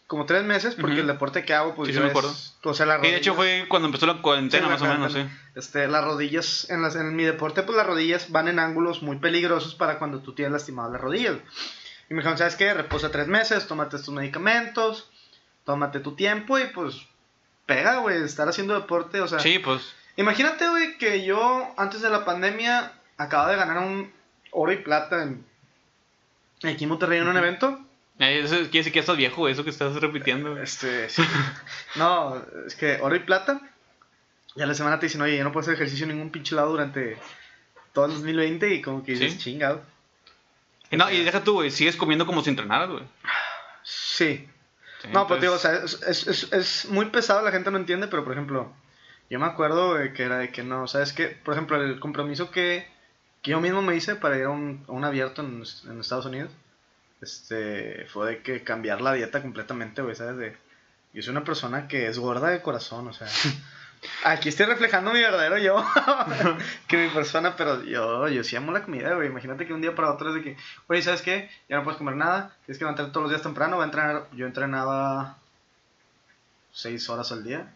como 0.07 0.25
tres 0.25 0.43
meses 0.43 0.75
porque 0.75 0.99
el 0.99 1.07
deporte 1.07 1.43
que 1.45 1.53
hago, 1.53 1.73
pues 1.75 1.87
Sí, 1.87 1.93
sí 1.93 1.97
yo 1.99 2.01
me 2.03 2.07
es- 2.07 2.11
acuerdo. 2.11 2.35
O 2.65 2.73
sea, 2.73 2.85
la 2.85 2.97
Y 2.99 3.11
de 3.11 3.17
hecho 3.17 3.33
rodilla- 3.33 3.61
fue 3.61 3.67
cuando 3.69 3.87
empezó 3.87 4.05
la 4.05 4.21
cuarentena, 4.21 4.65
Sí, 4.65 4.71
más 4.71 4.81
o 4.81 4.85
menos, 4.85 5.13
sí. 5.13 5.25
Este, 5.55 5.87
las 5.87 6.03
rodillas, 6.03 6.69
en, 6.69 6.81
las, 6.81 6.95
en 6.95 7.15
mi 7.15 7.23
deporte, 7.23 7.63
pues 7.63 7.75
las 7.77 7.87
rodillas 7.87 8.29
van 8.31 8.47
en 8.47 8.59
ángulos 8.59 9.01
muy 9.01 9.17
peligrosos 9.17 9.75
para 9.75 9.97
cuando 9.99 10.19
tú 10.19 10.33
tienes 10.33 10.51
lastimado 10.51 10.91
las 10.91 11.01
rodillas. 11.01 11.37
Y 12.09 12.13
me 12.13 12.19
dijeron, 12.19 12.37
¿sabes 12.37 12.55
qué? 12.55 12.73
Reposa 12.73 13.11
tres 13.11 13.27
meses, 13.27 13.65
tómate 13.67 13.95
estos 13.95 14.13
medicamentos, 14.13 15.09
tómate 15.63 15.99
tu 15.99 16.15
tiempo 16.15 16.59
y 16.59 16.65
pues 16.67 16.97
pega, 17.65 17.97
güey, 17.97 18.21
estar 18.23 18.47
haciendo 18.47 18.73
deporte, 18.75 19.21
o 19.21 19.27
sea... 19.27 19.39
Sí, 19.39 19.57
pues. 19.59 19.93
Imagínate, 20.17 20.67
güey, 20.69 20.97
que 20.97 21.23
yo 21.25 21.73
antes 21.77 22.01
de 22.01 22.09
la 22.09 22.23
pandemia 22.25 22.91
acababa 23.17 23.51
de 23.51 23.55
ganar 23.57 23.77
un 23.79 24.11
oro 24.51 24.71
y 24.73 24.77
plata 24.77 25.23
en 25.23 25.45
aquí 26.63 26.83
en 26.83 26.89
Monterrey 26.89 27.19
en 27.19 27.27
un 27.27 27.37
evento. 27.37 27.79
Eso 28.19 28.55
quiere 28.55 28.69
decir 28.69 28.83
que 28.91 28.97
ya 28.97 28.99
estás 29.01 29.17
viejo, 29.17 29.47
eso 29.47 29.63
que 29.63 29.69
estás 29.71 29.95
repitiendo. 29.95 30.57
Este, 30.61 31.09
sí. 31.09 31.23
no, 31.95 32.41
es 32.67 32.75
que 32.75 32.99
oro 33.01 33.15
y 33.15 33.19
plata. 33.19 33.59
Y 34.55 34.61
a 34.61 34.65
la 34.67 34.75
semana 34.75 34.99
te 34.99 35.07
dicen, 35.07 35.21
oye, 35.21 35.35
ya 35.37 35.43
no 35.43 35.51
puedes 35.51 35.67
hacer 35.67 35.75
ejercicio 35.75 36.05
en 36.05 36.11
ningún 36.13 36.29
pinche 36.31 36.55
lado 36.55 36.69
durante 36.69 37.17
todo 37.91 38.05
el 38.05 38.11
2020 38.13 38.73
y 38.75 38.81
como 38.81 39.03
que 39.03 39.13
dices, 39.13 39.33
Sí. 39.33 39.39
chingado. 39.39 39.81
Y 40.91 40.97
no, 40.97 41.09
y 41.09 41.23
deja 41.23 41.43
tú, 41.43 41.53
güey, 41.53 41.71
sigues 41.71 41.95
comiendo 41.95 42.25
como 42.27 42.43
si 42.43 42.51
entrenaras, 42.51 42.89
güey. 42.89 43.03
Sí. 43.83 44.47
Sí, 45.01 45.07
No, 45.11 45.27
pues 45.27 45.41
entonces- 45.41 45.41
digo, 45.41 45.53
o 45.55 45.57
sea, 45.57 45.73
es, 45.83 46.27
es, 46.27 46.27
es, 46.27 46.53
es 46.53 46.85
muy 46.91 47.07
pesado, 47.07 47.41
la 47.43 47.51
gente 47.51 47.71
no 47.71 47.77
entiende, 47.77 48.07
pero 48.07 48.23
por 48.23 48.33
ejemplo, 48.33 48.71
yo 49.29 49.39
me 49.39 49.47
acuerdo 49.47 49.95
de 49.95 50.13
que 50.13 50.23
era 50.23 50.37
de 50.37 50.51
que 50.51 50.63
no, 50.63 50.87
¿sabes 50.87 51.13
qué? 51.13 51.27
Por 51.29 51.55
ejemplo, 51.55 51.81
el 51.83 51.99
compromiso 51.99 52.51
que, 52.51 52.87
que 53.41 53.51
yo 53.51 53.59
mismo 53.59 53.81
me 53.81 53.95
hice 53.95 54.15
para 54.15 54.37
ir 54.37 54.43
a 54.45 54.49
un, 54.49 54.85
a 54.87 54.91
un 54.91 55.03
abierto 55.03 55.41
en, 55.41 55.63
en 55.89 55.99
Estados 55.99 56.25
Unidos, 56.27 56.51
este, 57.23 58.05
fue 58.11 58.29
de 58.29 58.41
que 58.43 58.63
cambiar 58.63 59.01
la 59.01 59.13
dieta 59.13 59.41
completamente, 59.41 60.01
güey, 60.01 60.15
¿sabes? 60.15 60.37
De, 60.37 60.57
yo 61.13 61.21
soy 61.23 61.31
una 61.31 61.43
persona 61.43 61.87
que 61.87 62.07
es 62.07 62.19
gorda 62.19 62.49
de 62.49 62.61
corazón, 62.61 63.07
o 63.07 63.13
sea, 63.13 63.27
aquí 64.25 64.49
estoy 64.49 64.65
reflejando 64.65 65.11
mi 65.13 65.21
verdadero 65.21 65.57
yo, 65.57 65.83
que 66.87 66.97
mi 66.97 67.09
persona, 67.09 67.55
pero 67.55 67.83
yo, 67.83 68.27
yo 68.27 68.43
sí 68.43 68.55
amo 68.55 68.71
la 68.71 68.83
comida, 68.83 69.13
güey, 69.15 69.27
imagínate 69.29 69.65
que 69.65 69.73
un 69.73 69.81
día 69.81 69.95
para 69.95 70.11
otro 70.11 70.29
es 70.29 70.35
de 70.35 70.41
que, 70.43 70.57
oye, 70.87 71.01
¿sabes 71.01 71.21
qué? 71.21 71.49
Ya 71.69 71.77
no 71.77 71.83
puedes 71.83 71.97
comer 71.97 72.15
nada, 72.15 72.55
tienes 72.65 72.77
que 72.77 72.83
levantarte 72.85 73.11
todos 73.11 73.23
los 73.23 73.31
días 73.31 73.41
temprano, 73.43 73.75
voy 73.77 73.83
a 73.83 73.85
entrenar, 73.85 74.23
yo 74.33 74.45
entrenaba 74.45 75.37
seis 76.71 77.07
horas 77.09 77.31
al 77.31 77.43
día, 77.43 77.71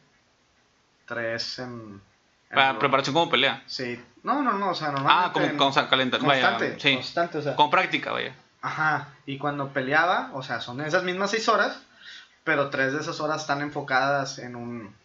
tres 1.05 1.59
en... 1.59 2.01
Para 2.49 2.79
preparación 2.79 3.13
como 3.13 3.29
pelea. 3.29 3.61
Sí, 3.67 4.01
no, 4.23 4.41
no, 4.41 4.53
no, 4.53 4.69
o 4.69 4.73
sea, 4.75 4.87
Ah, 4.87 4.91
normalmente... 4.93 5.33
como, 5.33 5.45
en- 5.45 5.57
como 5.57 5.69
o 5.69 5.73
sea, 5.73 5.89
calentar. 5.89 6.19
Constante, 6.21 6.63
Vaya, 6.69 6.79
sí. 6.79 6.93
constante, 6.95 7.37
o 7.37 7.41
sea... 7.41 7.55
Con 7.55 7.69
práctica, 7.69 8.11
vaya. 8.13 8.33
Ajá, 8.61 9.09
y 9.27 9.37
cuando 9.37 9.73
peleaba, 9.73 10.31
o 10.33 10.41
sea, 10.41 10.61
son 10.61 10.79
esas 10.79 11.03
mismas 11.03 11.31
seis 11.31 11.49
horas, 11.49 11.83
pero 12.45 12.69
tres 12.69 12.93
de 12.93 13.01
esas 13.01 13.19
horas 13.19 13.41
están 13.41 13.61
enfocadas 13.61 14.39
en 14.39 14.55
un 14.55 14.95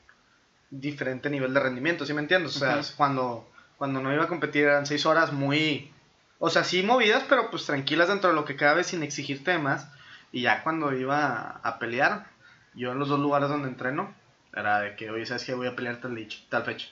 diferente 0.70 1.28
nivel 1.28 1.52
de 1.52 1.58
rendimiento, 1.58 2.06
¿sí 2.06 2.14
me 2.14 2.22
entiendes? 2.22 2.54
O 2.56 2.58
sea, 2.60 2.80
cuando, 2.96 3.50
cuando 3.76 4.00
no 4.00 4.14
iba 4.14 4.22
a 4.22 4.28
competir 4.28 4.62
eran 4.62 4.86
seis 4.86 5.06
horas 5.06 5.32
muy, 5.32 5.92
o 6.38 6.50
sea, 6.50 6.62
sí 6.62 6.84
movidas, 6.84 7.24
pero 7.28 7.50
pues 7.50 7.66
tranquilas 7.66 8.08
dentro 8.08 8.30
de 8.30 8.36
lo 8.36 8.44
que 8.44 8.54
cabe 8.54 8.84
sin 8.84 9.02
exigirte 9.02 9.50
de 9.50 9.58
más. 9.58 9.88
Y 10.30 10.42
ya 10.42 10.62
cuando 10.62 10.94
iba 10.94 11.60
a 11.60 11.78
pelear, 11.80 12.26
yo 12.74 12.92
en 12.92 13.00
los 13.00 13.08
dos 13.08 13.18
lugares 13.18 13.48
donde 13.48 13.68
entreno, 13.68 14.14
era 14.54 14.78
de 14.78 14.94
que, 14.94 15.10
oye, 15.10 15.26
¿sabes 15.26 15.44
qué? 15.44 15.54
Voy 15.54 15.66
a 15.66 15.74
pelear 15.74 15.96
tal, 15.96 16.16
tal 16.48 16.62
fecha. 16.62 16.86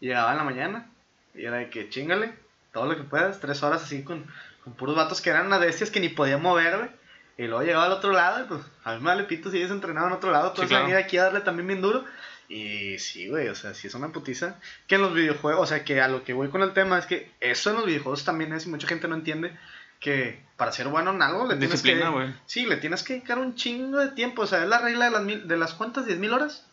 Y 0.00 0.08
llegaba 0.08 0.32
en 0.32 0.38
la 0.38 0.44
mañana, 0.44 0.90
y 1.36 1.44
era 1.44 1.58
de 1.58 1.70
que 1.70 1.88
chingale, 1.88 2.34
todo 2.72 2.86
lo 2.86 2.96
que 2.96 3.04
puedas, 3.04 3.38
tres 3.38 3.62
horas 3.62 3.84
así 3.84 4.02
con, 4.02 4.26
con 4.64 4.72
puros 4.74 4.96
vatos 4.96 5.20
que 5.20 5.30
eran 5.30 5.46
unas 5.46 5.60
bestias 5.60 5.90
que 5.90 6.00
ni 6.00 6.08
podía 6.08 6.38
mover, 6.38 6.78
güey. 6.78 6.90
Y 7.36 7.42
luego 7.46 7.62
llegaba 7.62 7.86
al 7.86 7.92
otro 7.92 8.12
lado, 8.12 8.44
y 8.44 8.48
pues 8.48 8.60
a 8.84 8.94
mí 8.94 9.00
me 9.00 9.06
vale 9.06 9.24
pito 9.24 9.50
si 9.50 9.58
ellos 9.58 9.70
entrenaban 9.70 10.10
en 10.10 10.16
otro 10.16 10.30
lado, 10.30 10.50
Sí, 10.50 10.56
pues 10.56 10.68
claro. 10.68 10.84
venir 10.84 10.96
aquí 10.96 11.18
a 11.18 11.24
darle 11.24 11.40
también 11.40 11.66
bien 11.66 11.82
duro. 11.82 12.04
Y 12.48 12.98
sí, 12.98 13.28
güey, 13.28 13.48
o 13.48 13.54
sea, 13.54 13.74
sí 13.74 13.88
es 13.88 13.94
una 13.94 14.12
putiza. 14.12 14.56
Que 14.86 14.94
en 14.94 15.02
los 15.02 15.14
videojuegos, 15.14 15.62
o 15.62 15.66
sea, 15.66 15.84
que 15.84 16.00
a 16.00 16.08
lo 16.08 16.22
que 16.24 16.32
voy 16.32 16.48
con 16.48 16.62
el 16.62 16.72
tema 16.72 16.98
es 16.98 17.06
que 17.06 17.32
eso 17.40 17.70
en 17.70 17.76
los 17.76 17.86
videojuegos 17.86 18.24
también 18.24 18.52
es, 18.52 18.66
y 18.66 18.68
mucha 18.68 18.86
gente 18.86 19.08
no 19.08 19.16
entiende, 19.16 19.56
que 19.98 20.40
para 20.56 20.70
ser 20.70 20.88
bueno 20.88 21.10
en 21.10 21.22
algo 21.22 21.46
le 21.46 21.56
tienes 21.56 21.82
que... 21.82 21.94
Disciplina. 21.94 22.40
Sí, 22.46 22.66
le 22.66 22.76
tienes 22.76 23.02
que 23.02 23.14
dedicar 23.14 23.38
un 23.38 23.56
chingo 23.56 23.98
de 23.98 24.08
tiempo. 24.08 24.42
O 24.42 24.46
sea, 24.46 24.62
es 24.62 24.68
la 24.68 24.78
regla 24.78 25.06
de 25.06 25.10
las, 25.10 25.22
mil, 25.22 25.48
de 25.48 25.56
las 25.56 25.74
cuantas, 25.74 26.06
10.000 26.06 26.32
horas. 26.32 26.66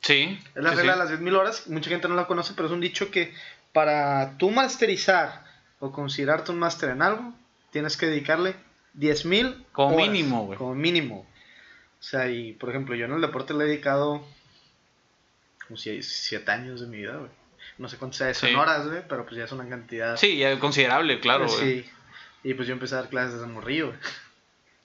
Sí. 0.00 0.40
Es 0.54 0.62
la 0.62 0.70
sí, 0.70 0.76
regla 0.76 0.94
sí. 0.94 0.98
de 0.98 1.04
las 1.04 1.20
10.000 1.20 1.36
horas. 1.36 1.66
Mucha 1.68 1.90
gente 1.90 2.08
no 2.08 2.16
la 2.16 2.26
conoce, 2.26 2.54
pero 2.56 2.66
es 2.66 2.74
un 2.74 2.80
dicho 2.80 3.10
que 3.10 3.32
para 3.72 4.36
tú 4.38 4.50
masterizar 4.50 5.44
o 5.84 5.90
considerarte 5.90 6.52
un 6.52 6.60
máster 6.60 6.90
en 6.90 7.02
algo, 7.02 7.34
tienes 7.72 7.96
que 7.96 8.06
dedicarle 8.06 8.54
10.000 8.96 9.64
Como 9.72 9.96
horas, 9.96 10.08
mínimo, 10.08 10.44
güey. 10.46 10.56
Como 10.56 10.74
mínimo. 10.76 11.26
O 11.98 12.02
sea, 12.02 12.28
y 12.30 12.52
por 12.52 12.70
ejemplo, 12.70 12.94
yo 12.94 13.06
en 13.06 13.12
el 13.12 13.20
deporte 13.20 13.52
le 13.52 13.64
he 13.64 13.66
dedicado 13.66 14.24
como 15.66 15.76
7 15.76 16.50
años 16.52 16.80
de 16.80 16.86
mi 16.86 16.98
vida, 16.98 17.16
güey. 17.16 17.30
No 17.78 17.88
sé 17.88 17.96
cuánto 17.96 18.16
sea 18.16 18.30
eso 18.30 18.46
Sí. 18.46 18.52
en 18.52 18.58
horas, 18.58 18.86
güey, 18.86 19.02
pero 19.08 19.24
pues 19.24 19.36
ya 19.36 19.44
es 19.44 19.52
una 19.52 19.68
cantidad. 19.68 20.16
Sí, 20.16 20.36
ya 20.38 20.56
considerable, 20.60 21.18
claro, 21.20 21.46
güey. 21.48 21.82
sí. 21.82 21.90
Y 22.44 22.54
pues 22.54 22.68
yo 22.68 22.74
empecé 22.74 22.94
a 22.94 22.98
dar 22.98 23.08
clases 23.10 23.34
desde 23.34 23.46
morrillo, 23.46 23.88
güey. 23.88 23.98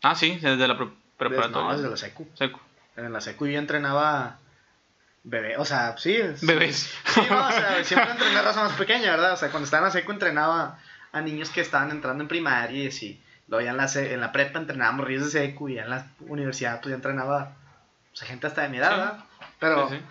Ah, 0.02 0.16
sí, 0.16 0.38
desde 0.42 0.68
la 0.68 0.78
pre- 0.78 0.90
preparatoria. 1.18 1.70
No, 1.70 1.76
desde 1.78 1.90
la 1.90 1.98
secu. 1.98 2.28
En 2.96 3.14
la 3.14 3.22
secu 3.22 3.46
yo 3.48 3.60
entrenaba 3.60 4.40
bebé, 5.30 5.58
o 5.58 5.66
sea, 5.66 5.96
sí. 5.98 6.16
es- 6.16 6.46
Bebés. 6.46 6.90
Sí, 7.06 7.22
no, 7.30 7.48
o 7.48 7.52
sea, 7.52 7.84
siempre 7.84 8.12
entrené 8.12 8.38
a 8.38 8.42
raza 8.42 8.64
más 8.64 8.74
pequeña, 8.74 9.12
¿verdad? 9.12 9.34
O 9.34 9.38
sea, 9.38 9.50
cuando 9.50 9.66
estaba 9.66 9.82
en 9.82 9.86
la 9.86 9.92
secu 9.92 10.12
entrenaba 10.12 10.80
a 11.12 11.22
niños 11.22 11.50
que 11.50 11.62
estaban 11.62 11.92
entrando 11.92 12.24
en 12.24 12.28
primaria 12.28 12.84
y 12.84 12.88
así. 12.88 13.22
Luego 13.48 13.64
ya 13.64 13.72
en 13.72 13.78
la, 13.78 13.88
en 13.94 14.20
la 14.22 14.32
prepa 14.32 14.60
entrenábamos 14.60 15.06
ríos 15.08 15.26
de 15.26 15.32
secu 15.32 15.70
y 15.70 15.76
ya 15.76 15.84
en 15.84 15.90
la 15.90 16.08
universidad 16.20 16.80
pues 16.82 16.90
ya 16.92 16.96
entrenaba 16.96 17.56
pues, 18.12 18.24
a 18.24 18.26
gente 18.26 18.48
hasta 18.48 18.64
de 18.64 18.70
mi 18.70 18.78
edad, 18.78 18.90
Sí. 18.92 18.96
¿verdad? 18.98 19.26
Pero 19.60 19.90
Sí, 19.90 19.96
sí. 19.96 20.02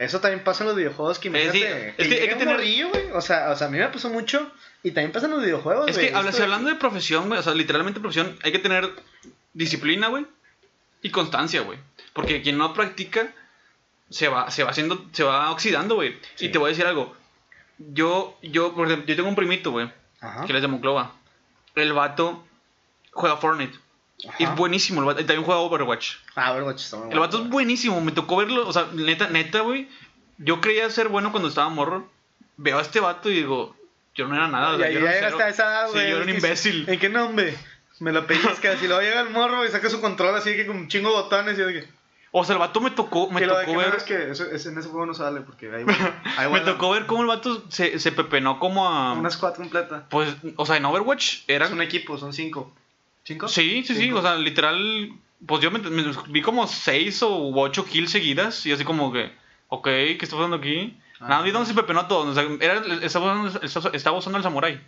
eso 0.00 0.20
también 0.20 0.42
pasa 0.44 0.64
en 0.64 0.68
los 0.68 0.76
videojuegos 0.76 1.18
que 1.18 1.28
Eh, 1.28 1.50
sí, 1.52 1.58
imagínate, 1.58 1.94
es 2.02 2.08
que 2.08 2.14
hay 2.22 2.28
que 2.28 2.34
tener- 2.34 2.54
morrillo, 2.56 2.88
güey. 2.90 3.10
O 3.12 3.20
sea, 3.20 3.50
o 3.50 3.56
sea, 3.56 3.66
a 3.68 3.70
mí 3.70 3.78
me 3.78 3.86
pasó 3.88 4.10
mucho 4.10 4.52
y 4.82 4.90
también 4.90 5.12
pasa 5.12 5.26
en 5.26 5.32
los 5.32 5.42
videojuegos, 5.42 5.88
Es 5.88 5.96
que 5.98 6.08
si 6.32 6.42
hablando 6.42 6.68
de 6.70 6.76
profesión, 6.76 7.28
güey, 7.28 7.38
o 7.40 7.42
sea, 7.42 7.54
literalmente 7.54 8.00
profesión, 8.00 8.36
hay 8.42 8.52
que 8.52 8.58
tener 8.58 8.90
disciplina, 9.54 10.08
güey, 10.08 10.26
y 11.02 11.10
constancia, 11.10 11.60
güey. 11.62 11.78
Porque 12.12 12.42
quien 12.42 12.58
no 12.58 12.74
practica 12.74 13.28
se 14.10 14.28
va, 14.28 14.50
se 14.50 14.64
va 14.64 14.70
haciendo, 14.70 15.04
se 15.12 15.24
va 15.24 15.50
oxidando, 15.50 15.96
güey. 15.96 16.18
Sí. 16.34 16.46
Y 16.46 16.48
te 16.50 16.58
voy 16.58 16.68
a 16.68 16.70
decir 16.70 16.86
algo. 16.86 17.14
Yo, 17.78 18.38
yo, 18.42 18.74
por 18.74 18.86
ejemplo, 18.86 19.06
yo 19.06 19.16
tengo 19.16 19.28
un 19.28 19.34
primito, 19.36 19.70
güey, 19.70 19.90
que 20.20 20.52
él 20.52 20.56
es 20.56 20.62
de 20.62 20.68
Monclova. 20.68 21.12
El 21.74 21.92
vato 21.92 22.44
juega 23.12 23.36
Fortnite. 23.36 23.78
Ajá. 24.26 24.36
es 24.38 24.54
buenísimo, 24.56 25.00
el 25.00 25.06
vato, 25.06 25.18
también 25.18 25.44
juega 25.44 25.60
Overwatch. 25.60 26.14
Ah, 26.36 26.52
Overwatch 26.52 26.80
está 26.84 26.96
muy 26.96 27.12
El 27.12 27.18
vato 27.18 27.42
es 27.42 27.50
buenísimo, 27.50 28.00
me 28.00 28.12
tocó 28.12 28.36
verlo, 28.38 28.66
o 28.66 28.72
sea, 28.72 28.88
neta, 28.94 29.28
neta, 29.28 29.60
güey. 29.60 29.88
Yo 30.38 30.62
creía 30.62 30.88
ser 30.88 31.08
bueno 31.08 31.30
cuando 31.32 31.48
estaba 31.50 31.68
morro. 31.68 32.10
Veo 32.56 32.78
a 32.78 32.82
este 32.82 33.00
vato 33.00 33.30
y 33.30 33.34
digo, 33.34 33.76
yo 34.14 34.26
no 34.26 34.34
era 34.34 34.48
nada. 34.48 34.78
Y 34.78 34.82
ahí 34.82 34.94
yo 34.94 35.00
ya 35.00 35.10
era 35.12 35.28
llegaste 35.30 35.42
a 35.42 35.48
esa 35.48 35.64
edad, 35.64 35.86
Sí, 35.88 35.92
güey. 35.92 36.08
yo 36.10 36.16
era 36.16 36.24
un 36.24 36.30
imbécil. 36.30 36.88
¿En 36.88 36.98
qué 36.98 37.08
nombre? 37.10 37.54
Me 38.00 38.12
lo 38.12 38.26
pellizcas. 38.26 38.82
Y 38.82 38.86
luego 38.86 39.02
llega 39.02 39.20
el 39.20 39.30
morro 39.30 39.64
y 39.66 39.68
saca 39.68 39.90
su 39.90 40.00
control 40.00 40.34
así 40.34 40.56
que 40.56 40.66
con 40.66 40.76
un 40.76 40.88
chingo 40.88 41.10
de 41.10 41.14
botones. 41.16 41.56
Y 41.58 41.60
yo 41.60 41.66
dije. 41.66 41.88
O 42.38 42.44
sea, 42.44 42.52
el 42.54 42.58
vato 42.58 42.82
me 42.82 42.90
tocó, 42.90 43.30
me 43.30 43.40
que 43.40 43.46
tocó 43.46 43.76
ver. 43.78 43.94
es 43.96 44.02
que 44.02 44.30
eso, 44.30 44.44
en 44.44 44.56
ese 44.78 44.88
juego 44.90 45.06
no 45.06 45.14
sale 45.14 45.40
porque 45.40 45.74
ahí, 45.74 45.84
ahí 46.36 46.52
Me 46.52 46.60
tocó 46.60 46.90
ver 46.90 47.06
cómo 47.06 47.22
el 47.22 47.28
vato 47.28 47.64
se, 47.70 47.98
se 47.98 48.12
pepenó 48.12 48.58
como 48.58 48.86
a. 48.86 49.14
Una 49.14 49.30
squad 49.30 49.54
completa. 49.54 50.04
Pues, 50.10 50.34
o 50.56 50.66
sea, 50.66 50.76
en 50.76 50.84
Overwatch 50.84 51.44
era. 51.48 51.64
Es 51.64 51.72
un 51.72 51.80
equipo, 51.80 52.18
son 52.18 52.34
cinco. 52.34 52.74
¿Cinco? 53.24 53.48
Sí, 53.48 53.82
sí, 53.84 53.94
sí. 53.94 54.12
O 54.12 54.20
sea, 54.20 54.36
literal. 54.36 55.12
Pues 55.46 55.62
yo 55.62 55.70
me, 55.70 55.78
me- 55.78 56.12
vi 56.28 56.42
como 56.42 56.66
seis 56.66 57.22
o 57.22 57.52
ocho 57.54 57.84
kills 57.86 58.10
seguidas. 58.10 58.66
Y 58.66 58.72
así 58.72 58.84
como 58.84 59.10
que. 59.12 59.32
Ok, 59.68 59.84
¿qué 59.84 60.18
está 60.20 60.36
pasando 60.36 60.56
aquí? 60.58 60.98
Ah. 61.20 61.28
Nada, 61.28 61.42
vi 61.42 61.50
dónde 61.52 61.68
se 61.68 61.74
pepenó 61.74 62.00
a 62.00 62.08
todos. 62.08 62.26
O 62.28 62.34
sea, 62.34 62.44
era, 62.60 62.82
estaba, 63.02 63.32
usando, 63.46 63.92
estaba- 63.94 64.18
usando 64.18 64.36
al 64.36 64.42
samurai. 64.44 64.78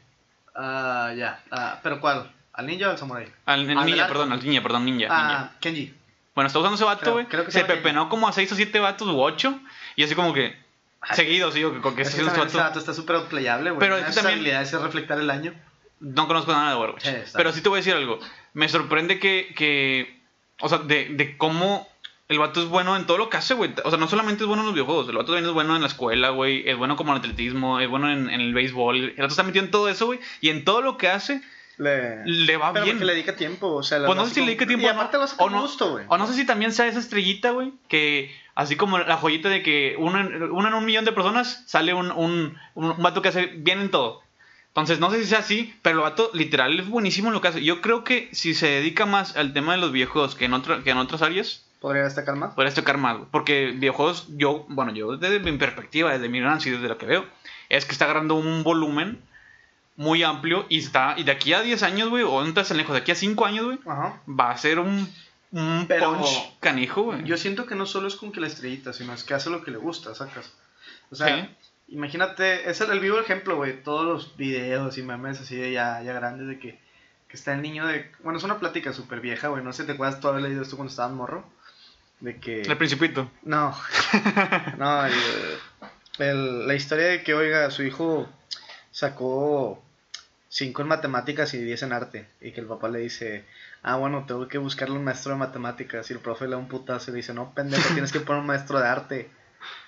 Ah, 0.55 1.13
ya. 1.17 1.43
Ah, 1.51 1.81
¿Pero 1.83 2.01
cuál? 2.01 2.31
¿Al 2.53 2.67
ninja 2.67 2.89
o 2.89 2.91
al 2.91 2.99
samurai? 2.99 3.27
Al, 3.47 3.69
el 3.71 3.79
Al 3.79 3.87
ninja, 3.87 4.07
perdón, 4.09 4.33
al 4.33 4.45
ninja, 4.45 4.63
perdón, 4.63 4.85
ninja. 4.85 5.09
Ah, 5.11 5.29
ninja. 5.29 5.53
Kenji. 5.61 5.95
Bueno, 6.39 6.47
está 6.47 6.61
usando 6.61 6.77
ese 6.77 6.85
vato, 6.85 7.13
güey. 7.15 7.27
se 7.47 7.51
Se 7.51 7.65
pepenó 7.65 8.09
como 8.09 8.29
a 8.29 8.33
seis 8.33 8.53
o 8.53 8.55
siete 8.55 8.79
vatos 8.79 9.09
u 9.09 9.21
ocho. 9.21 9.59
Y 9.97 10.05
así 10.05 10.15
como 10.15 10.33
que. 10.33 10.57
Ay. 11.01 11.17
Seguido, 11.17 11.51
sí, 11.51 11.65
o 11.65 11.73
que, 11.73 11.81
que 11.81 11.89
Es 11.89 11.89
está 11.89 12.03
que 12.03 12.09
haciendo 12.09 12.27
también 12.33 12.47
este 12.47 12.49
ese 12.51 12.59
vato. 12.59 12.69
vato 12.71 12.79
está 12.79 12.95
súper 12.95 13.17
outplayable, 13.17 13.71
güey. 13.73 13.81
Pero 13.81 13.97
es 13.97 14.05
que 14.05 14.13
sus 14.13 14.17
también- 14.23 14.35
habilidades 14.39 14.73
es 14.73 14.81
reflectar 14.81 15.19
el 15.19 15.31
año. 15.31 15.53
No 16.01 16.29
conozco 16.29 16.53
nada 16.53 16.71
de 16.71 16.77
Overwatch. 16.77 17.03
Sí, 17.03 17.09
está 17.09 17.37
pero 17.39 17.53
sí 17.53 17.61
te 17.61 17.69
voy 17.69 17.79
a 17.79 17.81
decir 17.81 17.95
algo. 17.95 18.21
Me 18.55 18.69
sorprende 18.69 19.19
que. 19.19 19.53
que 19.57 20.21
o 20.61 20.69
sea, 20.69 20.79
de, 20.79 21.09
de 21.11 21.37
cómo 21.37 21.89
el 22.29 22.39
vato 22.39 22.61
es 22.63 22.69
bueno 22.69 22.95
en 22.97 23.07
todo 23.07 23.19
lo 23.19 23.31
que 23.31 23.37
hace, 23.37 23.55
güey. 23.55 23.73
O 23.85 23.91
sea, 23.91 23.99
no 23.99 24.07
solamente 24.07 24.45
es 24.45 24.47
bueno 24.49 24.63
en 24.63 24.67
los 24.67 24.75
videojuegos. 24.75 25.09
El 25.09 25.17
vato 25.17 25.33
también 25.33 25.47
es 25.47 25.53
bueno 25.53 25.75
en 25.75 25.83
la 25.83 25.89
escuela, 25.89 26.31
güey. 26.31 26.69
Es 26.69 26.77
bueno 26.77 26.95
como 26.97 27.13
en 27.13 27.19
atletismo. 27.19 27.81
Es 27.81 27.89
bueno 27.89 28.11
en, 28.13 28.31
en 28.31 28.41
el 28.41 28.55
béisbol. 28.55 28.97
El 28.97 29.15
vato 29.17 29.29
está 29.29 29.43
metido 29.43 29.65
en 29.65 29.71
todo 29.71 29.89
eso, 29.89 30.07
güey. 30.07 30.21
Y 30.41 30.51
en 30.51 30.65
todo 30.65 30.83
lo 30.83 30.99
que 30.99 31.09
hace, 31.09 31.43
Le... 31.79 32.25
le 32.27 32.57
va 32.57 32.73
Pero 32.73 32.85
bien. 32.85 32.97
porque 32.97 33.07
le 33.07 33.13
dedica 33.15 33.37
tiempo, 33.37 33.69
o 33.75 33.83
sea... 33.83 34.05
Pues 34.05 34.17
no 34.17 34.27
sé 34.27 34.35
si 34.35 34.41
le 34.41 34.47
dedica 34.47 34.67
tiempo 34.67 34.87
Y 34.87 34.89
o 34.91 34.93
no. 34.93 34.99
aparte 35.01 35.17
lo 35.17 35.23
hace 35.25 35.35
o 35.37 35.39
con 35.39 35.53
no, 35.53 35.63
gusto, 35.63 35.91
güey. 35.93 36.05
O 36.09 36.19
no 36.19 36.27
sé 36.27 36.35
si 36.35 36.45
también 36.45 36.73
sea 36.73 36.87
esa 36.89 36.99
estrellita, 36.99 37.51
güey. 37.53 37.73
Que 37.89 38.35
así 38.55 38.75
como 38.77 38.99
la 38.99 39.17
joyita 39.17 39.49
de 39.49 39.63
que 39.63 39.95
uno, 39.99 40.19
en- 40.21 40.43
un 40.75 40.85
millón 40.85 41.05
de 41.05 41.13
personas 41.13 41.63
sale 41.67 41.95
un, 41.95 42.11
un, 42.11 42.57
un 42.75 42.95
vato 43.03 43.23
que 43.23 43.29
hace 43.29 43.47
bien 43.47 43.81
en 43.81 43.91
todo. 43.91 44.21
Entonces, 44.69 45.01
no 45.01 45.11
sé 45.11 45.19
si 45.23 45.27
sea 45.29 45.39
así, 45.39 45.75
pero 45.83 45.97
el 45.99 46.03
vato 46.03 46.31
literal 46.35 46.79
es 46.79 46.89
buenísimo 46.89 47.29
en 47.29 47.35
lo 47.35 47.41
que 47.41 47.49
hace. 47.49 47.65
Yo 47.65 47.81
creo 47.81 48.05
que 48.05 48.29
si 48.33 48.55
se 48.55 48.67
dedica 48.69 49.07
más 49.07 49.37
al 49.37 49.53
tema 49.53 49.73
de 49.73 49.79
los 49.81 49.91
videojuegos 49.93 50.35
que 50.35 50.45
en, 50.45 50.55
otra, 50.55 50.83
que 50.85 50.91
en 50.91 50.99
otras 50.99 51.23
áreas, 51.23 51.65
¿Podría 51.81 52.03
destacar 52.03 52.35
más? 52.35 52.55
podrías 52.55 52.75
tocar 52.75 52.99
más. 52.99 53.19
Porque 53.31 53.73
videojuegos, 53.75 54.27
yo, 54.37 54.67
bueno, 54.69 54.93
yo 54.93 55.17
desde 55.17 55.39
mi 55.41 55.57
perspectiva, 55.59 56.13
desde 56.13 56.29
mi 56.29 56.39
ignorancia 56.39 56.71
y 56.71 56.75
desde 56.75 56.89
lo 56.89 56.99
que 56.99 57.07
veo, 57.07 57.25
es 57.69 57.85
que 57.85 57.93
está 57.93 58.05
agarrando 58.07 58.35
un 58.35 58.63
volumen 58.65 59.21
muy 59.99 60.23
amplio 60.23 60.65
y 60.71 60.79
está, 60.79 61.15
y 61.19 61.25
de 61.25 61.33
aquí 61.33 61.53
a 61.53 61.61
10 61.61 61.83
años, 61.83 62.09
güey, 62.09 62.23
o 62.23 62.43
no 62.43 62.55
te 62.55 62.75
lejos, 62.75 62.95
de 62.95 63.01
aquí 63.03 63.11
a 63.13 63.17
5 63.17 63.45
años, 63.45 63.65
güey, 63.67 63.79
Ajá. 63.87 64.21
va 64.27 64.51
a 64.53 64.57
ser 64.57 64.79
un, 64.79 65.13
un 65.53 65.85
Pero 65.89 66.15
punch 66.17 66.53
canijo, 66.61 67.03
güey. 67.03 67.25
Yo 67.25 67.37
siento 67.37 67.67
que 67.67 67.75
no 67.75 67.85
solo 67.85 68.07
es 68.09 68.15
con 68.15 68.31
que 68.33 68.41
la 68.41 68.47
estrellita, 68.47 68.93
sino 68.93 69.13
es 69.13 69.25
que 69.25 69.35
hace 69.35 69.51
lo 69.51 69.63
que 69.65 69.73
le 69.73 69.77
gusta, 69.79 70.15
sacas. 70.15 70.53
O 71.11 71.17
sea, 71.17 71.27
Sí. 71.37 71.49
imagínate, 71.89 72.71
es 72.71 72.81
el, 72.81 72.91
el 72.93 73.01
vivo 73.01 73.19
ejemplo, 73.19 73.57
güey. 73.57 73.83
Todos 73.83 74.05
los 74.05 74.37
videos 74.37 74.97
y 74.99 75.03
memes 75.03 75.41
así 75.41 75.57
de 75.57 75.73
ya, 75.73 76.01
ya 76.03 76.13
grandes 76.13 76.47
de 76.47 76.59
que, 76.61 76.79
que 77.29 77.37
está 77.37 77.53
el 77.55 77.63
niño 77.63 77.85
de. 77.87 78.11
Bueno, 78.23 78.39
es 78.39 78.45
una 78.45 78.59
plática 78.61 78.93
súper 78.93 79.21
vieja, 79.21 79.49
güey. 79.49 79.65
No 79.65 79.73
sé, 79.73 79.83
¿te 79.85 79.93
acuerdas? 79.93 80.21
Tú 80.21 80.29
haber 80.29 80.43
leído 80.43 80.63
esto 80.63 80.77
cuando 80.77 80.91
estabas 80.91 81.13
morro. 81.13 81.45
De 82.21 82.37
que. 82.39 82.63
El 82.63 82.77
principito. 82.77 83.29
No. 83.43 83.75
no, 84.79 85.07
el- 85.07 85.13
el- 86.19 86.67
la 86.69 86.75
historia 86.75 87.07
de 87.07 87.23
que, 87.25 87.35
oiga, 87.35 87.71
su 87.73 87.83
hijo 87.83 88.29
sacó 88.91 89.83
5 90.49 90.83
en 90.83 90.89
matemáticas 90.89 91.53
y 91.55 91.59
10 91.59 91.83
en 91.85 91.93
arte. 91.93 92.29
Y 92.41 92.53
que 92.53 92.61
el 92.61 92.67
papá 92.67 92.89
le 92.89 93.01
dice, 93.01 93.45
ah, 93.83 93.97
bueno, 93.97 94.25
tengo 94.27 94.49
que 94.49 94.59
buscarle 94.59 94.97
un 94.97 95.05
maestro 95.05 95.33
de 95.33 95.39
matemáticas. 95.39 96.11
Y 96.11 96.15
el 96.15 96.21
profe 96.21 96.47
le 96.47 96.53
da 96.53 96.57
un 96.57 96.69
putazo 96.69 97.11
y 97.11 97.13
le 97.13 97.19
dice, 97.19 97.35
no, 97.35 97.53
pendejo, 97.55 97.93
tienes 97.93 98.13
que 98.13 98.21
poner 98.21 98.41
un 98.41 98.47
maestro 98.47 98.79
de 98.79 98.87
arte. 98.87 99.31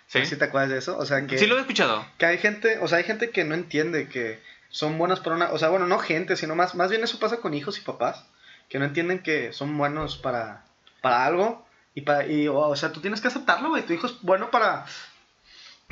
¿Sí? 0.06 0.26
¿Sí 0.26 0.36
te 0.36 0.44
acuerdas 0.44 0.70
de 0.70 0.78
eso? 0.78 0.98
O 0.98 1.06
sea, 1.06 1.24
que, 1.26 1.38
Sí 1.38 1.46
lo 1.46 1.56
he 1.56 1.60
escuchado. 1.60 2.04
que 2.18 2.26
hay 2.26 2.38
gente, 2.38 2.78
o 2.80 2.88
sea, 2.88 2.98
hay 2.98 3.04
gente 3.04 3.30
que 3.30 3.44
no 3.44 3.54
entiende 3.54 4.08
que 4.08 4.40
son 4.68 4.98
buenas 4.98 5.20
para 5.20 5.36
una, 5.36 5.52
o 5.52 5.58
sea, 5.58 5.68
bueno, 5.68 5.86
no 5.86 5.98
gente, 5.98 6.36
sino 6.36 6.56
más, 6.56 6.74
más 6.74 6.90
bien 6.90 7.04
eso 7.04 7.18
pasa 7.18 7.38
con 7.38 7.54
hijos 7.54 7.78
y 7.78 7.82
papás, 7.82 8.26
que 8.68 8.78
no 8.78 8.84
entienden 8.84 9.20
que 9.20 9.52
son 9.52 9.76
buenos 9.78 10.16
para, 10.16 10.64
para 11.00 11.26
algo 11.26 11.64
y 11.94 12.00
para, 12.02 12.26
y, 12.26 12.48
o, 12.48 12.56
o 12.56 12.76
sea, 12.76 12.90
tú 12.90 13.00
tienes 13.00 13.20
que 13.20 13.28
aceptarlo, 13.28 13.68
güey, 13.68 13.84
tu 13.84 13.92
hijo 13.92 14.08
es 14.08 14.20
bueno 14.22 14.50
para, 14.50 14.84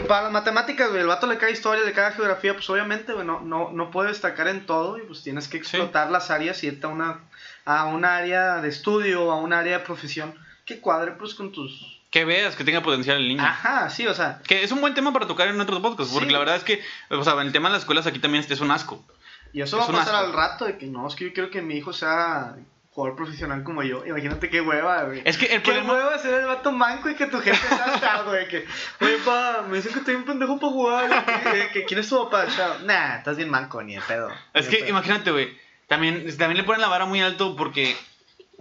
para 0.07 0.23
las 0.25 0.33
matemáticas, 0.33 0.89
güey, 0.91 1.01
el 1.01 1.07
vato 1.09 1.27
le 1.27 1.39
cae 1.39 1.53
historia, 1.53 1.85
le 1.85 1.93
cae 1.93 2.13
geografía, 2.13 2.55
pues 2.55 2.69
obviamente, 2.71 3.13
güey, 3.13 3.27
no, 3.27 3.41
no, 3.41 3.71
no 3.73 3.91
puede 3.91 4.09
destacar 4.11 4.49
en 4.49 4.65
todo 4.67 4.99
y 4.99 5.03
pues 5.03 5.23
tienes 5.23 5.49
que 5.49 5.57
explotar 5.57 6.11
las 6.11 6.31
áreas 6.31 6.63
y 6.63 6.69
irte 6.69 6.87
a 6.87 6.91
una, 6.91 7.21
a 7.65 7.87
un 7.87 8.05
área 8.05 8.61
de 8.61 8.69
estudio, 8.69 9.31
a 9.33 9.37
un 9.37 9.53
área 9.53 9.79
de 9.79 9.85
profesión 9.85 10.35
que 10.65 10.81
cuadre 10.81 11.13
pues 11.13 11.35
con 11.35 11.51
tus... 11.53 11.99
Que 12.11 12.25
veas 12.25 12.57
que 12.57 12.65
tenga 12.65 12.83
potencial 12.83 13.19
el 13.19 13.29
niño. 13.29 13.43
Ajá, 13.45 13.91
sí, 13.91 14.07
o 14.07 14.15
sea, 14.15 14.41
Que 14.47 14.63
es 14.63 14.73
un 14.73 14.81
buen 14.81 14.95
tema 14.95 15.13
para 15.13 15.27
tocar 15.27 15.49
en 15.49 15.61
otros 15.61 15.81
podcasts. 15.81 16.13
Porque 16.13 16.29
Sí. 16.29 16.33
la 16.33 16.39
verdad 16.39 16.57
es 16.57 16.65
que, 16.65 16.81
o 17.11 17.23
sea, 17.23 17.35
el 17.43 17.53
tema 17.53 17.69
de 17.69 17.75
las 17.75 17.83
escuelas 17.83 18.07
aquí 18.07 18.19
también 18.19 18.45
es 18.49 18.61
un 18.61 18.71
asco. 18.71 19.05
Y 19.53 19.61
eso 19.61 19.77
Es 19.77 19.83
va 19.83 19.89
a 19.89 19.93
pasar 19.99 20.15
asco. 20.15 20.27
al 20.27 20.33
rato 20.33 20.65
de 20.65 20.79
que 20.79 20.87
no, 20.87 21.07
es 21.07 21.15
que 21.15 21.25
yo 21.27 21.33
quiero 21.35 21.51
que 21.51 21.61
mi 21.61 21.77
hijo 21.77 21.93
sea 21.93 22.57
jugador 22.99 23.15
profesional 23.17 23.63
como 23.63 23.85
yo. 23.85 24.05
Imagínate 24.05 24.51
qué 24.51 24.61
hueva, 24.61 25.05
güey. 25.05 25.23
Es 25.25 25.39
que 25.39 25.47
el 25.47 25.63
Qué 25.63 25.71
problema. 25.71 25.93
hueva 25.93 26.19
ser 26.19 26.41
el 26.41 26.47
vato 26.47 26.73
manco 26.73 27.09
y 27.09 27.15
que 27.15 27.27
tu 27.27 27.39
gente 27.39 27.57
sea 27.61 28.01
chao, 28.01 28.25
güey. 28.25 28.49
Que, 28.49 28.67
oye, 29.01 29.19
pa, 29.25 29.65
me 29.69 29.77
dicen 29.77 29.93
que 29.93 30.01
estoy 30.01 30.17
un 30.17 30.25
pendejo 30.25 30.59
para 30.59 30.73
jugar. 30.73 31.25
Que, 31.53 31.69
que, 31.73 31.85
¿Quién 31.85 32.01
es 32.01 32.09
tu 32.09 32.19
papá? 32.25 32.49
Chao. 32.49 32.81
Nah, 32.85 33.19
estás 33.19 33.37
bien 33.37 33.51
manco, 33.51 33.81
ni 33.85 33.95
de 33.95 34.01
pedo. 34.01 34.29
Es 34.53 34.67
que 34.67 34.79
pedo. 34.79 34.89
imagínate, 34.89 35.31
güey. 35.31 35.57
También, 35.87 36.27
también 36.37 36.57
le 36.57 36.65
ponen 36.65 36.81
la 36.81 36.89
vara 36.89 37.07
muy 37.07 37.21
alto 37.21 37.55
porque. 37.55 37.97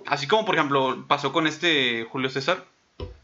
Así 0.05 0.27
como, 0.27 0.45
por 0.45 0.53
ejemplo, 0.53 1.03
pasó 1.07 1.33
con 1.33 1.47
este 1.47 2.05
Julio 2.11 2.29
César, 2.29 2.63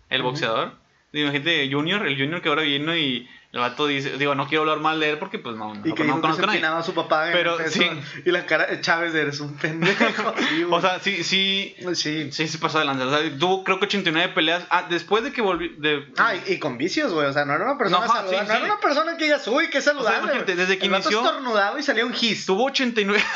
el 0.10 0.24
boxeador. 0.24 0.74
Imagínate, 1.14 1.70
Junior, 1.72 2.06
el 2.08 2.18
Junior 2.18 2.42
que 2.42 2.50
ahora 2.50 2.64
vino 2.64 2.96
y 2.98 3.30
el 3.52 3.60
vato 3.60 3.86
dice. 3.86 4.18
Digo, 4.18 4.34
no 4.34 4.48
quiero 4.48 4.64
hablar 4.64 4.80
mal 4.80 5.00
de 5.00 5.12
él 5.12 5.20
porque, 5.20 5.38
pues 5.38 5.56
no, 5.56 5.76
no, 5.76 5.80
Y 5.88 5.94
que 5.94 6.04
no 6.04 6.16
que 6.16 6.22
conozco 6.22 6.44
a 6.44 6.48
nadie. 6.48 6.66
a 6.66 6.82
su 6.82 6.96
papá 6.96 7.30
Pero, 7.32 7.56
peso, 7.58 7.70
sí. 7.80 7.88
Y 8.26 8.32
la 8.32 8.48
cara 8.48 8.66
de 8.66 8.82
Chávez, 8.82 9.14
eres 9.14 9.40
un 9.40 9.56
pendejo. 9.56 10.34
Sí. 10.50 10.66
O 10.72 10.82
sea, 10.82 11.00
sí, 11.00 11.24
sí. 11.24 11.76
sí. 11.94 12.32
Sí, 12.32 12.48
se 12.48 12.58
pasó 12.58 12.80
de 12.80 12.86
lanza. 12.86 13.06
O 13.06 13.10
sea, 13.12 13.20
tuvo 13.38 13.64
creo 13.64 13.78
que 13.80 13.86
89 13.86 14.34
peleas. 14.34 14.66
Ah, 14.72 14.88
después 14.90 15.24
de 15.24 15.32
que 15.32 15.44
volvió. 15.44 15.70
De, 15.78 16.04
Ah, 16.18 16.34
y, 16.36 16.54
y 16.54 16.58
con 16.60 16.80
vicios, 16.80 17.14
güey. 17.14 17.28
O 17.28 17.34
sea, 17.34 17.46
no 17.46 17.54
era 17.54 17.66
una 17.66 17.78
persona 17.78 18.08
No, 18.08 18.14
sí, 18.30 18.36
no 18.36 18.42
era 18.54 18.64
una 18.66 18.80
persona 18.80 19.16
que 19.16 19.26
digas, 19.26 19.48
uy, 19.48 19.70
qué 19.70 19.82
saludable. 19.82 20.18
imagínate, 20.18 20.54
güey". 20.56 20.58
desde 20.66 20.80
que 20.80 20.86
El 20.88 20.92
inició- 20.94 21.24
estornudaba 21.24 21.80
y 21.80 21.84
salía 21.84 22.06
un 22.08 22.14
gis. 22.14 22.48
Tuvo 22.48 22.66
89. 22.66 23.24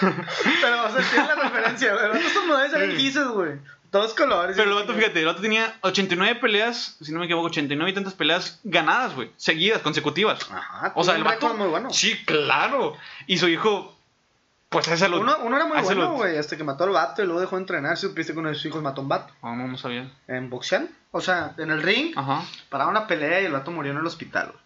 Pero, 0.00 0.84
o 0.84 0.90
sea, 0.90 1.10
tiene 1.10 1.26
la 1.28 1.34
referencia, 1.36 1.92
güey. 1.92 2.04
El 2.06 2.10
vato 2.12 2.26
estornudaba 2.26 2.66
y 2.66 2.70
salían 2.70 2.90
Sí. 2.92 2.96
gises, 2.98 3.28
güey. 3.28 3.52
Todos 3.96 4.14
colores. 4.14 4.56
Pero 4.56 4.70
el 4.70 4.76
vato, 4.76 4.94
fíjate, 4.94 5.20
el 5.20 5.26
vato 5.26 5.40
tenía 5.40 5.74
89 5.82 6.34
peleas, 6.40 6.96
si 7.00 7.12
no 7.12 7.18
me 7.20 7.24
equivoco, 7.26 7.46
89 7.46 7.90
y 7.90 7.94
tantas 7.94 8.14
peleas 8.14 8.60
ganadas, 8.64 9.14
güey. 9.14 9.30
Seguidas, 9.36 9.80
consecutivas. 9.82 10.40
Ajá, 10.50 10.92
O 10.94 11.02
sea, 11.04 11.16
el 11.16 11.24
vato. 11.24 11.54
muy 11.54 11.68
bueno. 11.68 11.90
Sí, 11.92 12.16
claro. 12.24 12.94
Y 13.26 13.38
su 13.38 13.48
hijo, 13.48 13.96
pues 14.68 14.88
ese 14.88 15.08
lo. 15.08 15.20
Uno, 15.20 15.36
uno 15.42 15.56
era 15.56 15.64
muy 15.66 15.80
bueno, 15.80 16.12
güey, 16.12 16.36
hasta 16.36 16.56
que 16.56 16.64
mató 16.64 16.84
al 16.84 16.90
vato 16.90 17.22
y 17.22 17.26
luego 17.26 17.40
dejó 17.40 17.56
de 17.56 17.62
entrenar. 17.62 17.96
Supiste 17.96 18.32
que 18.32 18.38
uno 18.38 18.48
de 18.50 18.54
sus 18.54 18.66
hijos 18.66 18.82
mató 18.82 19.00
a 19.00 19.04
un 19.04 19.08
vato 19.08 19.32
Ah, 19.42 19.54
no, 19.56 19.66
no 19.66 19.78
sabía. 19.78 20.10
en 20.28 20.50
boxeo. 20.50 20.86
O 21.12 21.20
sea, 21.22 21.54
en 21.56 21.70
el 21.70 21.82
ring, 21.82 22.12
Ajá. 22.16 22.42
paraba 22.68 22.90
una 22.90 23.06
pelea 23.06 23.40
y 23.40 23.46
el 23.46 23.52
vato 23.52 23.70
murió 23.70 23.92
en 23.92 23.98
el 23.98 24.06
hospital. 24.06 24.48
güey. 24.48 24.58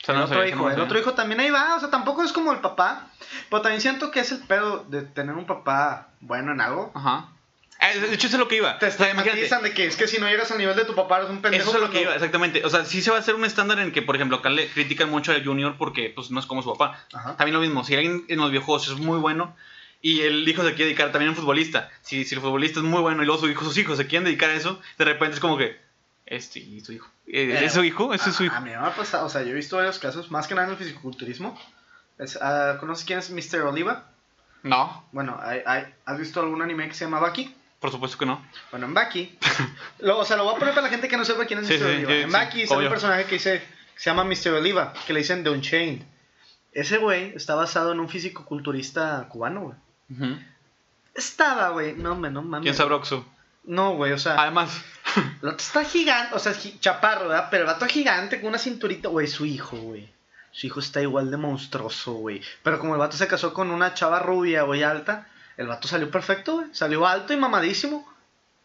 O 0.00 0.04
sea, 0.06 0.14
el 0.14 0.18
no 0.20 0.24
otro 0.26 0.36
sabía, 0.38 0.54
hijo, 0.54 0.62
no 0.68 0.70
el 0.74 0.80
otro 0.80 0.98
hijo 0.98 1.12
también 1.14 1.40
ahí 1.40 1.50
va, 1.50 1.74
o 1.74 1.80
sea, 1.80 1.90
tampoco 1.90 2.22
es 2.22 2.32
como 2.32 2.52
el 2.52 2.60
papá. 2.60 3.08
Pero 3.50 3.60
también 3.62 3.80
siento 3.82 4.10
que 4.10 4.20
es 4.20 4.32
el 4.32 4.38
pedo 4.38 4.84
de 4.88 5.02
tener 5.02 5.34
un 5.34 5.44
papá 5.44 6.08
bueno 6.20 6.52
en 6.52 6.60
algo. 6.60 6.92
Ajá. 6.94 7.26
Eh, 7.80 8.00
de 8.00 8.14
hecho, 8.14 8.26
eso 8.26 8.36
es 8.36 8.40
lo 8.40 8.48
que 8.48 8.56
iba. 8.56 8.78
Te 8.78 8.88
estigmatizan 8.88 9.62
de 9.62 9.72
que 9.72 9.86
es 9.86 9.96
que 9.96 10.08
si 10.08 10.18
no 10.18 10.26
llegas 10.28 10.50
al 10.50 10.58
nivel 10.58 10.74
de 10.74 10.84
tu 10.84 10.94
papá 10.96 11.18
eres 11.18 11.30
un 11.30 11.40
pendejo. 11.40 11.68
Eso 11.70 11.76
es 11.76 11.82
lo 11.82 11.90
que 11.90 12.02
iba, 12.02 12.14
exactamente. 12.14 12.64
O 12.64 12.70
sea, 12.70 12.84
sí 12.84 13.00
se 13.02 13.10
va 13.10 13.16
a 13.18 13.20
hacer 13.20 13.34
un 13.36 13.44
estándar 13.44 13.78
en 13.78 13.92
que, 13.92 14.02
por 14.02 14.16
ejemplo, 14.16 14.38
acá 14.38 14.50
le 14.50 14.68
critican 14.68 15.10
mucho 15.10 15.30
al 15.32 15.44
Junior 15.44 15.76
porque 15.78 16.10
pues 16.14 16.30
no 16.32 16.40
es 16.40 16.46
como 16.46 16.62
su 16.62 16.72
papá. 16.76 17.04
Ajá. 17.12 17.36
También 17.36 17.54
lo 17.54 17.60
mismo, 17.60 17.84
si 17.84 17.94
alguien 17.94 18.24
en 18.28 18.38
los 18.38 18.50
videojuegos 18.50 18.88
es 18.88 18.94
muy 18.98 19.18
bueno 19.18 19.56
y 20.02 20.22
el 20.22 20.48
hijo 20.48 20.62
se 20.62 20.70
quiere 20.70 20.86
dedicar 20.86 21.12
también 21.12 21.28
a 21.28 21.32
un 21.32 21.36
futbolista, 21.36 21.88
si, 22.02 22.24
si 22.24 22.34
el 22.34 22.40
futbolista 22.40 22.80
es 22.80 22.84
muy 22.84 23.00
bueno 23.00 23.22
y 23.22 23.26
luego 23.26 23.40
su 23.40 23.48
hijo, 23.48 23.64
sus 23.64 23.76
hijos 23.78 23.96
se 23.96 24.06
quieren 24.08 24.24
dedicar 24.24 24.50
a 24.50 24.54
eso, 24.54 24.80
de 24.98 25.04
repente 25.04 25.34
es 25.34 25.40
como 25.40 25.56
que, 25.56 25.80
este 26.26 26.58
y 26.60 26.80
su 26.80 26.92
hijo. 26.92 27.08
Eh, 27.28 27.60
¿Es 27.64 27.72
su 27.74 27.84
hijo? 27.84 28.12
¿Ese 28.12 28.30
es 28.30 28.36
su 28.36 28.44
hijo? 28.44 28.54
a 28.56 28.60
mí 28.60 28.70
me 28.70 28.76
ha 28.76 28.94
pasado, 28.94 29.26
o 29.26 29.28
sea, 29.28 29.42
yo 29.42 29.50
he 29.50 29.54
visto 29.54 29.76
varios 29.76 29.98
casos, 29.98 30.30
más 30.30 30.46
que 30.48 30.54
nada 30.54 30.66
en 30.66 30.72
el 30.72 30.78
fisiculturismo. 30.78 31.58
Es, 32.18 32.36
ah, 32.42 32.76
¿Conoces 32.80 33.04
quién 33.04 33.18
es 33.20 33.30
Mr. 33.30 33.60
Oliva? 33.62 34.10
No, 34.64 35.06
Bueno, 35.12 35.38
hay, 35.40 35.60
hay- 35.64 35.84
¿has 36.04 36.18
visto 36.18 36.40
algún 36.40 36.60
anime 36.62 36.88
que 36.88 36.94
se 36.94 37.04
llama 37.04 37.20
Baki? 37.20 37.54
Por 37.80 37.90
supuesto 37.90 38.18
que 38.18 38.26
no. 38.26 38.44
Bueno, 38.70 38.86
en 38.86 38.94
Baki, 38.94 39.38
lo, 40.00 40.18
o 40.18 40.24
sea, 40.24 40.36
lo 40.36 40.44
voy 40.44 40.54
a 40.54 40.58
poner 40.58 40.74
para 40.74 40.86
la 40.86 40.90
gente 40.90 41.08
que 41.08 41.16
no 41.16 41.24
sepa 41.24 41.44
quién 41.46 41.60
es 41.60 41.66
Sí, 41.68 41.74
Mr. 41.74 41.78
sí, 41.78 41.84
Oliva. 41.84 42.10
sí, 42.10 42.16
en 42.20 42.26
sí, 42.28 42.32
Baki 42.32 42.66
sale 42.66 42.78
obvio. 42.78 42.88
un 42.88 42.92
personaje 42.92 43.24
que 43.24 43.34
dice, 43.34 43.62
que 43.94 44.00
se 44.00 44.10
llama 44.10 44.24
Mr. 44.24 44.48
Oliva, 44.54 44.92
que 45.06 45.12
le 45.12 45.20
dicen 45.20 45.42
The 45.44 45.50
Unchained. 45.50 46.02
Ese 46.72 46.98
güey 46.98 47.32
está 47.34 47.54
basado 47.54 47.92
en 47.92 48.00
un 48.00 48.08
físico-culturista 48.08 49.26
cubano, 49.28 49.60
güey. 50.08 50.38
Estaba, 51.14 51.70
güey, 51.70 51.94
no, 51.94 52.14
me, 52.14 52.30
no 52.30 52.42
mames. 52.42 52.62
¿Quién 52.64 52.74
sabe 52.74 52.94
Oxxo? 52.94 53.26
No, 53.64 53.94
güey, 53.96 54.12
o 54.12 54.18
sea, 54.18 54.40
Además, 54.40 54.70
el 55.42 55.48
otro 55.48 55.58
está 55.58 55.84
gigante, 55.84 56.34
o 56.34 56.38
sea, 56.38 56.54
chaparro, 56.80 57.28
¿verdad? 57.28 57.48
Pero 57.50 57.64
el 57.64 57.66
vato 57.66 57.86
gigante 57.86 58.40
con 58.40 58.50
una 58.50 58.58
cinturita, 58.58 59.08
güey, 59.08 59.26
su 59.26 59.44
hijo, 59.44 59.76
güey. 59.76 60.08
su 60.52 60.66
hijo 60.68 60.80
está 60.80 61.02
igual 61.02 61.30
de 61.30 61.36
monstruoso, 61.36 62.12
güey. 62.14 62.40
Pero 62.62 62.78
como 62.78 62.94
el 62.94 62.98
vato 63.00 63.16
se 63.16 63.26
casó 63.26 63.52
con 63.52 63.70
una 63.70 63.92
chava 63.94 64.20
rubia, 64.20 64.62
güey, 64.62 64.82
alta, 64.84 65.26
el 65.58 65.66
vato 65.66 65.88
salió 65.88 66.10
perfecto, 66.10 66.54
güey. 66.54 66.68
Salió 66.72 67.06
alto 67.06 67.32
y 67.34 67.36
mamadísimo. 67.36 68.08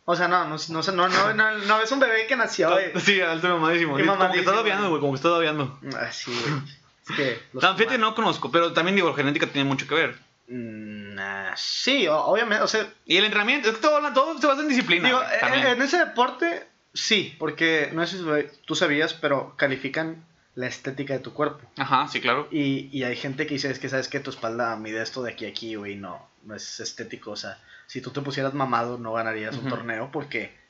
O 0.06 0.16
sea, 0.16 0.28
no, 0.28 0.46
no, 0.46 0.58
no, 0.70 0.82
no, 0.92 1.10
no, 1.10 1.34
no, 1.34 1.58
no 1.58 1.82
es 1.82 1.92
un 1.92 2.00
bebé 2.00 2.28
que 2.28 2.36
nació, 2.36 2.70
güey. 2.70 2.92
Sí, 3.00 3.20
alto 3.20 3.48
y 3.48 3.52
mamadísimo. 3.52 4.00
Y 4.00 4.04
mamadísimo, 4.04 4.20
como 4.20 4.34
que 4.34 4.40
está 4.40 4.52
daviando, 4.52 4.90
güey, 4.90 5.02
como 5.02 5.14
que 5.14 5.18
está 5.18 5.30
daviando. 5.30 5.80
Así, 6.00 6.32
ah, 6.32 6.50
güey. 6.50 6.74
Es 7.10 7.16
que... 7.16 7.42
Los 7.52 7.78
fíjate, 7.78 7.98
no 7.98 8.14
conozco, 8.14 8.52
pero 8.52 8.74
también 8.74 8.96
digo, 8.96 9.14
genética 9.14 9.48
tiene 9.48 9.68
mucho 9.68 9.88
que 9.88 9.96
ver. 9.96 10.20
Mm, 10.48 11.18
sí, 11.56 12.08
obviamente, 12.08 12.64
o 12.64 12.68
sea... 12.68 12.88
Y 13.06 13.18
el 13.18 13.26
entrenamiento, 13.26 13.70
es 13.70 13.76
que 13.76 13.82
todo, 13.82 14.14
todo 14.14 14.38
se 14.40 14.46
basa 14.46 14.62
en 14.62 14.68
disciplina. 14.68 15.08
Digo, 15.08 15.22
en, 15.42 15.82
ese 15.82 15.98
deporte, 15.98 16.68
sí, 16.94 17.36
porque 17.40 17.90
no 17.92 18.06
sé 18.06 18.20
si 18.20 18.24
tú 18.66 18.76
sabías, 18.76 19.16
pero 19.16 19.56
califican 19.58 20.24
la 20.54 20.68
estética 20.68 21.14
de 21.14 21.20
tu 21.20 21.34
cuerpo. 21.34 21.68
Ajá, 21.78 22.08
sí, 22.08 22.22
claro. 22.22 22.48
Y, 22.52 22.90
y 22.96 23.04
hay 23.04 23.16
gente 23.16 23.48
que 23.48 23.56
dice, 23.56 23.72
es 23.72 23.80
que 23.80 23.90
sabes 23.90 24.10
que 24.10 24.20
tu 24.20 24.30
espalda 24.30 24.76
mide 24.76 25.02
esto 25.02 25.24
de 25.24 25.32
aquí 25.32 25.46
a 25.46 25.50
aquí, 25.50 25.76
güey, 25.76 25.96
no, 25.96 26.28
no 26.46 26.56
es 26.56 26.80
estético, 26.80 27.32
o 27.32 27.36
sea, 27.36 27.58
si 27.88 28.02
tú 28.02 28.12
te 28.12 28.22
pusieras 28.22 28.54
mamado 28.54 28.98
no 28.98 29.14
ganarías 29.14 29.56
un 29.56 29.70
torneo 29.70 30.10
porque... 30.12 30.62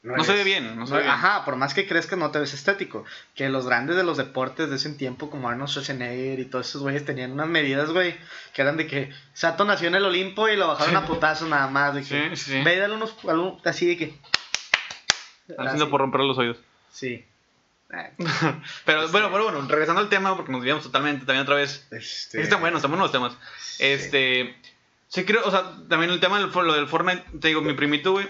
No, 0.00 0.22
se 0.22 0.32
ve 0.32 0.44
bien, 0.44 0.78
no 0.78 0.86
se 0.86 0.94
ve 0.94 1.00
bien. 1.00 1.10
Ajá, 1.10 1.44
por 1.44 1.56
más 1.56 1.74
que 1.74 1.86
crees 1.86 2.06
que 2.06 2.16
no 2.16 2.30
te 2.30 2.38
ves 2.38 2.54
estético. 2.54 3.04
Que 3.34 3.48
los 3.48 3.66
grandes 3.66 3.96
de 3.96 4.04
los 4.04 4.16
deportes 4.16 4.70
de 4.70 4.76
ese 4.76 4.90
tiempo, 4.90 5.28
como 5.28 5.48
Arnold 5.48 5.68
Schwarzenegger 5.68 6.38
y 6.38 6.44
todos 6.44 6.68
esos 6.68 6.82
güeyes, 6.82 7.04
tenían 7.04 7.32
unas 7.32 7.48
medidas, 7.48 7.90
güey, 7.90 8.16
que 8.54 8.62
eran 8.62 8.76
de 8.76 8.86
que 8.86 9.12
Sato 9.34 9.64
nació 9.64 9.88
en 9.88 9.96
el 9.96 10.04
Olimpo 10.04 10.48
y 10.48 10.56
lo 10.56 10.68
bajaron 10.68 10.96
a 10.96 11.04
putazo 11.04 11.48
nada 11.48 11.66
más. 11.66 11.94
De 11.94 12.02
que, 12.02 12.36
sí, 12.36 12.52
sí. 12.52 12.62
Ve 12.62 12.78
dale 12.78 12.94
unos, 12.94 13.16
así 13.64 13.86
de 13.86 13.96
que... 13.96 14.18
Haciendo 15.58 15.90
por 15.90 16.00
romper 16.00 16.20
los 16.20 16.38
oídos. 16.38 16.58
Sí. 16.92 17.26
pero 18.84 19.08
bueno, 19.08 19.30
pero 19.32 19.44
bueno, 19.44 19.66
regresando 19.66 20.00
al 20.00 20.08
tema, 20.08 20.36
porque 20.36 20.52
nos 20.52 20.62
vimos 20.62 20.82
totalmente 20.82 21.26
también 21.26 21.42
otra 21.42 21.56
vez. 21.56 21.86
Este... 21.90 22.40
Están 22.42 22.60
buenos, 22.60 22.78
están 22.78 22.90
buenos 22.90 23.06
los 23.06 23.12
temas. 23.12 23.36
Este. 23.78 24.54
Sí, 24.62 24.70
creo, 25.12 25.42
o 25.44 25.50
sea, 25.50 25.72
también 25.88 26.10
el 26.10 26.20
tema 26.20 26.38
del 26.38 26.50
lo 26.50 26.74
del 26.74 26.86
Fortnite, 26.86 27.24
te 27.40 27.48
digo, 27.48 27.60
mi 27.62 27.74
primito, 27.74 28.12
güey, 28.12 28.26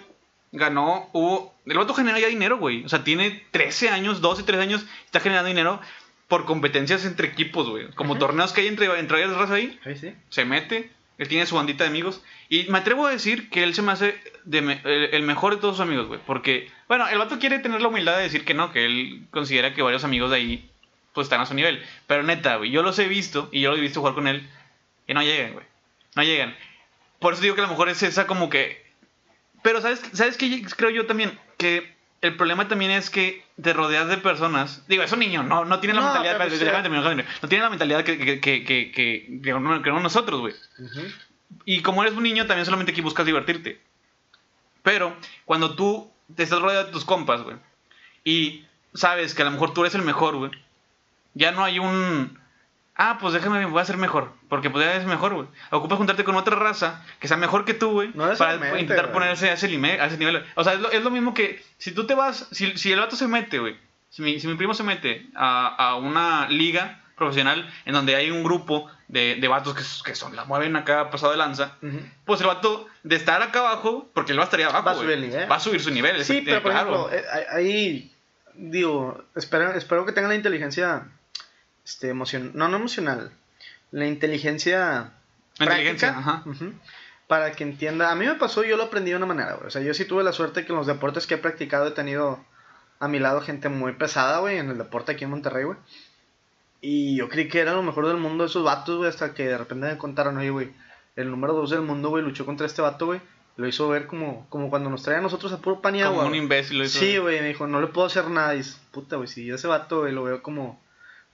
ganó, 0.53 1.09
hubo. 1.13 1.55
El 1.67 1.79
vato 1.79 1.95
genera 1.95 2.19
ya 2.19 2.29
dinero, 2.29 2.59
güey. 2.59 2.85
O 2.85 2.89
sea, 2.89 3.05
tiene 3.05 3.45
13 3.51 3.91
años, 3.91 4.21
12, 4.21 4.45
13 4.45 4.63
años, 4.63 4.87
está 5.07 5.21
generando 5.21 5.49
dinero 5.49 5.81
por 6.29 6.45
competencias 6.45 7.05
entre 7.05 7.29
equipos, 7.29 7.69
güey. 7.69 7.91
Como 7.93 8.19
torneos 8.19 8.53
que 8.53 8.61
hay 8.61 8.69
entre, 8.69 8.87
entre 8.99 9.23
ellas 9.23 9.37
raza 9.37 9.55
ahí. 9.55 9.79
Sí, 9.85 9.97
sí. 9.97 10.15
Se 10.29 10.45
mete, 10.45 10.91
él 11.17 11.29
tiene 11.29 11.47
su 11.47 11.57
bandita 11.57 11.85
de 11.85 11.91
amigos. 11.91 12.23
Y 12.49 12.65
me 12.65 12.79
atrevo 12.79 13.07
a 13.07 13.11
decir 13.11 13.51
que 13.51 13.63
él 13.65 13.75
se 13.75 13.83
me 13.83 13.93
hace 13.93 14.21
el, 14.51 15.23
mejor 15.23 15.55
de 15.55 15.61
todos 15.61 15.77
sus 15.77 15.85
amigos, 15.85 16.07
güey. 16.07 16.21
Porque, 16.25 16.71
bueno, 16.87 17.09
el 17.09 17.19
vato 17.19 17.39
quiere 17.39 17.59
tener 17.59 17.81
la 17.81 17.89
humildad 17.89 18.17
de 18.17 18.23
decir 18.23 18.45
que 18.45 18.55
no, 18.55 18.73
que 18.73 18.85
él 18.85 19.27
considera 19.31 19.75
que 19.75 19.83
varios 19.83 20.05
amigos 20.05 20.31
de 20.31 20.37
ahí, 20.37 20.71
pues 21.13 21.27
están 21.27 21.41
a 21.41 21.47
su 21.47 21.55
nivel. 21.55 21.83
Pero 22.07 22.23
neta, 22.23 22.57
güey, 22.57 22.71
yo 22.71 22.83
los 22.83 22.99
he 22.99 23.09
visto 23.09 23.49
y 23.51 23.61
yo 23.61 23.71
los 23.71 23.79
he 23.79 23.83
visto 23.83 24.01
jugar 24.01 24.15
con 24.15 24.29
él 24.29 24.49
y 25.07 25.15
no 25.15 25.23
llegan, 25.23 25.55
güey. 25.55 25.67
No 26.15 26.23
llegan. 26.23 26.55
Por 27.19 27.33
eso 27.33 27.43
digo 27.43 27.55
que 27.55 27.61
a 27.61 27.65
lo 27.65 27.71
mejor 27.71 27.89
es 27.89 28.03
esa 28.03 28.27
como 28.27 28.49
que... 28.49 28.87
Pero 29.63 29.81
¿sabes, 29.81 30.03
¿sabes 30.13 30.37
qué 30.37 30.63
creo 30.77 30.91
yo 30.91 31.07
también? 31.07 31.39
Que 31.57 31.97
el 32.21 32.37
problema 32.37 32.69
también 32.69 32.91
es 32.91 33.11
que 33.11 33.45
te 33.61 33.73
rodeas 33.73 34.09
de 34.09 34.19
personas. 34.19 34.85
Digo, 34.89 35.03
es 35.03 35.13
un 35.13 35.21
niño, 35.21 35.43
no, 35.43 35.65
no 35.65 35.81
tiene 35.81 35.95
la 35.95 36.03
mentalidad. 36.03 36.39
no 37.43 37.49
tiene 37.49 37.65
la 37.65 37.71
mentalidad 37.71 38.05
que, 38.05 38.19
que, 38.19 38.41
que, 38.41 38.65
que, 38.65 38.93
que, 39.43 39.53
nosotros, 39.53 40.41
güey. 40.41 40.55
Y 41.65 41.83
como 41.83 42.03
eres 42.03 42.15
un 42.15 42.23
niño, 42.23 42.47
también 42.47 42.65
solamente 42.65 42.93
aquí 42.93 43.01
buscas 43.01 43.27
divertirte. 43.27 43.81
Pero 44.83 45.17
cuando 45.45 45.75
tú 45.75 46.11
te 46.35 46.43
estás 46.43 46.61
rodeado 46.61 46.87
de 46.87 46.93
tus 46.93 47.05
compas, 47.05 47.43
güey, 47.43 47.57
y 48.25 48.65
sabes 48.95 49.35
que 49.35 49.43
a 49.43 49.45
lo 49.45 49.51
mejor 49.53 49.73
tú 49.73 49.83
eres 49.83 49.95
el 49.95 50.03
mejor, 50.03 50.37
güey, 50.37 50.51
ya 51.35 51.53
no 51.53 51.65
hay 51.65 51.79
un 51.79 52.39
ah, 52.99 53.17
pues 53.21 53.33
déjame, 53.33 53.65
voy 53.65 53.81
a 53.81 53.85
ser 53.85 53.97
mejor. 53.97 54.33
Porque 54.49 54.69
pues 54.69 54.85
ya 54.85 54.97
es 54.97 55.07
mejor, 55.07 55.33
güey. 55.35 55.47
Ocupas 55.71 55.97
juntarte 55.97 56.25
con 56.25 56.37
otra 56.37 56.57
raza 56.57 57.03
que 57.21 57.29
sea 57.29 57.37
mejor 57.39 57.65
que 57.65 57.73
tú, 57.73 57.93
güey. 57.93 58.13
para 58.37 58.79
intentar 58.79 59.13
ponerse 59.13 59.49
a 59.49 59.55
ese, 59.55 59.67
a 59.67 60.07
ese 60.07 60.19
nivel. 60.19 60.45
O 60.57 60.65
sea, 60.65 60.75
es 60.75 61.03
lo, 61.03 61.11
mismo 61.11 61.33
que 61.33 61.65
si 61.79 61.93
tú 61.93 62.07
te 62.07 62.15
vas, 62.15 62.49
si, 62.51 62.77
si 62.77 62.93
el 62.93 63.01
vato 63.01 63.17
se 63.17 63.29
mete, 63.29 63.59
güey. 63.59 63.77
Si 64.11 64.23
mi, 64.23 64.41
si 64.41 64.47
mi 64.47 64.55
primo 64.55 64.75
se 64.75 64.83
mete 64.83 65.27
a, 65.35 65.69
a, 65.69 65.97
una 65.97 66.49
liga 66.49 67.03
profesional 67.17 67.69
en 67.85 67.93
donde 67.93 68.17
hay 68.17 68.31
un 68.31 68.43
grupo 68.43 68.91
de, 69.07 69.37
de 69.37 69.49
vatos 69.49 69.75
que, 69.75 70.11
que 70.11 70.15
son, 70.15 70.35
la 70.35 70.45
mueven 70.45 70.77
acá 70.77 71.11
pasado 71.11 71.33
de 71.33 71.39
lanza, 71.39 71.77
pues 72.25 72.41
el 72.41 72.47
vato 72.47 72.87
de 73.03 73.17
estar 73.17 73.43
acá 73.43 73.61
abajo, 73.61 74.09
porque 74.15 74.33
él 74.33 74.39
va 74.39 74.43
a 74.43 74.47
estar 74.47 74.61
abajo, 74.63 74.85
va 74.85 74.93
a 74.93 74.95
subir, 74.95 75.19
nivel. 75.19 75.51
Va 75.51 75.57
a 75.57 75.61
subir 75.61 75.81
su 75.81 75.91
nivel. 75.91 76.25
Sí, 76.25 76.43
pero 76.45 76.63
por 76.63 76.73
ejemplo, 76.73 77.11
eh, 77.13 77.23
ahí, 77.51 78.13
digo, 78.55 79.23
espero, 79.35 79.73
espero 79.75 80.07
que 80.07 80.13
tengan 80.13 80.31
la 80.31 80.37
inteligencia 80.37 81.07
este, 81.89 82.11
emoción, 82.11 82.53
no, 82.55 82.69
no 82.69 82.77
emocional, 82.77 83.33
la 83.93 84.07
inteligencia, 84.07 85.15
inteligencia 85.59 86.43
para 87.27 87.53
que 87.53 87.65
entienda. 87.65 88.13
A 88.13 88.15
mí 88.15 88.27
me 88.27 88.35
pasó, 88.35 88.63
yo 88.63 88.77
lo 88.77 88.85
aprendí 88.85 89.11
de 89.11 89.17
una 89.17 89.25
manera, 89.25 89.55
güey. 89.55 89.69
O 89.69 89.71
sea, 89.71 89.81
yo 89.81 89.95
sí 89.95 90.05
tuve 90.05 90.23
la 90.23 90.35
suerte 90.35 90.67
que 90.67 90.73
en 90.73 90.79
los 90.79 90.87
deportes 90.87 91.27
que 91.27 91.35
he 91.35 91.39
practicado 91.39 91.87
he 91.87 91.93
tenido 91.93 92.45
a 93.01 93.09
mi 93.09 93.19
lado 93.19 93.41
gente 93.41 93.71
muy 93.71 93.93
pesada, 93.93 94.41
güey, 94.41 94.59
en 94.59 94.69
el 94.69 94.77
deporte 94.77 95.13
aquí 95.13 95.25
en 95.25 95.31
Monterrey, 95.31 95.65
güey. 95.65 95.79
Y 96.83 97.17
yo 97.17 97.31
creí 97.31 97.49
que 97.49 97.61
era 97.61 97.73
lo 97.73 97.83
mejor 97.83 98.07
del 98.07 98.19
mundo 98.19 98.45
esos 98.45 98.65
vatos, 98.65 98.99
güey, 98.99 99.09
hasta 99.09 99.33
que 99.33 99.49
de 99.49 99.57
repente 99.57 99.87
me 99.87 99.97
contaron, 99.97 100.37
oye, 100.37 100.51
güey, 100.51 100.73
el 101.17 101.31
número 101.31 101.55
dos 101.55 101.71
del 101.71 101.81
mundo, 101.81 102.11
güey, 102.11 102.23
luchó 102.23 102.45
contra 102.45 102.67
este 102.67 102.83
vato, 102.83 103.07
güey. 103.07 103.23
Lo 103.57 103.67
hizo 103.67 103.89
ver 103.89 104.07
como, 104.07 104.47
como 104.51 104.69
cuando 104.69 104.91
nos 104.91 105.03
traía 105.03 105.21
a 105.21 105.23
nosotros 105.23 105.51
a 105.53 105.59
puro 105.59 105.81
pan 105.81 105.97
y 105.97 106.03
Como 106.03 106.21
un 106.21 106.35
imbécil 106.35 106.79
lo 106.79 106.85
hizo 106.85 106.99
Sí, 106.99 107.17
güey, 107.17 107.41
me 107.41 107.49
dijo, 107.49 107.67
no 107.67 107.81
le 107.81 107.87
puedo 107.87 108.07
hacer 108.07 108.29
nada. 108.29 108.55
Y 108.55 108.59
dice, 108.59 108.79
puta, 108.93 109.17
güey, 109.17 109.27
si 109.27 109.47
yo 109.47 109.55
ese 109.55 109.67
vato, 109.67 110.01
güey, 110.01 110.13
lo 110.13 110.23
veo 110.23 110.43
como 110.43 110.79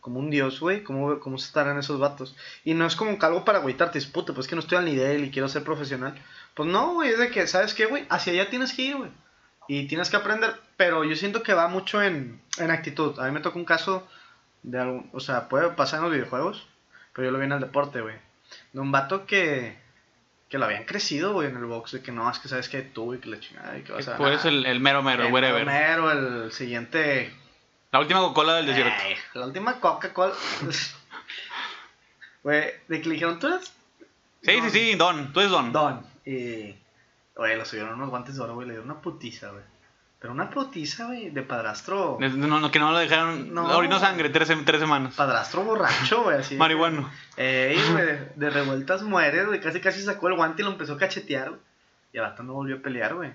como 0.05 0.19
un 0.19 0.29
dios, 0.29 0.61
güey, 0.61 0.85
¿cómo, 0.85 1.19
¿cómo 1.19 1.39
se 1.39 1.47
estarán 1.47 1.79
esos 1.79 1.99
vatos? 1.99 2.37
Y 2.63 2.75
no 2.75 2.85
es 2.85 2.95
como 2.95 3.17
algo 3.19 3.43
para 3.47 3.57
agüitarte, 3.61 3.97
es 3.97 4.05
puta, 4.05 4.35
pues 4.35 4.47
que 4.47 4.55
no 4.55 4.61
estoy 4.61 4.77
al 4.77 4.85
nivel 4.85 5.25
y 5.25 5.31
quiero 5.31 5.49
ser 5.49 5.65
profesional. 5.65 6.15
Pues 6.53 6.69
no, 6.69 6.93
güey, 6.93 7.09
es 7.09 7.19
de 7.19 7.31
que, 7.31 7.47
¿sabes 7.47 7.73
qué, 7.73 7.87
güey? 7.87 8.05
Hacia 8.11 8.35
allá 8.35 8.51
tienes 8.51 8.75
que 8.75 8.83
ir, 8.83 8.97
güey. 8.97 9.11
Y 9.67 9.87
tienes 9.87 10.11
que 10.11 10.17
aprender, 10.17 10.61
pero 10.77 11.05
yo 11.05 11.17
siento 11.17 11.43
que 11.43 11.55
va 11.55 11.69
mucho 11.69 12.03
en, 12.03 12.39
en 12.59 12.71
actitud. 12.71 13.19
A 13.19 13.25
mí 13.25 13.31
me 13.31 13.41
toca 13.41 13.57
un 13.57 13.65
caso 13.65 14.07
de 14.63 14.79
algo, 14.79 15.07
o 15.13 15.21
sea, 15.21 15.49
puede 15.49 15.71
pasar 15.71 16.01
en 16.01 16.05
los 16.05 16.13
videojuegos, 16.13 16.69
pero 17.15 17.25
yo 17.25 17.31
lo 17.33 17.39
vi 17.39 17.47
en 17.47 17.53
el 17.53 17.61
deporte, 17.61 18.03
güey. 18.03 18.17
De 18.75 18.81
un 18.81 18.93
vato 18.93 19.25
que, 19.25 19.75
que 20.51 20.59
lo 20.59 20.67
habían 20.67 20.85
crecido, 20.85 21.33
güey, 21.33 21.49
en 21.49 21.57
el 21.57 21.65
box, 21.65 21.93
de 21.93 22.03
que 22.03 22.13
no, 22.13 22.31
es 22.31 22.39
que 22.41 22.49
sabes 22.49 22.69
que 22.69 22.83
tú 22.83 23.15
y 23.15 23.21
que 23.21 23.31
la 23.31 23.41
chingada 23.41 23.79
y 23.79 23.83
que 23.83 23.93
vas 23.93 24.07
a... 24.07 24.19
Pues 24.19 24.45
el, 24.45 24.67
el 24.67 24.81
mero 24.81 25.03
mero, 25.03 25.25
el 25.25 25.33
whatever. 25.33 25.61
El 25.61 25.67
mero, 25.67 26.11
el 26.13 26.53
siguiente 26.53 27.33
la 27.95 28.01
última 28.01 28.18
Coca-Cola 28.22 28.57
del 28.57 28.66
desierto. 28.66 28.92
la 29.34 29.47
última 29.47 29.78
Coca-Cola. 29.78 30.34
Güey, 32.42 32.72
de 32.88 33.01
que 33.01 33.09
le 33.09 33.14
dijeron, 33.14 33.38
¿tú 33.38 33.47
eres? 33.47 33.72
Sí, 34.42 34.61
sí, 34.62 34.70
sí, 34.70 34.95
Don. 34.97 35.32
Tú 35.32 35.38
eres 35.38 35.53
Don. 35.53 35.70
Don. 35.70 36.05
Y. 36.26 36.74
Güey, 37.36 37.57
le 37.57 37.64
subieron 37.64 37.95
unos 37.95 38.11
guantes 38.11 38.34
de 38.34 38.42
oro, 38.42 38.55
güey. 38.55 38.66
Le 38.66 38.74
dieron 38.74 38.90
una 38.90 39.01
putiza, 39.01 39.51
güey. 39.51 39.62
Pero 40.18 40.32
una 40.32 40.51
putiza, 40.51 41.07
güey, 41.07 41.30
de 41.30 41.42
padrastro. 41.45 42.18
No, 42.18 42.59
no, 42.59 42.70
que 42.72 42.80
no 42.80 42.90
lo 42.90 42.99
dejaron. 42.99 43.55
No. 43.55 43.64
Orinó 43.76 44.01
sangre 44.01 44.28
tres, 44.28 44.53
tres 44.64 44.80
semanas. 44.80 45.14
Padrastro 45.14 45.62
borracho, 45.62 46.24
güey, 46.24 46.38
así. 46.38 46.57
Marihuano. 46.57 47.09
Ey, 47.36 47.80
güey, 47.92 48.07
de, 48.34 48.51
revueltas 48.51 49.05
muere, 49.05 49.45
güey. 49.45 49.61
Casi 49.61 49.80
casi 49.80 50.03
sacó 50.03 50.26
el 50.26 50.34
guante 50.34 50.62
y 50.62 50.64
lo 50.64 50.72
empezó 50.72 50.95
a 50.95 50.99
cachetear, 50.99 51.51
güey. 51.51 51.61
Y 52.12 52.18
el 52.18 52.24
no 52.45 52.55
volvió 52.55 52.76
a 52.76 52.80
pelear, 52.80 53.14
güey. 53.14 53.32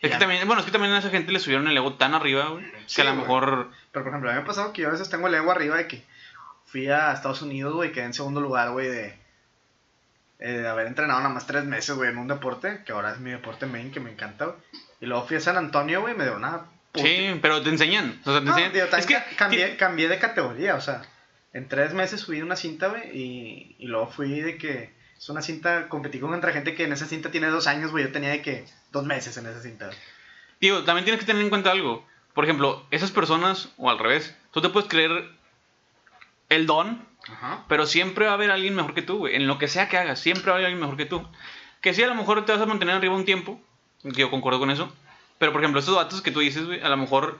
Es 0.00 0.12
que 0.12 0.18
también, 0.18 0.46
bueno, 0.46 0.60
es 0.60 0.66
que 0.66 0.72
también 0.72 0.94
a 0.94 0.98
esa 0.98 1.10
gente 1.10 1.30
le 1.30 1.38
subieron 1.38 1.68
el 1.68 1.76
ego 1.76 1.94
tan 1.94 2.14
arriba, 2.14 2.48
güey. 2.48 2.64
que 2.94 3.02
a 3.02 3.04
lo 3.04 3.14
mejor. 3.14 3.70
Pero 3.92 4.04
por 4.04 4.12
ejemplo, 4.12 4.30
a 4.30 4.32
mí 4.32 4.38
me 4.38 4.44
ha 4.44 4.46
pasado 4.46 4.72
que 4.72 4.82
yo 4.82 4.88
a 4.88 4.92
veces 4.92 5.10
tengo 5.10 5.28
el 5.28 5.34
ego 5.34 5.50
arriba 5.50 5.76
de 5.76 5.86
que 5.86 6.02
fui 6.64 6.88
a 6.88 7.12
Estados 7.12 7.42
Unidos, 7.42 7.74
güey, 7.74 7.92
quedé 7.92 8.04
en 8.04 8.14
segundo 8.14 8.40
lugar, 8.40 8.70
güey, 8.70 8.88
de, 8.88 9.18
eh, 10.38 10.52
de 10.52 10.68
haber 10.68 10.86
entrenado 10.86 11.20
nada 11.20 11.34
más 11.34 11.46
tres 11.46 11.64
meses, 11.64 11.94
güey, 11.96 12.10
en 12.10 12.16
un 12.16 12.28
deporte, 12.28 12.82
que 12.86 12.92
ahora 12.92 13.12
es 13.12 13.18
mi 13.18 13.30
deporte 13.30 13.66
main, 13.66 13.92
que 13.92 14.00
me 14.00 14.10
encanta, 14.10 14.46
güey. 14.46 14.56
Y 15.02 15.06
luego 15.06 15.26
fui 15.26 15.36
a 15.36 15.40
San 15.40 15.58
Antonio, 15.58 16.00
güey, 16.00 16.14
me 16.14 16.24
dio 16.24 16.36
una. 16.36 16.62
Sí, 16.94 17.38
pero 17.42 17.62
te 17.62 17.68
enseñan. 17.68 18.20
O 18.24 18.32
sea, 18.32 18.42
te 18.42 18.48
enseñan. 18.48 18.88
es 18.98 19.06
que 19.06 19.18
cambié, 19.36 19.76
cambié 19.76 20.08
de 20.08 20.18
categoría, 20.18 20.76
o 20.76 20.80
sea, 20.80 21.02
en 21.52 21.68
tres 21.68 21.92
meses 21.92 22.20
subí 22.20 22.40
una 22.40 22.56
cinta, 22.56 22.88
güey, 22.88 23.02
y, 23.12 23.76
y 23.78 23.86
luego 23.86 24.06
fui 24.08 24.40
de 24.40 24.56
que 24.56 24.98
es 25.20 25.28
una 25.28 25.42
cinta, 25.42 25.88
competí 25.88 26.18
con 26.18 26.32
otra 26.32 26.50
gente 26.50 26.74
que 26.74 26.84
en 26.84 26.92
esa 26.92 27.04
cinta 27.04 27.30
tiene 27.30 27.48
dos 27.48 27.66
años, 27.66 27.90
güey. 27.90 28.04
Yo 28.04 28.12
tenía 28.12 28.30
de 28.30 28.40
que 28.40 28.64
dos 28.90 29.04
meses 29.04 29.36
en 29.36 29.46
esa 29.46 29.60
cinta. 29.60 29.90
Tío, 30.58 30.82
también 30.84 31.04
tienes 31.04 31.20
que 31.20 31.26
tener 31.26 31.42
en 31.42 31.50
cuenta 31.50 31.70
algo. 31.70 32.06
Por 32.32 32.44
ejemplo, 32.44 32.86
esas 32.90 33.10
personas, 33.10 33.68
o 33.76 33.90
al 33.90 33.98
revés, 33.98 34.34
tú 34.50 34.62
te 34.62 34.70
puedes 34.70 34.88
creer 34.88 35.30
el 36.48 36.66
don, 36.66 37.06
pero 37.68 37.84
siempre 37.84 38.24
va 38.24 38.30
a 38.30 38.34
haber 38.34 38.50
alguien 38.50 38.74
mejor 38.74 38.94
que 38.94 39.02
tú, 39.02 39.18
güey. 39.18 39.36
En 39.36 39.46
lo 39.46 39.58
que 39.58 39.68
sea 39.68 39.90
que 39.90 39.98
hagas, 39.98 40.20
siempre 40.20 40.46
va 40.46 40.52
a 40.52 40.54
haber 40.54 40.66
alguien 40.66 40.80
mejor 40.80 40.96
que 40.96 41.04
tú. 41.04 41.28
Que 41.82 41.92
sí, 41.92 42.02
a 42.02 42.06
lo 42.06 42.14
mejor 42.14 42.46
te 42.46 42.52
vas 42.52 42.62
a 42.62 42.66
mantener 42.66 42.94
arriba 42.94 43.14
un 43.14 43.26
tiempo, 43.26 43.60
que 44.02 44.22
yo 44.22 44.30
concuerdo 44.30 44.58
con 44.58 44.70
eso. 44.70 44.90
Pero, 45.38 45.52
por 45.52 45.60
ejemplo, 45.60 45.80
estos 45.80 45.96
datos 45.96 46.22
que 46.22 46.30
tú 46.30 46.40
dices, 46.40 46.64
güey, 46.64 46.80
a 46.80 46.88
lo 46.88 46.96
mejor 46.96 47.38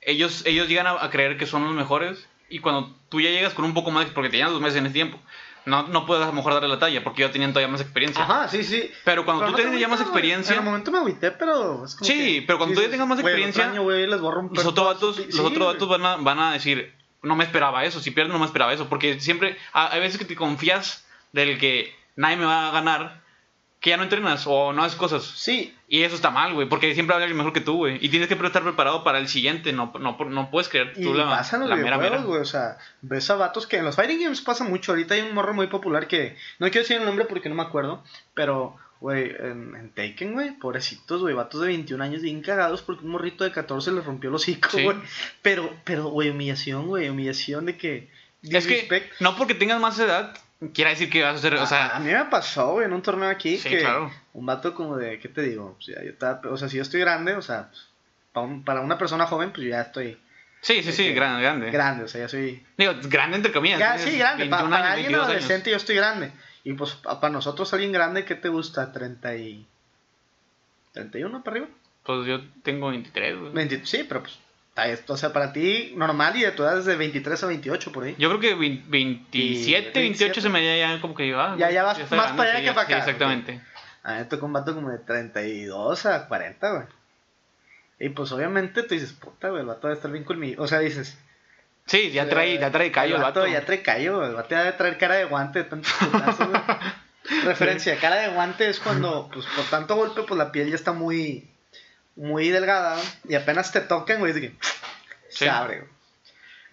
ellos, 0.00 0.44
ellos 0.46 0.68
llegan 0.68 0.86
a, 0.86 1.04
a, 1.04 1.10
creer 1.10 1.36
que 1.38 1.46
son 1.46 1.64
los 1.64 1.74
mejores. 1.74 2.28
Y 2.48 2.60
cuando 2.60 2.94
tú 3.08 3.20
ya 3.20 3.30
llegas 3.30 3.54
con 3.54 3.64
un 3.64 3.74
poco 3.74 3.90
más, 3.90 4.06
porque 4.10 4.30
te 4.30 4.36
llevas 4.36 4.52
dos 4.52 4.62
meses 4.62 4.78
en 4.78 4.86
ese 4.86 4.94
tiempo, 4.94 5.18
no, 5.66 5.86
no 5.88 6.06
puedes 6.06 6.24
a 6.24 6.26
lo 6.26 6.32
mejor 6.32 6.54
darle 6.54 6.68
la 6.68 6.78
talla 6.78 7.02
porque 7.04 7.22
yo 7.22 7.30
tenían 7.30 7.52
todavía 7.52 7.70
más 7.70 7.80
experiencia. 7.80 8.22
Ajá, 8.22 8.48
sí, 8.48 8.64
sí. 8.64 8.90
Pero 9.04 9.24
cuando 9.24 9.46
tú 9.46 9.54
tienes 9.54 9.78
ya 9.78 9.88
más 9.88 10.00
experiencia. 10.00 10.54
En 10.54 10.60
el 10.60 10.64
momento 10.64 10.90
me 10.90 10.98
agüité, 10.98 11.30
pero. 11.32 11.84
Es 11.84 11.94
como 11.94 12.06
sí, 12.06 12.40
que, 12.40 12.44
pero 12.46 12.58
cuando 12.58 12.76
tú 12.76 12.82
ya 12.82 12.90
tengas 12.90 13.08
más 13.08 13.18
experiencia. 13.18 13.72
les 13.72 14.20
los 14.20 14.66
otros 14.66 14.86
vatos, 14.86 15.18
los 15.18 15.40
otros 15.40 15.72
vatos 15.72 15.88
van, 15.88 16.04
a, 16.04 16.16
van 16.16 16.38
a 16.38 16.52
decir. 16.52 16.94
no 17.22 17.36
me 17.36 17.44
esperaba 17.44 17.84
eso. 17.84 18.00
Si 18.00 18.10
pierdes, 18.10 18.32
no 18.32 18.38
me 18.38 18.46
esperaba 18.46 18.72
eso. 18.72 18.88
Porque 18.88 19.20
siempre, 19.20 19.56
hay 19.72 20.00
veces 20.00 20.18
que 20.18 20.24
te 20.24 20.36
confías 20.36 21.06
del 21.32 21.58
que 21.58 21.94
nadie 22.16 22.36
me 22.36 22.44
va 22.44 22.68
a 22.68 22.72
ganar, 22.72 23.19
que 23.80 23.90
ya 23.90 23.96
no 23.96 24.02
entrenas 24.02 24.46
o 24.46 24.74
no 24.74 24.84
haces 24.84 24.98
cosas. 24.98 25.24
Sí. 25.24 25.74
Y 25.88 26.02
eso 26.02 26.14
está 26.14 26.30
mal, 26.30 26.52
güey, 26.52 26.68
porque 26.68 26.92
siempre 26.94 27.16
va 27.16 27.24
a 27.24 27.28
mejor 27.28 27.54
que 27.54 27.62
tú, 27.62 27.78
güey. 27.78 27.98
Y 28.04 28.10
tienes 28.10 28.28
que 28.28 28.34
estar 28.34 28.62
preparado 28.62 29.02
para 29.02 29.18
el 29.18 29.26
siguiente, 29.26 29.72
no, 29.72 29.92
no, 29.98 30.18
no 30.18 30.50
puedes 30.50 30.68
creer 30.68 30.92
tú 30.92 31.14
y 31.14 31.14
la, 31.14 31.30
pasan 31.30 31.68
los 31.68 31.78
videojuegos, 31.78 32.24
güey, 32.24 32.40
o 32.42 32.44
sea, 32.44 32.76
ves 33.00 33.30
a 33.30 33.36
vatos 33.36 33.66
que 33.66 33.78
en 33.78 33.86
los 33.86 33.96
fighting 33.96 34.20
games 34.20 34.42
pasa 34.42 34.64
mucho. 34.64 34.92
Ahorita 34.92 35.14
hay 35.14 35.22
un 35.22 35.34
morro 35.34 35.54
muy 35.54 35.68
popular 35.68 36.06
que, 36.06 36.36
no 36.58 36.66
quiero 36.66 36.82
decir 36.82 36.98
el 36.98 37.06
nombre 37.06 37.24
porque 37.24 37.48
no 37.48 37.54
me 37.54 37.62
acuerdo, 37.62 38.04
pero, 38.34 38.76
güey, 39.00 39.34
en, 39.38 39.74
en, 39.74 39.90
Taken, 39.94 40.34
güey, 40.34 40.50
pobrecitos, 40.58 41.22
güey, 41.22 41.34
vatos 41.34 41.62
de 41.62 41.68
21 41.68 42.04
años 42.04 42.20
bien 42.20 42.42
cagados 42.42 42.82
porque 42.82 43.06
un 43.06 43.12
morrito 43.12 43.44
de 43.44 43.52
14 43.52 43.92
le 43.92 44.02
rompió 44.02 44.30
los 44.30 44.42
hocico, 44.42 44.68
güey. 44.72 44.98
Pero, 45.40 45.74
pero, 45.84 46.10
güey, 46.10 46.28
humillación, 46.28 46.86
güey, 46.86 47.08
humillación 47.08 47.64
de 47.64 47.78
que... 47.78 48.10
Es 48.42 48.66
que, 48.66 49.10
no 49.20 49.36
porque 49.36 49.54
tengas 49.54 49.80
más 49.80 49.98
edad, 49.98 50.34
quiere 50.72 50.90
decir 50.90 51.08
que 51.10 51.22
vas 51.22 51.34
a 51.34 51.38
hacer, 51.38 51.54
o 51.54 51.66
sea... 51.66 51.96
A, 51.96 52.00
mí 52.00 52.12
me 52.12 52.24
pasó, 52.26 52.72
güey, 52.72 52.86
en 52.86 52.92
un 52.92 53.02
torneo 53.02 53.28
aquí 53.28 53.58
que 53.58 53.86
un 54.32 54.46
vato 54.46 54.74
como 54.74 54.96
de, 54.96 55.18
¿qué 55.18 55.28
te 55.28 55.42
digo? 55.42 55.76
O 55.78 55.82
sea, 55.82 56.02
yo 56.02 56.10
estaba, 56.10 56.40
o 56.50 56.56
sea, 56.56 56.68
si 56.68 56.76
yo 56.76 56.82
estoy 56.82 57.00
grande, 57.00 57.34
o 57.34 57.42
sea, 57.42 57.70
para, 58.32 58.80
una 58.80 58.98
persona 58.98 59.26
joven, 59.26 59.50
pues 59.52 59.64
yo 59.64 59.70
ya 59.70 59.82
estoy... 59.82 60.18
Sí, 60.60 60.82
sí, 60.82 60.92
sí, 60.92 61.02
este, 61.02 61.14
grande, 61.14 61.42
grande. 61.42 61.70
Grande, 61.70 62.04
o 62.04 62.08
sea, 62.08 62.22
ya 62.22 62.28
soy... 62.28 62.62
Digo, 62.76 62.92
grande 63.04 63.38
entre 63.38 63.52
comillas. 63.52 64.00
sí, 64.02 64.18
grande, 64.18 64.46
para, 64.46 64.92
alguien 64.92 65.14
adolescente 65.14 65.70
yo 65.70 65.76
estoy 65.76 65.96
grande. 65.96 66.30
Y 66.62 66.74
pues 66.74 66.92
para 66.94 67.30
nosotros 67.30 67.72
alguien 67.72 67.92
grande, 67.92 68.26
¿qué 68.26 68.34
te 68.34 68.50
gusta? 68.50 68.92
30 68.92 69.36
y... 69.36 69.66
¿31 70.94 71.42
para 71.42 71.56
arriba? 71.56 71.68
Pues 72.02 72.26
yo 72.26 72.40
tengo 72.62 72.88
23, 72.90 73.38
güey. 73.38 73.86
sí, 73.86 74.04
pero 74.06 74.22
pues 74.22 74.38
o 75.06 75.16
sea, 75.16 75.32
para 75.32 75.52
ti, 75.52 75.92
normal 75.96 76.36
y 76.36 76.42
de 76.42 76.52
tu 76.52 76.62
edad 76.62 76.78
es 76.78 76.84
de 76.84 76.96
23 76.96 77.42
a 77.42 77.46
28 77.46 77.92
por 77.92 78.04
ahí. 78.04 78.16
Yo 78.18 78.28
creo 78.28 78.40
que 78.40 78.54
27, 78.54 79.98
28 79.98 80.40
se 80.40 80.48
me 80.48 80.78
ya 80.78 81.00
como 81.00 81.14
que 81.14 81.26
iba. 81.26 81.56
ya, 81.56 81.70
ya 81.70 81.82
vas 81.82 81.98
más 82.10 82.32
para 82.32 82.52
allá 82.52 82.60
que 82.60 82.72
para 82.72 82.82
acá. 82.82 82.98
exactamente. 82.98 83.60
A 84.02 84.12
mí 84.12 84.18
me 84.18 84.24
tocó 84.24 84.46
un 84.46 84.52
vato 84.52 84.74
como 84.74 84.90
de 84.90 84.98
32 84.98 86.06
a 86.06 86.26
40, 86.26 86.72
güey. 86.72 86.84
Y 87.98 88.08
pues 88.08 88.32
obviamente 88.32 88.82
tú 88.82 88.94
dices, 88.94 89.12
puta, 89.12 89.50
güey, 89.50 89.60
el 89.60 89.66
vato 89.66 89.86
debe 89.86 89.96
estar 89.96 90.10
bien 90.10 90.24
conmigo. 90.24 90.62
O 90.62 90.66
sea, 90.66 90.78
dices. 90.78 91.18
Sí, 91.84 92.10
ya 92.10 92.28
trae, 92.28 92.58
ya 92.58 92.70
trae 92.70 92.90
callo 92.90 93.16
el 93.16 93.22
vato. 93.22 93.46
Ya 93.46 93.64
trae 93.64 93.82
callo, 93.82 94.24
el 94.24 94.34
vato 94.34 94.54
debe 94.54 94.72
traer 94.72 94.96
cara 94.96 95.16
de 95.16 95.24
guante 95.26 95.60
de 95.60 95.64
tantos 95.66 95.92
güey. 96.00 96.62
Referencia, 97.44 97.98
cara 97.98 98.16
de 98.16 98.28
guante 98.28 98.68
es 98.68 98.80
cuando, 98.80 99.28
pues 99.32 99.44
por 99.54 99.64
tanto 99.66 99.96
golpe, 99.96 100.22
pues 100.22 100.38
la 100.38 100.50
piel 100.50 100.70
ya 100.70 100.74
está 100.74 100.92
muy 100.92 101.49
muy 102.20 102.50
delgada 102.50 103.00
y 103.26 103.34
apenas 103.34 103.72
te 103.72 103.80
tocan, 103.80 104.18
güey, 104.18 104.32
es 104.32 104.40
que 104.40 104.54
se 105.30 105.48
abre, 105.48 105.78
güey. 105.78 105.90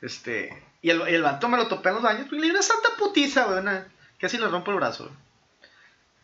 Este, 0.01 0.63
y 0.81 0.89
el, 0.89 1.01
el 1.07 1.23
vato 1.23 1.47
me 1.47 1.57
lo 1.57 1.67
topé 1.67 1.89
en 1.89 1.95
los 1.95 2.03
baños, 2.03 2.27
y 2.31 2.35
le 2.35 2.41
di 2.41 2.49
una 2.51 2.61
santa 2.61 2.89
putiza, 2.97 3.45
güey, 3.45 3.59
una, 3.59 3.87
casi 4.19 4.37
le 4.37 4.47
rompo 4.49 4.71
el 4.71 4.77
brazo, 4.77 5.05
güey. 5.05 5.15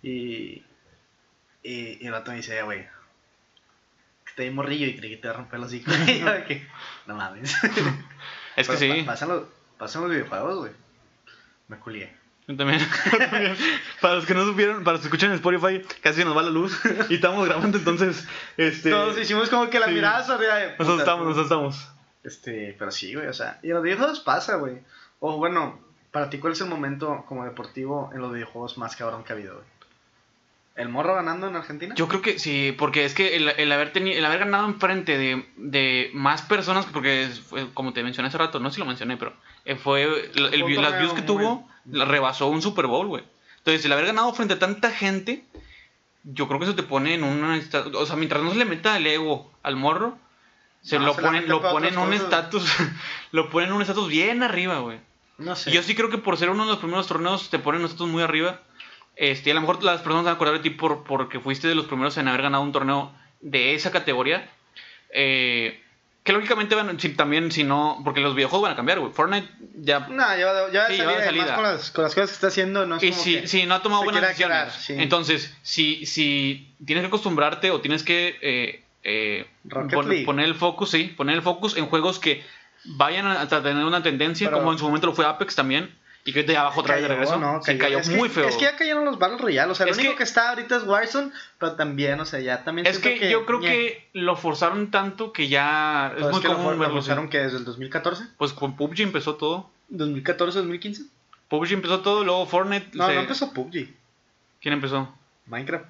Y, 0.04 0.66
y, 1.64 2.06
el 2.06 2.12
vato 2.12 2.32
me 2.32 2.38
dice, 2.38 2.62
güey, 2.64 2.86
que 4.26 4.34
te 4.36 4.44
di 4.44 4.50
morrillo 4.50 4.88
y 4.88 4.98
creí 4.98 5.12
que 5.12 5.18
te 5.18 5.28
iba 5.28 5.34
a 5.34 5.38
romper 5.38 5.60
los 5.62 5.74
hijos. 5.74 5.96
y 6.06 6.20
yo 6.20 6.32
de 6.32 6.44
que, 6.44 6.68
no 7.08 7.16
mames. 7.16 7.56
Es 8.58 8.68
que 8.68 8.78
sí. 8.78 9.04
pasan, 9.04 9.30
los, 9.30 9.44
pasan 9.78 10.02
los 10.02 10.12
videojuegos, 10.12 10.60
güey. 10.60 10.72
Me 11.70 11.80
culié. 11.80 12.14
Yo 12.48 12.58
también. 12.58 12.82
para 14.02 14.16
los 14.16 14.26
que 14.26 14.34
no 14.34 14.46
supieron, 14.46 14.84
para 14.84 14.94
los 14.94 15.02
que 15.02 15.08
escuchan 15.08 15.30
en 15.30 15.36
Spotify, 15.36 15.82
casi 16.02 16.26
nos 16.26 16.36
va 16.36 16.42
la 16.42 16.50
luz 16.50 16.78
y 17.10 17.16
estamos 17.16 17.48
grabando, 17.48 17.78
entonces. 17.78 18.28
Este, 18.58 18.90
Todos 18.90 19.18
hicimos 19.18 19.50
como 19.50 19.70
que 19.70 19.80
la 19.80 19.88
mirada 19.88 20.34
arriba 20.34 20.76
Nos 20.78 20.88
asustamos, 20.88 21.28
nos 21.28 21.38
asustamos. 21.38 21.90
Este, 22.24 22.76
pero 22.78 22.92
sí, 22.92 23.14
güey, 23.14 23.28
o 23.28 23.34
sea, 23.34 23.60
y 23.64 23.68
en 23.68 23.76
los 23.76 23.84
videojuegos 23.84 24.20
pasa, 24.20 24.56
güey. 24.56 24.80
O 25.20 25.38
bueno, 25.38 25.80
para 26.12 26.30
ti, 26.30 26.40
¿cuál 26.40 26.54
es 26.54 26.62
el 26.62 26.68
momento 26.68 27.26
como 27.28 27.46
deportivo 27.46 28.12
en 28.14 28.22
los 28.22 28.34
videojuegos 28.34 28.78
más 28.78 28.96
cabrón 28.96 29.24
que 29.24 29.34
ha 29.34 29.36
habido, 29.36 29.56
güey? 29.56 29.66
¿El 30.76 30.90
morro 30.90 31.14
ganando 31.14 31.48
en 31.48 31.56
Argentina? 31.56 31.94
Yo 31.96 32.08
creo 32.08 32.22
que 32.22 32.40
sí, 32.40 32.74
porque 32.78 33.06
es 33.06 33.14
que 33.14 33.36
el, 33.36 33.50
el 33.50 33.72
haber, 33.72 33.94
tenido, 33.94 34.18
el 34.18 34.26
haber 34.26 34.40
ganado 34.40 34.66
enfrente 34.66 35.18
de, 35.20 35.48
de 35.56 36.10
más 36.14 36.42
personas, 36.42 36.88
porque 36.88 37.30
como 37.76 37.94
te 37.94 38.02
mencioné 38.04 38.30
hace 38.30 38.40
rato, 38.40 38.60
no 38.60 38.70
sé 38.70 38.76
si 38.76 38.80
lo 38.80 38.88
mencioné, 38.88 39.18
pero 39.18 39.34
eh, 39.66 39.76
fue 39.76 40.04
el, 40.04 40.82
las 40.82 40.98
views 40.98 41.14
que 41.14 41.22
tuvo, 41.22 41.70
la 41.86 42.06
rebasó 42.06 42.48
un 42.48 42.62
Super 42.62 42.88
Bowl, 42.88 43.08
güey. 43.08 43.24
Entonces, 43.60 43.86
el 43.86 43.94
haber 43.94 44.08
ganado 44.08 44.34
frente 44.34 44.56
a 44.56 44.60
tanta 44.60 44.90
gente, 44.90 45.46
yo 46.24 46.48
creo 46.48 46.60
que 46.60 46.66
eso 46.66 46.76
te 46.76 46.84
pone 46.84 47.14
en 47.14 47.24
una... 47.24 47.62
O 47.94 48.06
sea, 48.06 48.16
mientras 48.16 48.42
no 48.44 48.52
se 48.52 48.58
le 48.58 48.66
meta 48.66 48.98
el 48.98 49.06
ego 49.06 49.52
al 49.62 49.76
morro, 49.76 50.18
se 50.82 51.00
lo 51.00 51.16
ponen, 51.16 51.48
lo 51.48 51.62
ponen 51.62 51.94
en 51.94 52.00
un 52.00 52.14
estatus, 52.14 52.70
lo 53.32 53.50
ponen 53.50 53.70
en 53.70 53.76
un 53.76 53.82
estatus 53.82 54.10
bien 54.10 54.44
arriba, 54.44 54.80
güey. 54.80 55.00
No 55.38 55.56
sé. 55.56 55.72
yo 55.72 55.82
sí 55.82 55.96
creo 55.96 56.10
que 56.10 56.18
por 56.18 56.38
ser 56.38 56.50
uno 56.50 56.66
de 56.66 56.72
los 56.72 56.80
primeros 56.80 57.08
torneos 57.08 57.50
te 57.50 57.58
ponen 57.58 57.82
un 57.82 57.86
estatus 57.86 58.10
muy 58.10 58.22
arriba. 58.22 58.60
Este, 59.16 59.52
a 59.52 59.54
lo 59.54 59.62
mejor 59.62 59.84
las 59.84 60.02
personas 60.02 60.26
van 60.26 60.34
a 60.34 60.36
acordar 60.36 60.56
de 60.56 60.62
ti 60.62 60.70
por, 60.72 61.04
porque 61.04 61.40
fuiste 61.40 61.68
de 61.68 61.76
los 61.76 61.86
primeros 61.86 62.18
en 62.18 62.28
haber 62.28 62.42
ganado 62.42 62.64
un 62.64 62.72
torneo 62.72 63.12
de 63.42 63.76
esa 63.76 63.92
categoría. 63.92 64.50
Eh, 65.12 65.80
que 66.24 66.32
lógicamente 66.32 66.74
van, 66.74 67.00
si, 67.00 67.10
también, 67.10 67.52
si 67.52 67.64
no, 67.64 68.00
porque 68.04 68.22
los 68.22 68.34
videojuegos 68.34 68.64
van 68.64 68.74
a 68.74 68.76
cambiar, 68.78 69.00
güey. 69.00 69.12
Fortnite 69.12 69.48
ya. 69.76 70.00
No, 70.00 70.24
ya, 70.38 70.72
ya 70.72 70.88
sí, 70.88 70.98
salida. 70.98 71.56
Con, 71.56 71.64
las, 71.64 71.92
con 71.92 72.04
las 72.06 72.16
cosas 72.16 72.30
que 72.30 72.34
está 72.34 72.48
haciendo, 72.48 72.86
no 72.86 72.96
es 72.96 73.04
Y 73.04 73.12
si, 73.12 73.46
si 73.46 73.66
no 73.66 73.76
ha 73.76 73.82
tomado 73.82 74.04
buenas 74.04 74.22
decisiones. 74.22 74.90
Entonces, 74.90 75.54
si, 75.64 76.06
si 76.06 76.74
tienes 76.84 77.04
que 77.04 77.08
acostumbrarte 77.08 77.72
o 77.72 77.82
tienes 77.82 78.04
que 78.04 78.38
eh, 78.42 78.84
eh, 79.04 79.46
poner 80.26 80.46
el 80.46 80.56
focus, 80.56 80.92
sí, 80.92 81.14
poner 81.18 81.36
el 81.36 81.42
focus 81.42 81.76
en 81.76 81.88
juegos 81.88 82.20
que 82.20 82.42
vayan 82.86 83.28
a, 83.28 83.48
tener 83.48 83.84
una 83.84 84.02
tendencia, 84.02 84.50
como 84.50 84.72
en 84.72 84.80
su 84.80 84.86
momento 84.86 85.08
lo 85.08 85.14
fue 85.14 85.26
Apex 85.26 85.56
también 85.56 85.94
y 86.26 86.32
que 86.32 86.44
te 86.44 86.56
abajo 86.56 86.82
otra 86.82 86.96
vez 86.96 87.04
de 87.04 87.10
regreso. 87.10 87.38
No, 87.38 87.62
se 87.62 87.78
cayó 87.78 88.00
muy 88.16 88.30
feo. 88.30 88.48
Es 88.48 88.56
que 88.56 88.64
ya 88.64 88.76
cayeron 88.76 89.04
los 89.04 89.20
Battle 89.20 89.38
Royale. 89.38 89.72
O 89.72 89.76
sea, 89.76 89.86
lo 89.86 89.94
único 89.94 90.16
que, 90.16 90.24
está 90.24 90.50
ahorita 90.50 90.78
es 90.78 90.84
Warzone, 90.84 91.32
pero 91.60 91.74
también, 91.74 92.20
o 92.20 92.26
sea, 92.26 92.40
ya 92.40 92.64
también. 92.64 92.88
Es 92.88 93.00
que, 93.00 93.30
yo 93.30 93.46
creo 93.46 93.60
que 93.60 94.10
lo 94.14 94.36
forzaron 94.36 94.92
tanto 94.92 95.34
que 95.34 95.50
ya 95.50 96.14
es 96.18 96.26
muy 96.30 96.42
común 96.42 96.80
verlo. 96.80 96.88
¿Lo 96.88 97.02
forzaron 97.02 97.30
que 97.30 97.40
desde 97.40 97.58
el 97.58 97.66
2014? 97.66 98.26
Pues 98.38 98.54
con 98.54 98.76
PUBG 98.76 99.02
empezó 99.02 99.36
todo. 99.36 99.70
¿2014, 99.92 100.36
2015? 100.54 101.04
PUBG 101.50 101.74
empezó 101.74 102.02
todo, 102.02 102.24
luego 102.24 102.46
Fortnite. 102.46 102.92
No, 102.94 103.08
no 103.08 103.20
empezó 103.20 103.54
PUBG. 103.54 103.90
¿Quién 104.62 104.74
empezó? 104.74 105.14
Minecraft. 105.48 105.86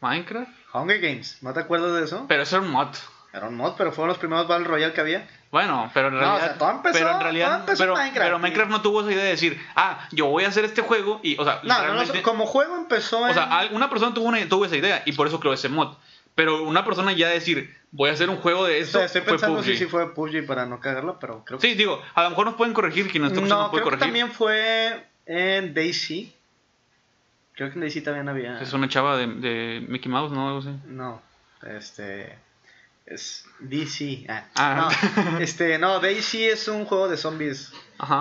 ¿Minecraft? 0.00 0.52
Hunger 0.72 1.00
Games, 1.00 1.38
¿no 1.40 1.52
te 1.52 1.60
acuerdas 1.60 1.94
de 1.94 2.04
eso? 2.04 2.26
Pero 2.28 2.42
eso 2.42 2.56
era 2.56 2.64
un 2.64 2.70
mod. 2.70 2.88
Era 3.32 3.48
un 3.48 3.56
mod, 3.56 3.74
pero 3.76 3.90
fueron 3.90 4.08
los 4.08 4.18
primeros 4.18 4.46
Battle 4.46 4.66
Royale 4.66 4.92
que 4.92 5.00
había. 5.00 5.28
Bueno, 5.54 5.88
pero 5.94 6.08
en 6.08 6.14
realidad. 6.14 6.32
No, 6.32 6.36
o 6.36 6.40
sea, 6.40 6.58
todo 6.58 6.70
empezó, 6.72 6.98
pero 6.98 7.10
en 7.12 7.20
realidad. 7.20 7.64
pero, 7.78 7.94
Minecraft. 7.94 8.26
Pero 8.26 8.38
Minecraft 8.40 8.70
no 8.72 8.82
tuvo 8.82 9.02
esa 9.02 9.12
idea 9.12 9.22
de 9.22 9.30
decir, 9.30 9.64
ah, 9.76 10.08
yo 10.10 10.26
voy 10.26 10.42
a 10.42 10.48
hacer 10.48 10.64
este 10.64 10.82
juego 10.82 11.20
y, 11.22 11.38
o 11.38 11.44
sea, 11.44 11.60
no, 11.62 11.94
no, 11.94 12.22
como 12.24 12.44
juego 12.44 12.76
empezó. 12.76 13.20
O 13.20 13.32
sea, 13.32 13.68
una 13.70 13.88
persona 13.88 14.12
tuvo, 14.12 14.26
una, 14.26 14.44
tuvo 14.48 14.64
esa 14.64 14.76
idea 14.76 15.04
y 15.06 15.12
por 15.12 15.28
eso 15.28 15.38
creó 15.38 15.52
ese 15.52 15.68
mod. 15.68 15.94
Pero 16.34 16.64
una 16.64 16.84
persona 16.84 17.12
ya 17.12 17.28
decir, 17.28 17.72
voy 17.92 18.10
a 18.10 18.14
hacer 18.14 18.30
un 18.30 18.38
juego 18.38 18.64
de 18.64 18.80
esto. 18.80 18.98
O 18.98 19.00
sea, 19.00 19.06
estoy 19.06 19.20
pensando 19.20 19.62
si 19.62 19.76
sí, 19.76 19.86
fue 19.86 20.12
PUBG 20.12 20.44
para 20.44 20.66
no 20.66 20.80
cagarlo, 20.80 21.20
pero 21.20 21.44
creo 21.44 21.60
que. 21.60 21.68
Sí, 21.68 21.74
digo, 21.76 22.02
a 22.16 22.24
lo 22.24 22.30
mejor 22.30 22.46
nos 22.46 22.56
pueden 22.56 22.74
corregir, 22.74 23.08
quien 23.08 23.22
no, 23.22 23.28
no 23.28 23.34
creo 23.36 23.70
puede 23.70 23.84
corregir. 23.84 24.00
Que 24.00 24.06
también 24.06 24.32
fue 24.32 25.06
en 25.24 25.72
Daisy. 25.72 26.34
Creo 27.52 27.68
que 27.68 27.74
en 27.74 27.80
Daisy 27.82 28.00
también 28.00 28.28
había. 28.28 28.60
Es 28.60 28.72
una 28.72 28.88
chava 28.88 29.16
de, 29.16 29.28
de 29.28 29.86
Mickey 29.86 30.10
Mouse, 30.10 30.32
¿no? 30.32 30.48
Algo 30.48 30.58
así. 30.58 30.76
No, 30.86 31.22
este. 31.62 32.42
Es 33.06 33.44
DC. 33.58 34.24
Ah, 34.28 34.44
ah. 34.54 34.90
No, 35.30 35.38
este, 35.38 35.78
no, 35.78 36.00
Daisy 36.00 36.44
es 36.44 36.68
un 36.68 36.86
juego 36.86 37.08
de 37.08 37.16
zombies. 37.16 37.72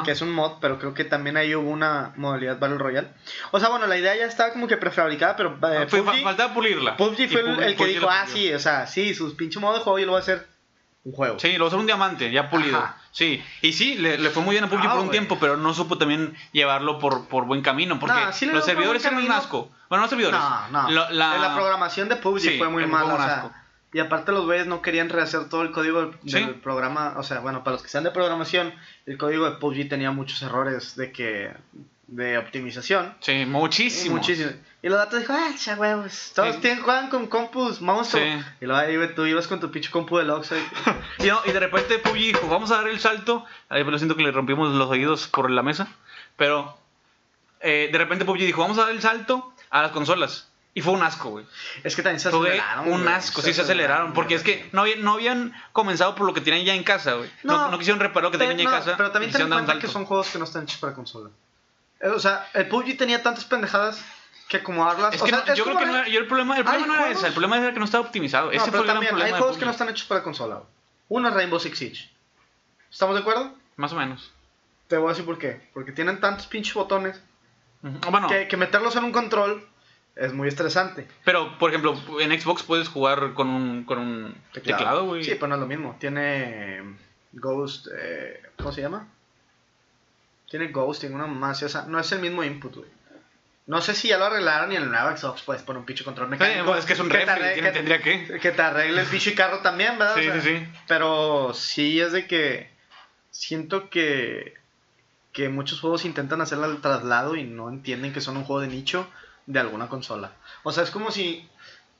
Que 0.05 0.11
es 0.11 0.21
un 0.21 0.31
mod, 0.31 0.59
pero 0.61 0.77
creo 0.77 0.93
que 0.93 1.03
también 1.03 1.35
ahí 1.35 1.55
hubo 1.55 1.69
una 1.69 2.13
modalidad 2.15 2.59
Battle 2.59 2.77
Royale. 2.77 3.07
O 3.51 3.59
sea, 3.59 3.69
bueno, 3.69 3.87
la 3.87 3.97
idea 3.97 4.15
ya 4.15 4.25
estaba 4.25 4.53
como 4.53 4.67
que 4.67 4.77
prefabricada, 4.77 5.35
pero. 5.35 5.57
Eh, 5.71 5.87
PUBG, 5.89 6.23
faltaba 6.23 6.53
pulirla. 6.53 6.95
PUBG 6.95 7.27
fue 7.27 7.41
el, 7.41 7.75
que 7.75 7.85
dijo, 7.85 8.07
ah, 8.09 8.25
sí, 8.27 8.53
o 8.53 8.59
sea, 8.59 8.87
sí, 8.87 9.13
sus 9.13 9.33
pinche 9.33 9.59
modo 9.59 9.77
de 9.77 9.79
juego 9.79 9.99
yo 9.99 10.05
lo 10.05 10.11
voy 10.13 10.19
a 10.19 10.21
hacer 10.21 10.47
un 11.03 11.11
juego. 11.13 11.39
Sí, 11.39 11.53
lo 11.53 11.65
va 11.65 11.65
a 11.65 11.67
hacer 11.69 11.79
un 11.79 11.85
diamante, 11.85 12.31
ya 12.31 12.49
pulido. 12.49 12.81
Sí, 13.11 13.43
y 13.61 13.73
sí, 13.73 13.95
le, 13.95 14.17
fue 14.29 14.43
muy 14.43 14.53
bien 14.53 14.63
a 14.63 14.69
PUBG 14.69 14.85
ah, 14.85 14.93
por 14.93 15.03
un 15.03 15.11
tiempo, 15.11 15.37
pero 15.39 15.57
no 15.57 15.73
supo 15.73 15.97
también 15.97 16.35
llevarlo 16.51 16.99
por, 16.99 17.27
por 17.27 17.45
buen 17.45 17.61
camino, 17.61 17.99
porque 17.99 18.21
los 18.51 18.65
servidores 18.65 19.03
eran 19.05 19.23
un 19.23 19.31
asco. 19.31 19.71
Bueno, 19.89 20.03
no 20.03 20.09
servidores. 20.09 20.39
No, 20.71 20.89
no. 20.89 21.09
la... 21.09 21.53
programación 21.55 22.09
de 22.09 22.15
PUBG 22.17 22.57
fue 22.57 22.69
muy 22.69 22.85
mala. 22.85 23.13
O 23.13 23.17
sea, 23.17 23.62
y 23.93 23.99
aparte 23.99 24.31
los 24.31 24.45
güeyes 24.45 24.65
no 24.65 24.81
querían 24.81 25.09
rehacer 25.09 25.49
todo 25.49 25.61
el 25.61 25.71
código 25.71 26.13
del, 26.23 26.55
programa. 26.55 27.13
O 27.17 27.23
sea, 27.23 27.39
bueno, 27.39 27.63
para 27.63 27.75
los 27.75 27.83
que 27.83 27.89
sean 27.89 28.03
de 28.03 28.11
programación, 28.11 28.73
el 29.05 29.17
código 29.17 29.49
de 29.49 29.57
PUBG 29.57 29.87
tenía 29.87 30.11
muchos 30.11 30.41
errores 30.41 30.95
de 30.95 31.11
que 31.11 31.51
de 32.07 32.37
optimización. 32.37 33.13
Sí, 33.19 33.45
muchísimo. 33.45 34.15
Muchísimo. 34.15 34.51
Y 34.81 34.89
los 34.89 34.97
datos 34.97 35.19
dijo, 35.19 35.33
ah, 35.33 35.51
cha 35.57 35.75
huevos. 35.75 36.31
Todos 36.35 36.59
tienen, 36.59 36.83
juegan 36.83 37.09
con 37.09 37.27
compus 37.27 37.81
monstruo. 37.81 38.23
Y 38.59 38.65
luego 38.65 38.81
ahí 38.81 39.15
tú 39.15 39.25
ibas 39.25 39.47
con 39.47 39.59
tu 39.59 39.71
pinche 39.71 39.89
compu 39.89 40.17
de 40.17 40.25
Lux. 40.25 40.51
y, 41.19 41.23
y 41.49 41.51
de 41.51 41.59
repente 41.59 41.99
PUBG 41.99 42.17
dijo, 42.17 42.47
vamos 42.47 42.71
a 42.71 42.77
dar 42.77 42.87
el 42.87 42.99
salto. 42.99 43.45
Ahí 43.69 43.83
lo 43.83 43.97
siento 43.97 44.15
que 44.15 44.23
le 44.23 44.31
rompimos 44.31 44.73
los 44.73 44.89
oídos 44.89 45.27
por 45.27 45.49
la 45.49 45.63
mesa. 45.63 45.87
Pero 46.35 46.77
eh, 47.61 47.89
de 47.91 47.97
repente 47.97 48.25
PUBG 48.25 48.39
dijo, 48.39 48.61
vamos 48.61 48.77
a 48.79 48.81
dar 48.81 48.91
el 48.91 49.01
salto 49.01 49.53
a 49.69 49.83
las 49.83 49.91
consolas. 49.91 50.49
Y 50.75 50.81
fue 50.81 50.93
un 50.93 51.03
asco, 51.03 51.29
güey. 51.29 51.45
Es 51.83 51.95
que 51.95 52.01
también 52.01 52.19
se 52.19 52.31
Fue 52.31 52.47
aceleraron. 52.49 52.91
un 52.91 53.03
güey, 53.03 53.13
asco, 53.13 53.41
sí 53.43 53.53
se 53.53 53.61
aceleraron. 53.61 54.13
Porque 54.13 54.33
es 54.33 54.41
que 54.43 54.67
no, 54.71 54.81
había- 54.81 54.95
no 54.95 55.13
habían 55.13 55.53
comenzado 55.71 56.15
por 56.15 56.25
lo 56.25 56.33
que 56.33 56.41
tenían 56.41 56.65
ya 56.65 56.73
en 56.73 56.83
casa, 56.83 57.13
güey. 57.13 57.29
No, 57.43 57.69
no, 57.69 57.77
quisieron 57.77 57.99
reparar 57.99 58.23
lo 58.23 58.31
que 58.31 58.39
tenían 58.39 58.57
ya 58.57 58.63
en 58.63 58.69
no, 58.71 58.75
casa. 58.77 58.97
Pero 58.97 59.11
también 59.11 59.31
ten 59.31 59.41
en 59.43 59.49
cuenta 59.49 59.77
que 59.77 59.87
son 59.87 60.05
juegos 60.05 60.29
que 60.29 60.39
no 60.39 60.45
están 60.45 60.63
hechos 60.63 60.79
para 60.79 60.93
consola. 60.95 61.29
Eh, 61.99 62.07
O 62.09 62.19
sea, 62.19 62.49
el 62.53 62.67
PUBG 62.69 62.97
tenía 62.97 63.21
tantas 63.21 63.45
pendejadas 63.45 64.03
que 64.47 64.57
acomodarlas. 64.57 65.13
Es 65.13 65.21
o 65.21 65.25
que 65.25 65.29
sea, 65.29 65.43
no- 65.45 65.51
es 65.53 65.57
yo 65.59 65.63
creo 65.63 65.77
que 65.77 65.85
no 65.85 65.95
era- 65.95 66.07
yo 66.07 66.19
el 66.19 66.25
problema, 66.27 66.57
el 66.57 66.63
problema 66.63 66.87
no 66.87 66.95
era 66.95 67.09
ese, 67.11 67.27
el 67.27 67.33
problema 67.33 67.57
era 67.59 67.71
que 67.73 67.79
no 67.79 67.85
estaba 67.85 68.03
optimizado. 68.05 68.47
No, 68.47 68.51
ese 68.53 68.59
fue 68.61 68.71
pero 68.71 68.81
el 68.81 68.85
gran 68.85 68.95
también 68.95 69.09
problema. 69.11 69.35
hay 69.35 69.39
juegos 69.41 69.57
que 69.59 69.65
no 69.65 69.71
están 69.71 69.89
hechos 69.89 70.07
para 70.07 70.23
consola. 70.23 70.55
güey. 70.55 70.67
Uno 71.09 71.27
es 71.29 71.35
Rainbow 71.35 71.59
Six 71.59 71.77
Siege. 71.77 72.09
¿Estamos 72.91 73.13
de 73.15 73.21
acuerdo? 73.21 73.53
Más 73.75 73.93
o 73.93 73.95
menos. 73.95 74.31
Te 74.87 74.97
voy 74.97 75.07
a 75.07 75.09
decir 75.11 75.25
por 75.25 75.37
qué. 75.37 75.69
Porque 75.73 75.91
tienen 75.91 76.19
tantos 76.19 76.47
pinches 76.47 76.73
botones 76.73 77.21
Ujú. 77.83 77.97
Ah, 78.05 78.09
Bueno, 78.09 78.27
que, 78.27 78.47
que 78.47 78.57
meterlos 78.57 78.95
en 78.95 79.03
un 79.03 79.11
control 79.11 79.67
es 80.15 80.31
muy 80.33 80.47
estresante. 80.47 81.07
pero 81.25 81.57
por 81.57 81.69
ejemplo, 81.71 81.95
en 82.19 82.39
Xbox 82.39 82.63
puedes 82.63 82.87
jugar 82.87 83.33
con 83.33 83.49
un, 83.49 83.83
con 83.83 83.97
un 83.99 84.35
teclado, 84.53 85.05
güey. 85.05 85.23
Sí, 85.23 85.31
pero 85.35 85.47
no 85.47 85.55
es 85.55 85.61
lo 85.61 85.67
mismo. 85.67 85.95
Tiene 85.99 86.77
eh, 86.79 86.83
Ghost. 87.33 87.87
eh, 87.97 88.41
¿Cómo 88.57 88.71
se 88.71 88.81
llama? 88.81 89.07
Tiene 90.49 90.67
Ghost, 90.69 91.01
tiene 91.01 91.15
una 91.15 91.25
más. 91.27 91.87
No 91.87 91.99
es 91.99 92.11
el 92.11 92.19
mismo 92.19 92.43
input, 92.43 92.75
güey. 92.75 92.89
No 93.65 93.81
sé 93.81 93.95
si 93.95 94.09
ya 94.09 94.17
lo 94.17 94.25
arreglaron 94.25 94.71
y 94.73 94.75
en 94.75 94.83
el 94.83 94.91
nuevo 94.91 95.15
Xbox 95.15 95.41
puedes 95.41 95.63
poner 95.63 95.79
un 95.79 95.85
pinche 95.85 96.03
control 96.03 96.27
mecánico. 96.27 96.75
es 96.75 96.85
que 96.85 96.93
es 96.93 96.99
un 96.99 97.07
te 97.09 97.25
refri, 97.25 97.53
tiene- 97.53 97.71
tendría 97.71 98.01
que. 98.01 98.37
que 98.39 98.51
te 98.51 98.61
arregle 98.61 99.01
el 99.01 99.07
pinche 99.07 99.33
carro 99.33 99.59
también, 99.59 99.97
¿verdad? 99.97 100.15
O 100.15 100.19
Sí, 100.19 100.23
sea, 100.25 100.41
sí, 100.41 100.57
sí. 100.57 100.67
Pero 100.87 101.53
sí 101.53 101.99
es 102.01 102.11
de 102.11 102.27
que 102.27 102.69
siento 103.31 103.89
que 103.89 104.53
que 105.31 105.49
muchos 105.49 105.79
juegos 105.79 106.05
intentan 106.05 106.41
hacer 106.41 106.59
el 106.59 106.79
traslado 106.81 107.35
y 107.35 107.43
no 107.43 107.67
entienden 107.69 108.13
que 108.13 108.21
son 108.21 108.37
un 108.37 108.43
juego 108.43 108.61
de 108.61 108.67
nicho 108.67 109.09
de 109.45 109.59
alguna 109.59 109.87
consola. 109.89 110.31
O 110.63 110.71
sea, 110.71 110.83
es 110.83 110.91
como 110.91 111.11
si 111.11 111.47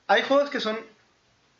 hay 0.08 0.24
juegos 0.24 0.50
que 0.50 0.60
son 0.60 0.78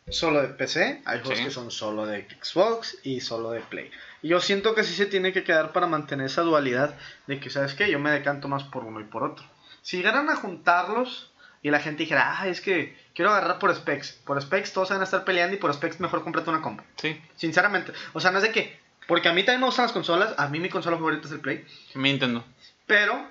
solo 0.08 0.42
de 0.42 0.48
PC, 0.48 1.02
hay 1.06 1.20
juegos 1.20 1.38
Sí. 1.38 1.44
que 1.44 1.50
son 1.50 1.70
solo 1.70 2.04
de 2.06 2.26
Xbox 2.42 2.98
y 3.02 3.20
solo 3.20 3.50
de 3.50 3.60
Play. 3.60 3.90
Y 4.22 4.28
yo 4.28 4.40
siento 4.40 4.74
que 4.74 4.84
sí 4.84 4.94
se 4.94 5.06
tiene 5.06 5.32
que 5.32 5.44
quedar 5.44 5.72
para 5.72 5.86
mantener 5.86 6.26
esa 6.26 6.42
dualidad 6.42 6.94
de 7.26 7.40
que, 7.40 7.50
¿sabes 7.50 7.74
qué? 7.74 7.90
Yo 7.90 7.98
me 7.98 8.10
decanto 8.10 8.48
más 8.48 8.64
por 8.64 8.84
uno 8.84 9.00
y 9.00 9.04
por 9.04 9.22
otro. 9.22 9.44
Si 9.82 9.96
llegaran 9.98 10.28
a 10.30 10.36
juntarlos 10.36 11.30
y 11.62 11.70
la 11.70 11.80
gente 11.80 12.02
dijera, 12.02 12.38
ah, 12.38 12.48
es 12.48 12.60
que 12.60 12.96
quiero 13.14 13.30
agarrar 13.30 13.58
por 13.58 13.74
specs, 13.74 14.12
por 14.24 14.40
specs 14.40 14.72
todos 14.72 14.90
van 14.90 15.00
a 15.00 15.04
estar 15.04 15.24
peleando 15.24 15.56
y 15.56 15.58
por 15.58 15.72
specs 15.72 16.00
mejor 16.00 16.22
cómprate 16.22 16.50
una 16.50 16.60
compu. 16.62 16.82
Sí, 16.96 17.20
Sinceramente. 17.36 17.92
O 18.12 18.20
sea, 18.20 18.30
no 18.30 18.38
es 18.38 18.44
de 18.44 18.52
que. 18.52 18.78
Porque 19.06 19.28
a 19.28 19.34
mí 19.34 19.42
también 19.42 19.60
me 19.60 19.66
gustan 19.66 19.84
las 19.84 19.92
consolas. 19.92 20.34
A 20.38 20.48
mí 20.48 20.58
mi 20.60 20.70
consola 20.70 20.96
favorita 20.96 21.26
es 21.26 21.32
el 21.32 21.40
Play. 21.40 21.64
me 21.94 22.10
entiendo. 22.10 22.42
Pero, 22.86 23.26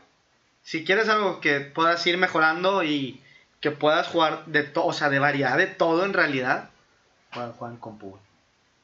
si 0.64 0.86
quieres 0.86 1.10
algo 1.10 1.42
que 1.42 1.60
puedas 1.60 2.06
ir 2.08 2.18
mejorando 2.18 2.84
y 2.84 3.22
que 3.60 3.72
puedas 3.72 4.08
jugar 4.08 4.46
de 4.46 4.64
todo, 4.64 4.86
o 4.86 4.94
sea, 4.94 5.10
de 5.10 5.20
variedad 5.20 5.58
de 5.58 5.68
todo 5.68 6.06
en 6.06 6.14
realidad, 6.14 6.70
juega, 7.34 7.54
juega 7.54 7.74
en 7.74 7.80
compu. 7.80 8.10
güey. 8.12 8.22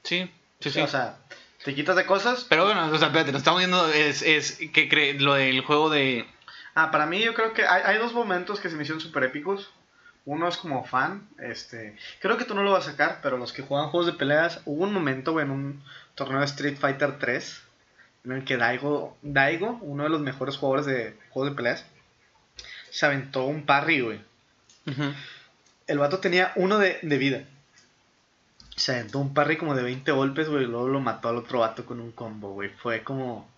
Sí, 0.04 0.32
sí, 0.60 0.70
sí. 0.70 0.82
O 0.82 0.88
sea, 0.88 1.18
te 1.64 1.76
quitas 1.76 1.96
de 1.96 2.06
cosas. 2.06 2.46
pero 2.48 2.66
bueno, 2.66 2.86
o 2.86 2.98
sea, 2.98 3.08
espérate, 3.08 3.32
nos 3.32 3.42
estamos 3.42 3.60
viendo, 3.60 3.88
es, 3.90 4.22
es 4.22 4.60
que 4.74 4.88
cree, 4.88 5.16
lo 5.16 5.34
del 5.34 5.62
juego 5.62 5.90
de... 5.90 6.26
Ah, 6.76 6.92
para 6.92 7.06
mí 7.06 7.20
yo 7.20 7.34
creo 7.34 7.54
que 7.54 7.66
hay, 7.66 7.82
hay 7.84 7.98
dos 7.98 8.14
momentos 8.14 8.60
que 8.60 8.70
se 8.70 8.76
me 8.76 8.84
hicieron 8.84 9.02
súper 9.02 9.24
épicos. 9.24 9.72
Uno 10.26 10.48
es 10.48 10.58
como 10.58 10.86
fan, 10.86 11.28
este, 11.40 11.98
creo 12.20 12.38
que 12.38 12.46
tú 12.46 12.54
no 12.54 12.62
lo 12.62 12.72
vas 12.72 12.88
a 12.88 12.92
sacar, 12.92 13.20
pero 13.24 13.38
los 13.38 13.52
que 13.52 13.64
juegan 13.64 13.90
juegos 13.90 14.06
de 14.06 14.14
peleas, 14.14 14.62
hubo 14.66 14.84
un 14.84 14.94
momento 14.94 15.40
en 15.40 15.50
un 15.50 15.84
torneo 16.14 16.40
de 16.40 16.46
Street 16.46 16.78
Fighter 16.78 17.18
3 17.18 17.64
en 18.26 18.32
el 18.34 18.44
que 18.44 18.58
Daigo, 18.58 19.18
Daigo, 19.22 19.78
uno 19.82 20.04
de 20.04 20.10
los 20.10 20.22
mejores 20.22 20.58
jugadores 20.58 20.86
de 20.86 21.18
juegos 21.30 21.52
de 21.52 21.56
peleas, 21.56 21.86
se 22.92 23.06
aventó 23.06 23.44
un 23.46 23.66
parry, 23.66 24.02
güey. 24.02 24.20
El 25.88 25.98
vato 26.00 26.20
tenía 26.20 26.52
uno 26.56 26.78
de, 26.80 27.00
de 27.02 27.18
vida. 27.18 27.44
Se 28.76 28.94
aventó 28.94 29.20
un 29.20 29.34
parry 29.34 29.58
como 29.58 29.76
de 29.76 29.84
20 29.84 30.12
golpes, 30.12 30.48
güey, 30.50 30.64
y 30.64 30.68
luego 30.68 30.88
lo 30.88 31.00
mató 31.00 31.30
al 31.30 31.38
otro 31.38 31.60
vato 31.60 31.86
con 31.86 32.00
un 32.00 32.12
combo, 32.12 32.54
güey. 32.54 32.70
Fue 32.70 33.04
como... 33.04 33.50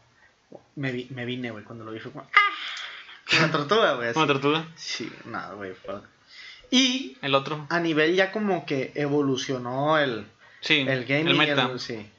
Me, 0.76 0.92
vi- 0.92 1.08
me 1.12 1.26
vine, 1.26 1.52
güey, 1.52 1.64
cuando 1.64 1.86
lo 1.86 1.92
vi 1.92 2.00
fue 2.00 2.12
como... 2.12 2.26
¡Ah! 2.34 3.38
Una 3.38 3.52
tortuga, 3.52 3.94
güey. 3.94 4.10
Una 4.16 4.28
tortuga, 4.28 4.66
Sí, 4.76 5.12
nada, 5.26 5.54
güey. 5.54 5.74
fue- 5.74 6.02
Y 6.72 7.18
el 7.22 7.36
otro. 7.36 7.66
a 7.70 7.80
nivel 7.80 8.16
ya 8.16 8.32
como 8.32 8.66
que 8.66 8.92
evolucionó 8.96 9.98
el, 10.00 10.26
Sí, 10.62 10.80
el 10.88 11.06
gaming. 11.06 11.28
el 11.30 11.36
meta. 11.38 11.70
el- 11.72 11.80
sí. 11.80 12.10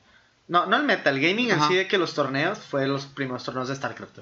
No, 0.48 0.66
no 0.66 0.76
el 0.76 0.82
meta, 0.82 1.10
el 1.10 1.20
gaming 1.20 1.50
en 1.50 1.58
Ajá. 1.58 1.68
sí 1.68 1.76
de 1.76 1.86
que 1.88 1.98
los 1.98 2.14
torneos 2.14 2.58
fue 2.58 2.86
los 2.86 3.06
primeros 3.06 3.44
torneos 3.44 3.68
de 3.68 3.76
StarCraft. 3.76 4.18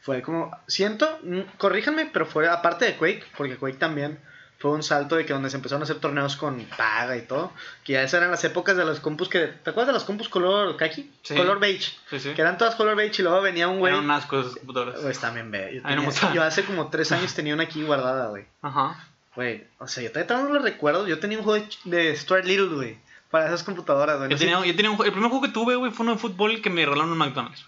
Fue 0.00 0.22
como, 0.22 0.56
siento, 0.66 1.18
mm, 1.22 1.40
corríjanme, 1.58 2.10
pero 2.12 2.26
fue 2.26 2.48
aparte 2.48 2.84
de 2.84 2.96
Quake, 2.96 3.24
porque 3.36 3.56
Quake 3.56 3.78
también 3.78 4.18
fue 4.58 4.70
un 4.70 4.84
salto 4.84 5.16
de 5.16 5.26
que 5.26 5.32
donde 5.32 5.50
se 5.50 5.56
empezaron 5.56 5.82
a 5.82 5.84
hacer 5.84 5.96
torneos 5.98 6.36
con 6.36 6.62
paga 6.76 7.16
y 7.16 7.22
todo, 7.22 7.52
que 7.82 7.94
ya 7.94 8.02
esas 8.02 8.18
eran 8.18 8.30
las 8.30 8.44
épocas 8.44 8.76
de 8.76 8.84
los 8.84 9.00
compus 9.00 9.28
que, 9.28 9.48
¿te 9.48 9.70
acuerdas 9.70 9.88
de 9.88 9.92
los 9.94 10.04
compus 10.04 10.28
color 10.28 10.76
kaki? 10.76 11.10
Sí. 11.22 11.34
Color 11.34 11.58
beige, 11.58 11.92
Sí, 12.10 12.20
sí. 12.20 12.30
que 12.32 12.42
eran 12.42 12.58
todas 12.58 12.76
color 12.76 12.94
beige 12.94 13.22
y 13.22 13.24
luego 13.24 13.40
venía 13.40 13.66
un 13.66 13.80
güey. 13.80 13.92
Eran 13.92 14.04
unas 14.04 14.26
cosas 14.26 14.54
computadoras. 14.54 15.02
Güey, 15.02 15.14
también 15.16 15.50
ve. 15.50 15.82
Yo, 15.82 16.34
no 16.34 16.42
hace 16.42 16.64
como 16.64 16.90
tres 16.90 17.10
años 17.10 17.34
tenía 17.34 17.54
una 17.54 17.64
aquí 17.64 17.82
guardada, 17.82 18.28
güey. 18.28 18.44
Ajá. 18.60 19.04
Güey, 19.34 19.66
o 19.78 19.88
sea, 19.88 20.04
yo 20.04 20.10
todavía 20.12 20.36
tengo 20.36 20.52
los 20.52 20.62
recuerdos. 20.62 21.08
Yo 21.08 21.18
tenía 21.18 21.38
un 21.38 21.44
juego 21.44 21.66
de, 21.84 21.96
de 21.96 22.16
Stuart 22.16 22.44
Little, 22.44 22.68
güey. 22.68 22.98
Para 23.32 23.46
esas 23.46 23.62
computadoras, 23.62 24.18
güey. 24.18 24.30
Yo 24.30 24.36
tenía, 24.36 24.62
yo 24.62 24.76
tenía 24.76 24.90
un 24.90 25.04
el 25.06 25.10
primer 25.10 25.30
juego 25.30 25.46
que 25.46 25.50
tuve, 25.52 25.74
güey, 25.74 25.90
fue 25.90 26.04
uno 26.04 26.12
de 26.12 26.18
fútbol 26.18 26.60
que 26.60 26.68
me 26.68 26.84
regalaron 26.84 27.12
en 27.12 27.16
McDonald's. 27.16 27.64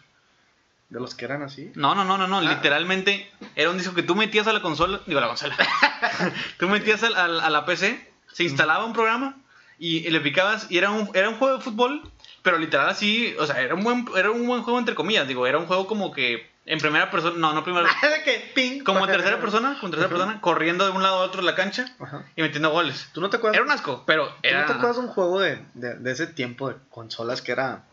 De 0.91 1.01
los 1.01 1.15
que 1.15 1.25
eran 1.25 1.43
así. 1.43 1.73
No, 1.75 1.95
no, 1.95 2.05
no, 2.05 2.19
no, 2.19 2.29
no. 2.29 2.37
Ah. 2.37 2.43
Literalmente 2.43 3.33
era 3.57 3.71
un 3.71 3.79
disco 3.79 3.95
que 3.95 4.03
tú 4.03 4.15
metías 4.15 4.47
a 4.47 4.53
la 4.53 4.61
consola. 4.61 5.01
Digo, 5.07 5.21
a 5.21 5.23
la 5.23 5.29
consola. 5.29 5.57
tú 6.59 6.69
metías 6.69 7.03
al- 7.03 7.41
a, 7.41 7.49
la 7.49 7.65
PC, 7.65 8.13
se 8.31 8.45
instalaba 8.45 8.85
un 8.85 8.93
programa 8.93 9.39
y, 9.79 10.09
le 10.11 10.21
picabas. 10.21 10.71
Y 10.71 10.77
era 10.77 10.91
un, 10.91 11.11
era 11.15 11.31
un 11.31 11.39
juego 11.39 11.57
de 11.57 11.65
fútbol, 11.65 12.03
pero 12.45 12.59
literal 12.59 12.91
así. 12.91 13.35
O 13.41 13.47
sea, 13.47 13.61
era 13.61 13.75
un, 13.75 13.83
buen, 13.83 14.07
era 14.17 14.31
un 14.31 14.47
buen 14.47 14.63
juego 14.63 14.79
entre 14.79 14.95
comillas. 14.95 15.27
Digo, 15.27 15.47
era 15.47 15.59
un 15.59 15.67
juego 15.67 15.87
como 15.87 16.13
que 16.13 16.49
en 16.67 16.79
primera 16.79 17.11
persona. 17.11 17.37
No, 17.39 17.55
no 17.55 17.65
primera. 17.65 17.89
que 18.25 18.53
ping. 18.55 18.85
Como 18.85 19.05
en 19.07 19.11
tercera 19.11 19.41
persona, 19.41 19.77
como 19.81 19.91
tercera 19.91 20.11
persona, 20.11 20.41
corriendo 20.43 20.85
de 20.85 20.91
un 20.91 21.03
lado 21.03 21.17
a 21.17 21.25
otro 21.25 21.41
de 21.41 21.47
la 21.47 21.55
cancha 21.55 21.87
Ajá. 21.99 22.25
y 22.37 22.43
metiendo 22.43 22.71
goles. 22.71 23.09
¿Tú 23.15 23.23
no 23.23 23.31
te 23.31 23.39
acuerdas? 23.39 23.57
Era 23.57 23.65
un 23.65 23.73
asco, 23.73 24.05
pero 24.07 24.29
¿Tú 24.29 24.35
era. 24.43 24.61
no 24.61 24.67
te 24.67 24.73
acuerdas 24.75 24.97
de 24.97 25.03
un 25.03 25.09
juego 25.09 25.41
de, 25.41 25.59
de, 25.73 25.95
de 25.95 26.13
ese 26.13 26.27
tiempo 26.27 26.69
de 26.69 26.77
consolas 26.91 27.41
que 27.41 27.53
era. 27.53 27.85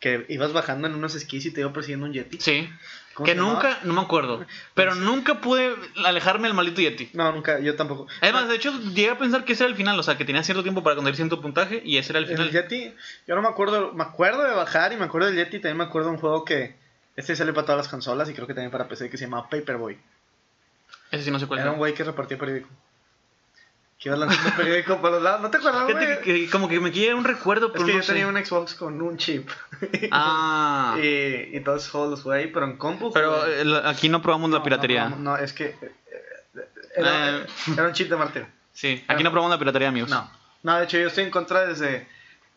Que 0.00 0.24
ibas 0.30 0.52
bajando 0.52 0.88
en 0.88 0.94
unos 0.94 1.14
esquís 1.14 1.44
y 1.46 1.50
te 1.52 1.60
iba 1.60 1.72
persiguiendo 1.72 2.06
un 2.06 2.12
Yeti? 2.14 2.38
Sí. 2.40 2.70
¿Cómo 3.16 3.24
Que 3.24 3.34
nunca, 3.34 3.78
no 3.84 3.94
me 3.94 4.02
acuerdo. 4.02 4.44
Pero 4.74 4.94
nunca 4.94 5.40
pude 5.40 5.74
alejarme 6.04 6.48
del 6.48 6.54
maldito 6.54 6.82
Yeti. 6.82 7.08
No, 7.14 7.32
nunca, 7.32 7.58
yo 7.60 7.74
tampoco. 7.74 8.06
Además, 8.20 8.46
de 8.46 8.56
hecho, 8.56 8.78
llegué 8.78 9.08
a 9.08 9.16
pensar 9.16 9.46
que 9.46 9.54
ese 9.54 9.64
era 9.64 9.70
el 9.70 9.74
final, 9.76 9.98
o 9.98 10.02
sea, 10.02 10.18
que 10.18 10.26
tenía 10.26 10.42
cierto 10.42 10.62
tiempo 10.62 10.82
para 10.82 10.96
conseguir 10.96 11.16
cierto 11.16 11.40
puntaje 11.40 11.80
y 11.82 11.96
ese 11.96 12.12
era 12.12 12.18
el 12.18 12.26
El 12.26 12.32
final. 12.36 12.50
Yeti, 12.52 12.94
yo 13.26 13.34
no 13.34 13.40
me 13.40 13.48
acuerdo, 13.48 13.94
me 13.94 14.04
acuerdo 14.04 14.42
de 14.46 14.54
bajar 14.54 14.92
y 14.92 14.96
me 14.96 15.06
acuerdo 15.06 15.28
del 15.28 15.36
Yeti, 15.36 15.60
también 15.60 15.78
me 15.78 15.84
acuerdo 15.84 16.08
de 16.10 16.14
un 16.16 16.20
juego 16.20 16.44
que 16.44 16.76
este 17.16 17.34
sale 17.34 17.54
para 17.54 17.64
todas 17.64 17.78
las 17.78 17.88
consolas 17.88 18.28
y 18.28 18.34
creo 18.34 18.46
que 18.46 18.52
también 18.52 18.70
para 18.70 18.86
PC 18.86 19.08
que 19.08 19.16
se 19.16 19.24
llamaba 19.24 19.48
Paperboy. 19.48 19.96
Ese 21.10 21.24
sí 21.24 21.30
no 21.30 21.38
sé 21.38 21.46
cuál 21.46 21.60
Era 21.60 21.68
era. 21.68 21.72
un 21.72 21.78
güey 21.78 21.94
que 21.94 22.04
repartía 22.04 22.36
periódico. 22.36 22.68
Que 23.98 24.10
iba 24.10 24.16
lanzando 24.18 24.54
periódico 24.56 25.00
por 25.00 25.10
los 25.10 25.22
lados, 25.22 25.40
¿no 25.40 25.50
te 25.50 25.56
acuerdas, 25.56 25.84
güey? 25.90 25.96
que, 26.06 26.20
que 26.20 26.50
como 26.50 26.68
que 26.68 26.78
me 26.80 26.92
quiere 26.92 27.14
un 27.14 27.24
recuerdo, 27.24 27.66
Es 27.68 27.72
pero 27.72 27.86
que 27.86 27.92
no 27.92 27.98
yo 27.98 28.02
sé. 28.02 28.12
tenía 28.12 28.26
un 28.28 28.36
Xbox 28.44 28.74
con 28.74 29.00
un 29.00 29.16
chip. 29.16 29.48
Ah. 30.12 30.96
y, 31.02 31.56
y 31.56 31.60
todos 31.60 31.80
esos 31.82 31.92
juegos 31.92 32.10
los 32.10 32.22
jugué 32.22 32.38
ahí, 32.40 32.46
pero 32.48 32.66
en 32.66 32.76
compu. 32.76 33.10
Pero 33.12 33.40
jugué- 33.42 33.62
eh, 33.62 33.82
aquí 33.86 34.08
no 34.10 34.20
probamos 34.20 34.50
No, 34.50 34.58
la 34.58 34.62
piratería. 34.62 35.08
No, 35.08 35.36
es 35.36 35.52
que. 35.54 35.66
eh, 35.66 35.78
eh, 35.82 36.68
Era, 36.96 37.38
Eh. 37.38 37.46
era 37.72 37.86
un 37.86 37.92
chip 37.94 38.08
de 38.10 38.16
martillo. 38.16 38.46
Sí, 38.72 39.02
aquí 39.08 39.22
no 39.22 39.30
probamos 39.30 39.50
la 39.54 39.58
piratería, 39.58 39.88
amigos. 39.88 40.10
No. 40.10 40.30
No, 40.62 40.76
de 40.78 40.84
hecho, 40.84 40.98
yo 40.98 41.06
estoy 41.08 41.24
en 41.24 41.30
contra 41.30 41.66
desde, 41.66 42.06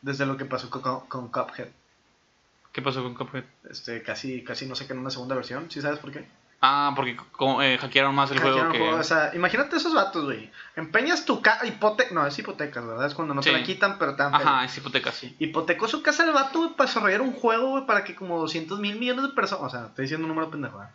desde 0.01 0.25
lo 0.25 0.35
que 0.35 0.43
pasó 0.45 0.69
con, 0.69 0.81
con, 0.81 1.07
con 1.07 1.27
Cuphead. 1.29 1.67
¿Qué 2.73 2.81
pasó 2.81 3.01
con 3.01 3.13
Cuphead? 3.15 3.43
Este, 3.69 4.03
casi, 4.03 4.43
casi 4.43 4.65
no 4.65 4.75
sacan 4.75 4.99
una 4.99 5.09
segunda 5.09 5.35
versión. 5.35 5.71
¿Sí 5.71 5.81
sabes 5.81 5.99
por 5.99 6.11
qué? 6.11 6.25
Ah, 6.61 6.91
porque 6.93 7.15
como, 7.31 7.61
eh, 7.61 7.77
hackearon 7.77 8.13
más 8.13 8.31
el 8.31 8.39
juego 8.39 8.69
que... 8.71 8.79
juego, 8.79 8.97
O 8.97 9.03
sea, 9.03 9.31
imagínate 9.33 9.77
esos 9.77 9.93
vatos, 9.93 10.25
güey. 10.25 10.51
Empeñas 10.75 11.23
tu 11.23 11.41
casa. 11.41 11.65
Hipoteca. 11.65 12.13
No, 12.13 12.27
es 12.27 12.37
hipotecas, 12.37 12.85
¿verdad? 12.85 13.07
Es 13.07 13.13
cuando 13.13 13.33
no 13.33 13.41
Sí. 13.41 13.49
te 13.49 13.57
la 13.57 13.63
quitan, 13.63 13.97
pero 13.97 14.15
te 14.17 14.23
dan 14.23 14.35
Ajá, 14.35 14.65
es 14.65 14.77
hipoteca, 14.77 15.13
sí. 15.13 15.33
Hipotecó 15.39 15.87
su 15.87 16.01
casa 16.03 16.25
el 16.25 16.33
vato, 16.33 16.59
güey, 16.59 16.71
para 16.75 16.87
desarrollar 16.89 17.21
un 17.21 17.31
juego, 17.31 17.69
güey, 17.69 17.85
para 17.85 18.03
que 18.03 18.13
como 18.13 18.37
200 18.39 18.77
mil 18.79 18.99
millones 18.99 19.23
de 19.23 19.29
personas. 19.29 19.63
O 19.67 19.69
sea, 19.69 19.85
estoy 19.87 20.03
diciendo 20.03 20.25
un 20.25 20.29
número 20.29 20.51
pendejo, 20.51 20.77
¿verdad? 20.79 20.93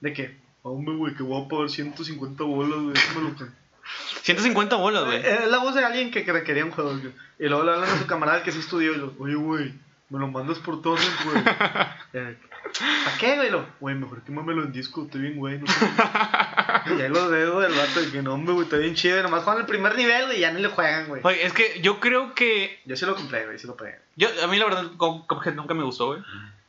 De 0.00 0.12
que, 0.12 0.36
hombre, 0.62 0.96
güey, 0.96 1.14
que 1.14 1.22
voy 1.22 1.44
a 1.44 1.48
pagar 1.48 1.70
150 1.70 2.42
bolas, 2.42 2.78
güey. 2.80 2.94
lo 3.24 3.36
que-". 3.36 3.52
150 4.22 4.74
bolas, 4.76 5.04
güey. 5.04 5.18
Eh, 5.18 5.44
Es 5.44 5.48
la 5.50 5.58
voz 5.58 5.76
de 5.76 5.84
alguien 5.84 6.10
que, 6.10 6.24
que 6.24 6.42
quería 6.42 6.64
un 6.64 6.72
juego, 6.72 6.90
güey. 6.90 7.12
Y 7.38 7.48
luego 7.48 7.62
le 7.64 7.72
hablan 7.72 7.88
a 7.88 7.98
su 7.98 8.06
camarada 8.08 8.42
que 8.42 8.50
sí 8.50 8.58
estudió 8.58 8.92
y 8.92 8.96
lo, 8.96 9.12
oye, 9.20 9.36
güey, 9.36 9.74
me 10.10 10.18
lo 10.18 10.26
mandas 10.26 10.58
por 10.58 10.82
todo, 10.82 10.96
güey. 10.96 11.44
¿Para 13.04 13.18
qué, 13.18 13.36
güey? 13.36 13.50
Lo, 13.50 13.66
Güey, 13.80 13.94
mejor 13.94 14.22
quémamelo 14.22 14.62
en 14.64 14.72
disco, 14.72 15.04
estoy 15.04 15.20
bien, 15.22 15.36
güey. 15.36 15.58
No 15.58 15.66
sé. 15.66 15.86
y 16.98 17.00
ahí 17.00 17.08
los 17.08 17.30
dedos 17.30 17.62
del 17.62 17.72
vato 17.72 18.00
de 18.00 18.10
que 18.10 18.22
no, 18.22 18.36
güey, 18.38 18.62
está 18.62 18.76
bien 18.78 18.94
chido. 18.94 19.18
Y 19.18 19.22
nomás 19.22 19.44
juegan 19.44 19.60
el 19.62 19.66
primer 19.66 19.96
nivel, 19.96 20.26
güey, 20.26 20.38
y 20.38 20.40
ya 20.40 20.50
ni 20.52 20.60
le 20.60 20.68
juegan, 20.68 21.06
güey. 21.08 21.20
Oye, 21.24 21.44
es 21.46 21.52
que 21.52 21.80
yo 21.80 22.00
creo 22.00 22.34
que... 22.34 22.80
Yo 22.84 22.96
sí 22.96 23.06
lo 23.06 23.14
compré, 23.14 23.46
güey, 23.46 23.58
sí 23.58 23.66
lo 23.66 23.76
pagué. 23.76 23.98
Yo, 24.16 24.28
a 24.42 24.46
mí 24.46 24.58
la 24.58 24.64
verdad, 24.64 24.84
Cup- 24.96 25.26
Cuphead 25.26 25.54
nunca 25.54 25.74
me 25.74 25.84
gustó, 25.84 26.06
güey. 26.08 26.20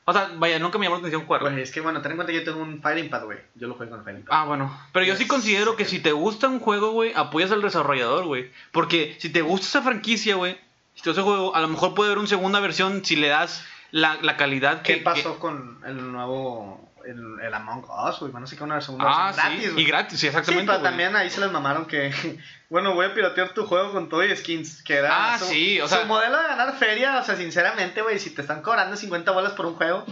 O 0.08 0.14
sea, 0.14 0.30
vaya, 0.38 0.60
nunca 0.60 0.78
me 0.78 0.86
llamó 0.86 0.98
la 0.98 1.00
atención 1.00 1.26
jugar. 1.26 1.42
Güey, 1.42 1.62
es 1.62 1.72
que 1.72 1.82
bueno, 1.82 2.00
ten 2.02 2.12
en 2.12 2.18
cuenta 2.18 2.32
que 2.32 2.38
yo 2.40 2.44
tengo 2.46 2.62
un 2.62 2.80
Fighting 2.82 3.10
Pad, 3.10 3.24
güey. 3.26 3.40
Yo 3.56 3.68
lo 3.68 3.74
juego 3.74 3.90
con 3.92 4.00
el 4.02 4.06
Fighting 4.06 4.26
Pad. 4.26 4.38
Ah, 4.40 4.46
bueno. 4.46 4.80
Pero 4.94 5.04
yo 5.06 5.16
sí 5.16 5.26
considero 5.26 5.76
que 5.76 5.86
si 5.86 6.00
te 6.00 6.12
gusta 6.12 6.48
un 6.48 6.60
juego, 6.60 6.92
güey, 6.92 7.12
apoyas 7.16 7.52
al 7.52 7.64
desarrollador, 7.64 8.26
güey. 8.26 8.52
Porque 8.72 9.16
si 9.20 9.30
te 9.32 9.42
gusta 9.42 9.66
esa 9.66 9.82
franquicia, 9.82 10.36
güey, 10.36 10.60
si 10.94 11.02
te 11.02 11.10
gusta 11.10 11.22
ese 11.22 11.28
juego, 11.28 11.56
a 11.56 11.62
lo 11.62 11.68
mejor 11.70 11.96
puede 11.96 12.10
haber 12.10 12.20
una 12.20 12.28
segunda 12.28 12.60
versión 12.60 13.04
si 13.04 13.16
le 13.16 13.30
das 13.30 13.66
la, 13.96 14.18
la 14.22 14.36
calidad 14.36 14.82
¿Qué 14.82 14.98
que. 14.98 15.02
pasó 15.04 15.34
que- 15.36 15.40
con 15.40 15.80
el 15.86 16.12
nuevo. 16.12 16.82
El, 17.06 17.40
el 17.40 17.54
Among 17.54 17.86
Us, 18.10 18.20
güey? 18.20 18.32
Van 18.32 18.44
a 18.44 18.48
sacar 18.48 18.64
una 18.64 18.82
segunda 18.82 19.06
Ah, 19.08 19.26
versión 19.28 19.46
sí. 19.46 19.52
gratis, 19.54 19.74
güey. 19.74 19.84
y 19.84 19.88
gratis, 19.88 20.12
sí, 20.14 20.18
Sí, 20.22 20.28
exactamente. 20.28 20.66
pero 20.66 20.80
güey. 20.80 20.90
también 20.90 21.16
ahí 21.16 21.30
se 21.30 21.40
les 21.40 21.52
mamaron 21.52 21.86
que, 21.86 22.12
bueno, 22.72 22.96
voy 22.96 23.06
a 23.06 23.14
piratear 23.14 23.50
tu 23.54 23.68
juego 23.68 23.92
con 23.92 24.10
todo 24.10 24.24
y 24.26 24.36
skins, 24.36 24.82
que 24.82 24.96
era 24.96 25.36
Ah, 25.36 25.38
su, 25.38 25.46
sí, 25.46 25.80
o 25.80 25.88
su 25.88 25.94
sea- 25.94 26.06
modelo 26.06 26.36
de 26.42 26.48
ganar 26.48 26.74
feria, 26.80 27.20
o 27.20 27.24
sea, 27.24 27.36
sinceramente, 27.36 28.02
güey, 28.02 28.18
si 28.18 28.32
te 28.32 28.42
están 28.42 28.64
cobrando 28.64 28.98
50 28.98 29.30
bolas 29.34 29.54
por 29.54 29.68
un 29.68 29.76
juego, 29.76 30.04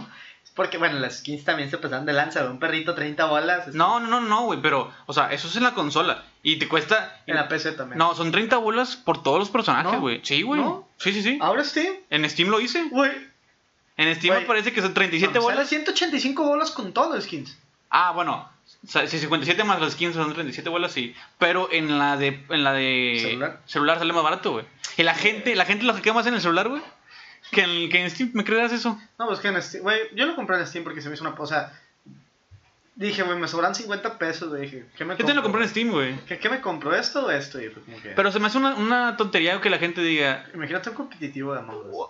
es 0.44 0.50
porque, 0.52 0.78
bueno, 0.78 1.00
las 1.00 1.18
skins 1.18 1.42
también 1.44 1.68
se 1.68 1.78
pasan 1.78 2.06
de 2.06 2.12
lanza, 2.12 2.42
güey, 2.42 2.52
un 2.52 2.60
perrito 2.60 2.94
30 2.94 3.24
bolas, 3.24 3.66
es- 3.66 3.74
No, 3.74 3.98
no, 3.98 4.06
no, 4.06 4.20
no, 4.20 4.44
güey, 4.44 4.62
pero, 4.62 4.92
o 5.06 5.12
sea, 5.12 5.32
eso 5.32 5.48
es 5.48 5.56
en 5.56 5.64
la 5.64 5.74
consola. 5.74 6.22
Y 6.44 6.60
te 6.60 6.68
cuesta. 6.68 7.22
en 7.26 7.34
la 7.34 7.48
PC 7.48 7.72
también. 7.72 7.98
No, 7.98 8.14
son 8.14 8.30
30 8.30 8.56
bolas 8.58 8.94
por 8.94 9.20
todos 9.20 9.40
los 9.40 9.50
personajes, 9.50 9.94
¿No? 9.94 10.00
güey. 10.00 10.20
Sí, 10.22 10.42
güey. 10.42 10.60
¿No? 10.60 10.86
Sí, 10.98 11.12
sí, 11.12 11.24
sí. 11.24 11.38
Ahora 11.42 11.64
Steam, 11.64 11.92
En 12.10 12.30
Steam 12.30 12.50
lo 12.50 12.60
hice. 12.60 12.84
güey, 12.90 13.10
En 13.96 14.14
Steam 14.16 14.34
me 14.34 14.40
parece 14.42 14.72
que 14.72 14.80
son 14.80 14.92
37 14.92 15.32
sale 15.32 15.44
bolas. 15.44 15.68
185 15.68 16.44
bolas 16.44 16.70
con 16.72 16.92
todos 16.92 17.14
los 17.14 17.24
skins. 17.24 17.56
Ah, 17.90 18.12
bueno. 18.12 18.48
Si 18.86 19.18
57 19.18 19.62
más 19.64 19.80
las 19.80 19.94
15 19.94 20.18
son 20.18 20.32
37 20.32 20.68
bolas, 20.68 20.92
sí. 20.92 21.14
Pero 21.38 21.70
en 21.70 21.98
la 21.98 22.16
de 22.16 22.44
en 22.48 22.64
la 22.64 22.72
de 22.72 23.58
¿Celular? 23.66 23.98
sale 23.98 24.12
más 24.12 24.22
barato, 24.24 24.52
güey. 24.52 24.64
Y 24.96 25.02
la 25.02 25.14
gente, 25.14 25.54
la 25.54 25.64
gente 25.64 25.84
lo 25.84 25.94
que 26.00 26.12
más 26.12 26.26
en 26.26 26.34
el 26.34 26.40
celular, 26.40 26.68
güey. 26.68 26.82
Que 27.50 27.62
en, 27.62 27.90
que 27.90 28.02
en 28.02 28.10
Steam, 28.10 28.30
¿me 28.34 28.42
creas 28.42 28.72
eso? 28.72 28.98
No, 29.18 29.26
pues 29.26 29.38
que 29.38 29.48
en 29.48 29.62
Steam, 29.62 29.82
güey, 29.82 30.00
yo 30.14 30.26
lo 30.26 30.34
compré 30.34 30.58
en 30.58 30.66
Steam 30.66 30.82
porque 30.82 31.02
se 31.02 31.08
me 31.08 31.14
hizo 31.14 31.24
una 31.24 31.36
cosa, 31.36 31.78
dije, 32.94 33.22
güey, 33.22 33.38
me 33.38 33.48
sobran 33.48 33.74
50 33.74 34.18
pesos, 34.18 34.48
güey, 34.48 34.62
dije, 34.62 34.86
¿qué 34.96 35.04
me 35.04 35.16
Yo 35.16 35.26
te 35.26 35.34
lo 35.34 35.42
compré 35.42 35.62
en 35.62 35.68
Steam, 35.68 35.90
güey. 35.90 36.18
¿Qué, 36.26 36.38
qué 36.38 36.48
me 36.48 36.60
compro 36.60 36.94
esto 36.96 37.26
o 37.26 37.30
esto? 37.30 37.60
Y 37.60 37.68
fue 37.68 37.82
como 37.82 38.00
que... 38.00 38.08
Pero 38.10 38.32
se 38.32 38.40
me 38.40 38.46
hace 38.46 38.58
una, 38.58 38.74
una 38.74 39.16
tontería 39.16 39.60
que 39.60 39.70
la 39.70 39.78
gente 39.78 40.00
diga. 40.00 40.46
Imagínate 40.54 40.90
un 40.90 40.96
competitivo 40.96 41.52
de 41.52 41.60
Among 41.60 41.90
Us. 41.90 42.08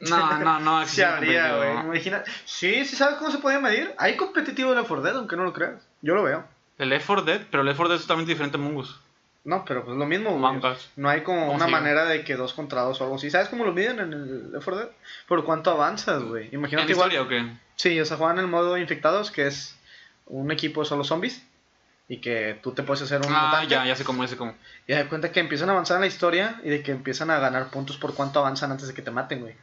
No, 0.00 0.38
no, 0.38 0.60
no. 0.60 0.86
Se 0.86 1.04
habría, 1.04 1.56
güey. 1.56 1.70
Imagina. 1.80 2.22
Sí, 2.44 2.84
sí, 2.84 2.96
¿sabes 2.96 3.16
cómo 3.16 3.30
se 3.30 3.38
puede 3.38 3.58
medir? 3.58 3.94
Hay 3.98 4.16
competitivo 4.16 4.70
de 4.70 4.76
Left 4.76 4.88
4 4.88 5.02
Dead, 5.04 5.16
aunque 5.16 5.36
no 5.36 5.44
lo 5.44 5.52
creas. 5.52 5.82
Yo 6.02 6.14
lo 6.14 6.22
veo. 6.22 6.44
El 6.78 6.90
Left 6.90 7.06
4 7.06 7.24
Dead, 7.24 7.40
pero 7.50 7.62
el 7.62 7.66
Left 7.66 7.78
4 7.78 7.88
Dead 7.88 7.96
es 8.00 8.02
totalmente 8.06 8.30
diferente 8.32 8.56
a 8.56 8.60
Among 8.60 8.76
Us. 8.76 9.00
No, 9.44 9.64
pero 9.64 9.84
pues 9.84 9.96
lo 9.96 10.04
mismo, 10.06 10.38
güey. 10.38 10.60
No 10.96 11.08
hay 11.08 11.22
como 11.22 11.40
¿Cómo 11.46 11.52
una 11.54 11.66
manera 11.68 12.04
de 12.04 12.22
que 12.22 12.36
dos 12.36 12.52
contra 12.52 12.82
dos 12.82 13.00
o 13.00 13.04
algo 13.04 13.16
así. 13.16 13.30
¿Sabes 13.30 13.48
cómo 13.48 13.64
lo 13.64 13.72
miden 13.72 13.98
en 13.98 14.12
el 14.12 14.52
Left 14.52 14.64
4 14.64 14.76
Dead? 14.76 14.88
¿Por 15.26 15.44
cuánto 15.44 15.70
avanzas, 15.70 16.22
güey? 16.22 16.48
¿En 16.48 16.54
Imagínate 16.54 16.86
la 16.88 16.92
igual. 16.92 17.12
historia 17.12 17.22
o 17.22 17.28
qué? 17.28 17.50
Sí, 17.76 17.98
o 18.00 18.04
sea, 18.04 18.16
juegan 18.16 18.38
en 18.38 18.44
el 18.44 18.50
modo 18.50 18.76
infectados, 18.76 19.30
que 19.30 19.46
es 19.46 19.76
un 20.26 20.50
equipo 20.52 20.84
solo 20.84 21.02
zombies. 21.04 21.42
Y 22.10 22.18
que 22.22 22.58
tú 22.62 22.72
te 22.72 22.82
puedes 22.82 23.02
hacer 23.02 23.18
un 23.20 23.32
Ah, 23.34 23.46
mutante. 23.48 23.68
ya, 23.68 23.84
ya 23.84 23.94
sé 23.94 24.02
cómo, 24.02 24.22
ya 24.22 24.28
sé 24.28 24.36
cómo. 24.38 24.54
Y 24.86 24.94
de 24.94 25.04
cuenta 25.08 25.30
que 25.30 25.40
empiezan 25.40 25.68
a 25.68 25.72
avanzar 25.72 25.96
en 25.96 26.00
la 26.02 26.06
historia 26.06 26.58
y 26.64 26.70
de 26.70 26.82
que 26.82 26.90
empiezan 26.90 27.30
a 27.30 27.38
ganar 27.38 27.68
puntos 27.68 27.98
por 27.98 28.14
cuánto 28.14 28.38
avanzan 28.40 28.70
antes 28.70 28.88
de 28.88 28.94
que 28.94 29.02
te 29.02 29.10
maten, 29.10 29.40
güey. 29.40 29.54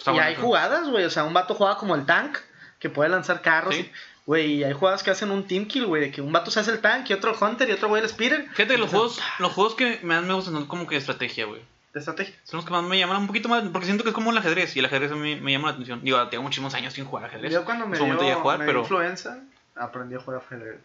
Está 0.00 0.12
y 0.12 0.18
hay 0.18 0.34
jugadas, 0.34 0.88
güey. 0.88 1.04
O 1.04 1.10
sea, 1.10 1.24
un 1.24 1.32
vato 1.34 1.54
juega 1.54 1.76
como 1.76 1.94
el 1.94 2.04
tank, 2.06 2.38
que 2.78 2.90
puede 2.90 3.08
lanzar 3.10 3.40
carros. 3.42 3.74
Sí. 3.74 3.82
y- 3.82 3.92
Güey, 4.26 4.52
y 4.56 4.64
hay 4.64 4.74
jugadas 4.74 5.02
que 5.02 5.10
hacen 5.10 5.30
un 5.32 5.44
team 5.48 5.66
kill, 5.66 5.86
güey. 5.86 6.02
De 6.02 6.10
que 6.12 6.20
un 6.20 6.30
vato 6.30 6.50
se 6.52 6.60
hace 6.60 6.70
el 6.70 6.80
tank 6.80 7.08
y 7.10 7.14
otro 7.14 7.32
el 7.32 7.42
hunter 7.42 7.68
y 7.68 7.72
otro 7.72 7.88
güey 7.88 8.00
el 8.02 8.08
speeder. 8.08 8.46
Fíjate 8.52 8.78
los 8.78 8.90
juegos, 8.90 9.20
los 9.40 9.52
juegos 9.52 9.74
que 9.74 9.98
más 10.04 10.22
me 10.22 10.34
gustan 10.34 10.54
son 10.54 10.66
como 10.66 10.86
que 10.86 10.94
de 10.94 11.00
estrategia, 11.00 11.46
güey. 11.46 11.60
De 11.92 11.98
estrategia. 11.98 12.34
Son 12.44 12.58
los 12.58 12.64
que 12.64 12.70
más 12.70 12.84
me 12.84 12.96
llaman 12.96 13.16
un 13.16 13.26
poquito 13.26 13.48
más, 13.48 13.64
porque 13.72 13.86
siento 13.86 14.04
que 14.04 14.10
es 14.10 14.14
como 14.14 14.30
el 14.30 14.38
ajedrez, 14.38 14.76
y 14.76 14.78
el 14.78 14.84
ajedrez 14.84 15.10
a 15.10 15.16
mí 15.16 15.34
me 15.34 15.50
llama 15.50 15.68
la 15.68 15.74
atención. 15.74 16.00
Digo, 16.04 16.28
tengo 16.28 16.44
muchísimos 16.44 16.72
años 16.74 16.92
sin 16.94 17.06
jugar 17.06 17.24
ajedrez. 17.24 17.52
Yo 17.52 17.64
cuando 17.64 17.86
me 17.88 17.98
dio, 17.98 18.04
a 18.06 18.36
jugar, 18.36 18.58
me 18.58 18.64
dio 18.66 18.72
pero... 18.72 18.80
influenza, 18.82 19.38
aprendí 19.74 20.14
a 20.14 20.20
jugar 20.20 20.42
ajedrez. 20.46 20.78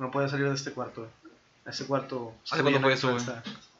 No 0.00 0.10
podía 0.10 0.28
salir 0.28 0.48
de 0.48 0.54
este 0.54 0.72
cuarto, 0.72 1.02
güey. 1.02 1.12
Este 1.66 1.84
cuarto. 1.84 2.34
¿Hace 2.50 2.62
cuánto 2.62 2.80
fue 2.80 2.92
eso, 2.94 3.12
güey? 3.12 3.24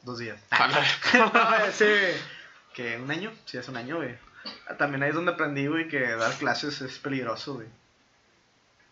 Dos 0.03 0.19
días. 0.19 0.39
Sí. 1.73 1.85
¿Que 2.73 2.97
un 2.97 3.11
año? 3.11 3.31
Sí, 3.45 3.57
hace 3.57 3.71
un 3.71 3.77
año, 3.77 3.97
güey. 3.97 4.15
También 4.77 5.03
ahí 5.03 5.09
es 5.09 5.15
donde 5.15 5.31
aprendí, 5.33 5.67
güey, 5.67 5.87
que 5.87 5.99
dar 5.99 6.33
clases 6.37 6.81
es 6.81 6.99
peligroso, 6.99 7.55
güey. 7.55 7.67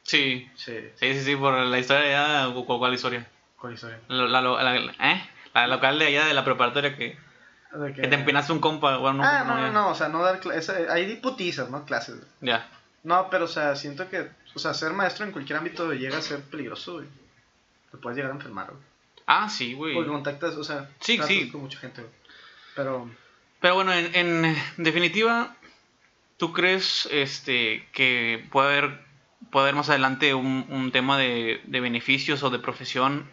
Sí, 0.04 0.50
Sí, 0.56 0.80
sí, 0.96 1.14
sí, 1.14 1.22
sí, 1.22 1.36
por 1.36 1.54
la 1.54 1.80
historia 1.80 2.10
ya, 2.10 2.48
o 2.50 2.66
cuál, 2.66 2.80
cuál 2.80 2.94
historia. 2.94 3.28
con 3.58 3.74
historia. 3.74 4.00
La, 4.08 4.26
la, 4.42 4.42
la- 4.42 4.76
¿eh? 4.78 5.30
la 5.54 5.68
local 5.68 6.00
de 6.00 6.08
allá 6.08 6.26
de 6.26 6.34
la 6.34 6.46
preparatoria 6.46 6.96
que, 6.96 7.18
De 7.74 7.94
que 7.94 8.08
te 8.08 8.16
empinaste 8.16 8.54
un 8.54 8.60
compa, 8.60 8.98
bueno, 8.98 9.24
ah, 9.24 9.44
no, 9.46 9.56
no, 9.58 9.72
no, 9.72 9.90
o 9.90 9.96
sea, 9.96 10.08
no 10.08 10.24
dar 10.24 10.40
clases. 10.40 10.70
Hay 10.90 11.16
putizas, 11.18 11.70
no 11.70 11.84
clases. 11.86 12.16
Ya. 12.42 12.70
No, 13.04 13.30
pero, 13.30 13.46
o 13.46 13.48
sea, 13.50 13.76
siento 13.76 14.10
que, 14.10 14.30
o 14.56 14.60
sea, 14.60 14.74
ser 14.74 14.92
maestro 14.94 15.26
en 15.26 15.32
cualquier 15.32 15.58
ámbito 15.58 15.92
llega 15.94 16.18
a 16.18 16.22
ser 16.22 16.42
peligroso, 16.42 16.94
güey. 16.96 17.08
Te 17.92 17.98
puedes 17.98 18.16
llegar 18.18 18.32
a 18.32 18.36
enfermar, 18.36 18.68
güey. 18.68 18.82
Ah, 19.26 19.50
sí, 19.50 19.74
güey. 19.74 19.94
Porque 19.94 20.10
contactas, 20.10 20.56
o 20.56 20.64
sea, 20.64 20.90
Sí, 21.02 21.20
sí. 21.28 21.50
con 21.52 21.62
mucha 21.62 21.80
gente, 21.80 22.02
güey. 22.02 22.14
Pero, 22.76 23.10
Pero 23.60 23.76
bueno, 23.76 23.94
en, 23.94 24.14
en 24.46 24.56
definitiva, 24.78 25.56
¿tú 26.38 26.54
crees 26.54 27.08
este 27.12 27.88
que 27.94 28.46
puede 28.52 28.68
haber, 28.78 29.02
puede 29.52 29.66
haber 29.66 29.76
más 29.76 29.90
adelante 29.90 30.34
un, 30.34 30.66
un 30.70 30.92
tema 30.92 31.18
de, 31.18 31.62
de 31.66 31.80
beneficios 31.80 32.44
o 32.44 32.50
de 32.50 32.60
profesión 32.60 33.30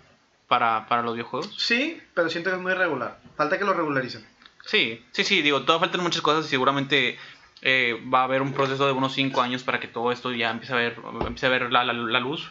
para, 0.48 0.86
para 0.88 1.02
los 1.02 1.14
videojuegos? 1.14 1.54
sí, 1.58 2.00
pero 2.14 2.28
siento 2.30 2.50
que 2.50 2.56
es 2.56 2.62
muy 2.62 2.72
irregular. 2.72 3.18
Falta 3.36 3.58
que 3.58 3.64
lo 3.64 3.74
regularicen. 3.74 4.26
Sí, 4.64 5.04
sí, 5.12 5.24
sí, 5.24 5.42
digo, 5.42 5.62
todavía 5.62 5.86
faltan 5.88 6.02
muchas 6.02 6.22
cosas 6.22 6.46
y 6.46 6.48
seguramente 6.48 7.18
eh, 7.60 8.00
va 8.12 8.20
a 8.20 8.24
haber 8.24 8.40
un 8.40 8.54
proceso 8.54 8.86
de 8.86 8.92
unos 8.92 9.12
5 9.12 9.42
años 9.42 9.62
para 9.62 9.78
que 9.78 9.88
todo 9.88 10.10
esto 10.10 10.32
ya 10.32 10.50
empiece 10.50 10.72
a 10.72 10.76
ver, 10.76 10.96
empiece 11.26 11.46
a 11.46 11.50
ver 11.50 11.70
la, 11.70 11.84
la- 11.84 11.92
la 11.92 12.20
luz. 12.20 12.50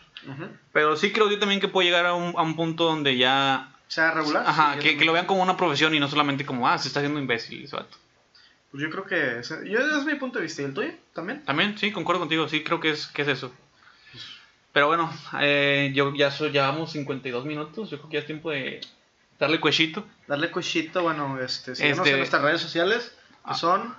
Pero 0.72 0.96
sí 0.96 1.12
creo 1.12 1.30
yo 1.30 1.40
también 1.40 1.60
que 1.60 1.68
puede 1.68 1.88
llegar 1.88 2.06
a 2.06 2.14
un, 2.14 2.34
a 2.38 2.42
un 2.44 2.56
punto 2.56 2.86
donde 2.86 3.18
ya... 3.18 3.73
Sea, 3.94 4.12
regular. 4.12 4.44
Ajá, 4.48 4.74
sí, 4.76 4.80
que, 4.80 4.98
que 4.98 5.06
lo 5.06 5.14
vean 5.14 5.26
como 5.26 5.44
una 5.44 5.56
profesión 5.58 5.94
y 5.94 6.00
no 6.00 6.08
solamente 6.08 6.46
como, 6.46 6.68
ah, 6.68 6.78
se 6.78 6.88
está 6.88 7.00
haciendo 7.00 7.20
imbécil. 7.20 7.64
ese 7.64 7.76
vato. 7.76 7.98
Pues 8.72 8.82
yo 8.82 8.89
creo 8.89 9.06
que, 9.06 9.39
ese- 9.39 9.70
yo, 9.70 9.80
ese 9.80 9.98
es 10.00 10.06
mi 10.06 10.16
punto 10.16 10.39
de 10.39 10.44
vista. 10.46 10.62
¿Y 10.62 10.66
el 10.66 10.74
tuyo? 10.74 10.91
¿También? 11.14 11.44
También, 11.46 11.78
sí, 11.78 11.91
concuerdo 11.91 12.22
contigo, 12.22 12.48
sí, 12.50 12.64
creo 12.64 12.80
que 12.80 12.89
es, 12.91 13.06
que 13.08 13.22
es 13.22 13.28
eso. 13.28 13.54
Pero 14.72 14.88
bueno, 14.88 15.12
eh, 15.39 15.91
yo 15.94 16.14
ya 16.16 16.32
so- 16.32 16.48
llevamos 16.48 16.91
52 16.94 17.46
minutos, 17.46 17.91
yo 17.91 17.98
creo 18.00 18.10
que 18.10 18.14
ya 18.16 18.20
es 18.22 18.26
tiempo 18.26 18.50
de 18.50 18.82
darle 19.38 19.60
cuechito. 19.60 20.08
Darle 20.28 20.50
cuchito, 20.50 21.04
bueno, 21.04 21.39
este, 21.39 21.76
síguenos 21.76 22.00
Este- 22.00 22.10
en 22.12 22.18
nuestras 22.18 22.41
redes 22.41 22.62
sociales, 22.62 23.16
que 23.46 23.52
Ah. 23.52 23.54
son 23.56 23.96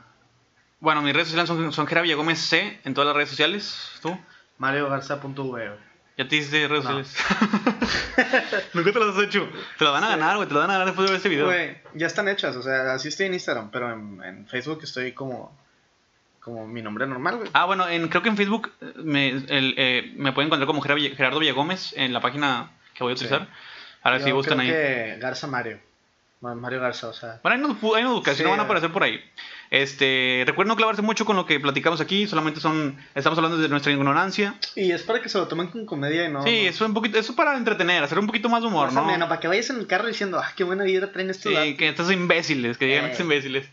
Bueno, 0.81 1.01
mis 1.03 1.15
redes 1.15 1.29
sociales 1.29 1.49
son, 1.49 1.73
son 1.73 1.87
Jera 1.87 2.03
Villagómez 2.03 2.41
C 2.41 2.81
en 2.85 2.93
todas 2.95 3.07
las 3.07 3.17
redes 3.17 3.29
sociales. 3.31 3.93
¿Tú? 4.03 4.19
mariogarza.v. 4.59 5.71
¿Ya 6.17 6.29
te 6.29 6.37
hiciste 6.37 6.69
redes 6.69 6.85
No. 6.85 7.03
sociales? 7.05 7.17
Nunca 8.75 8.93
te 8.93 8.99
las 9.01 9.17
has 9.17 9.25
hecho. 9.25 9.49
Te 9.79 9.85
las 9.85 9.93
van 9.95 10.05
a 10.05 10.07
Sí. 10.09 10.13
ganar, 10.13 10.37
güey, 10.37 10.49
te 10.49 10.55
las 10.55 10.63
van 10.63 10.71
a 10.71 10.73
ganar 10.75 10.87
después 10.87 11.07
de 11.07 11.11
ver 11.13 11.17
este 11.17 11.29
video. 11.29 11.47
Güey, 11.47 11.77
ya 11.95 12.07
están 12.07 12.29
hechas, 12.29 12.55
o 12.57 12.63
sea, 12.63 12.93
así 12.95 13.09
estoy 13.09 13.27
en 13.27 13.35
Instagram, 13.35 13.71
pero 13.71 13.93
en, 13.93 14.23
en 14.23 14.47
Facebook 14.47 14.81
estoy 14.85 15.13
como, 15.13 15.57
como 16.41 16.67
mi 16.69 16.83
nombre 16.83 17.07
normal, 17.07 17.37
güey. 17.39 17.51
Ah, 17.53 17.65
bueno, 17.65 17.89
en, 17.89 18.09
creo 18.09 18.23
que 18.23 18.29
en 18.29 18.37
Facebook 18.37 18.73
eh, 18.81 18.93
me, 18.97 19.29
el, 19.31 19.75
eh, 19.77 20.13
me 20.17 20.33
pueden 20.33 20.47
encontrar 20.49 20.67
como 20.69 20.81
Gerardo 20.83 21.39
Villagómez 21.41 21.93
en 21.97 22.13
la 22.13 22.21
página 22.21 22.71
que 22.95 23.03
voy 23.03 23.13
a 23.15 23.17
Sí. 23.17 23.25
utilizar. 23.25 23.49
Ahora 24.03 24.19
Yo 24.19 24.25
sí 24.27 24.31
creo 24.49 24.61
ahí. 24.61 24.69
que 24.69 25.17
Garza 25.19 25.47
Mario. 25.49 25.79
Mario 26.41 26.81
Garza, 26.81 27.09
o 27.09 27.13
sea. 27.15 27.41
Bueno, 27.43 27.75
buscan, 27.75 28.35
si 28.35 28.39
Sí. 28.39 28.45
no 28.45 28.51
van 28.51 28.61
a 28.61 28.65
aparecer 28.65 28.93
por 28.93 29.03
ahí. 29.03 29.19
Este, 29.71 30.45
recuerden 30.47 30.69
no 30.69 30.77
clavarse 30.77 31.01
mucho 31.03 31.25
con 31.25 31.37
lo 31.37 31.47
que 31.47 31.59
platicamos 31.59 32.01
aquí, 32.01 32.27
solamente 32.27 32.61
son, 32.61 32.97
estamos 33.15 33.39
hablando 33.39 33.59
de 33.59 33.69
nuestra 33.69 33.93
ignorancia. 33.93 34.55
Y 34.77 34.93
es 34.93 35.03
para 35.03 35.21
que 35.23 35.29
se 35.29 35.39
lo 35.39 35.49
tomen 35.49 35.69
con 35.69 35.87
comedia 35.87 36.27
y 36.27 36.31
no. 36.33 36.43
sí, 36.45 36.51
no- 36.65 36.69
eso 36.69 36.85
es 36.85 36.89
un 36.89 36.95
poquito, 36.95 37.19
eso 37.19 37.33
es 37.33 37.37
para 37.37 37.57
entretener, 37.57 38.05
hacer 38.05 38.19
un 38.19 38.27
poquito 38.27 38.49
más 38.49 38.61
de 38.61 38.69
humor, 38.69 38.87
más 38.87 38.95
¿no? 38.95 39.01
ameno, 39.01 39.27
para 39.29 39.41
que 39.41 39.49
vayas 39.49 39.71
en 39.71 39.79
el 39.79 39.87
carro 39.87 40.07
diciendo, 40.07 40.39
ah, 40.39 40.53
qué 40.55 40.65
buena 40.65 40.85
vida 40.85 41.11
traen 41.13 41.31
estos 41.31 41.51
Sí, 41.51 41.55
datos". 41.57 41.75
que 41.79 41.89
estos 41.89 42.13
imbéciles, 42.13 42.77
que 42.79 42.85
digan 42.87 43.05
Eh. 43.07 43.11
estos 43.11 43.21
imbéciles. 43.21 43.67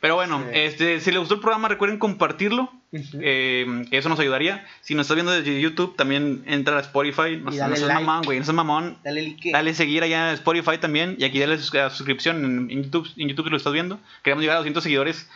Pero 0.00 0.14
bueno, 0.14 0.40
Sí. 0.44 0.50
este, 0.52 1.00
si 1.00 1.10
les 1.10 1.18
gustó 1.18 1.34
el 1.34 1.40
programa, 1.40 1.68
recuerden 1.68 1.98
compartirlo. 1.98 2.72
Eh, 2.92 3.84
que 3.90 3.98
eso 3.98 4.08
nos 4.08 4.18
ayudaría. 4.20 4.66
Si 4.80 4.94
nos 4.94 5.04
estás 5.04 5.16
viendo 5.16 5.32
desde 5.32 5.60
YouTube, 5.60 5.94
también 5.96 6.42
entra 6.46 6.78
a 6.78 6.80
Spotify. 6.80 7.36
No, 7.36 7.50
no 7.50 7.52
seas 7.52 7.80
like. 7.80 7.92
mamón, 8.04 8.22
güey. 8.24 8.38
No 8.38 8.44
seas 8.44 8.54
mamón. 8.54 8.96
Dale 9.04 9.22
like. 9.22 9.50
Dale 9.50 9.74
seguir 9.74 10.02
allá 10.04 10.30
a 10.30 10.32
Spotify 10.34 10.78
también. 10.78 11.16
Y 11.18 11.24
aquí 11.24 11.38
dale 11.38 11.58
sus- 11.58 11.74
a 11.74 11.90
suscripción 11.90 12.44
en, 12.44 12.70
en 12.70 12.84
YouTube, 12.84 13.08
en 13.16 13.28
YouTube 13.28 13.44
que 13.44 13.50
lo 13.50 13.56
estás 13.56 13.72
viendo. 13.72 13.98
Queremos 14.22 14.42
llegar 14.42 14.54
a 14.56 14.60
200 14.60 14.82
seguidores 14.82 15.28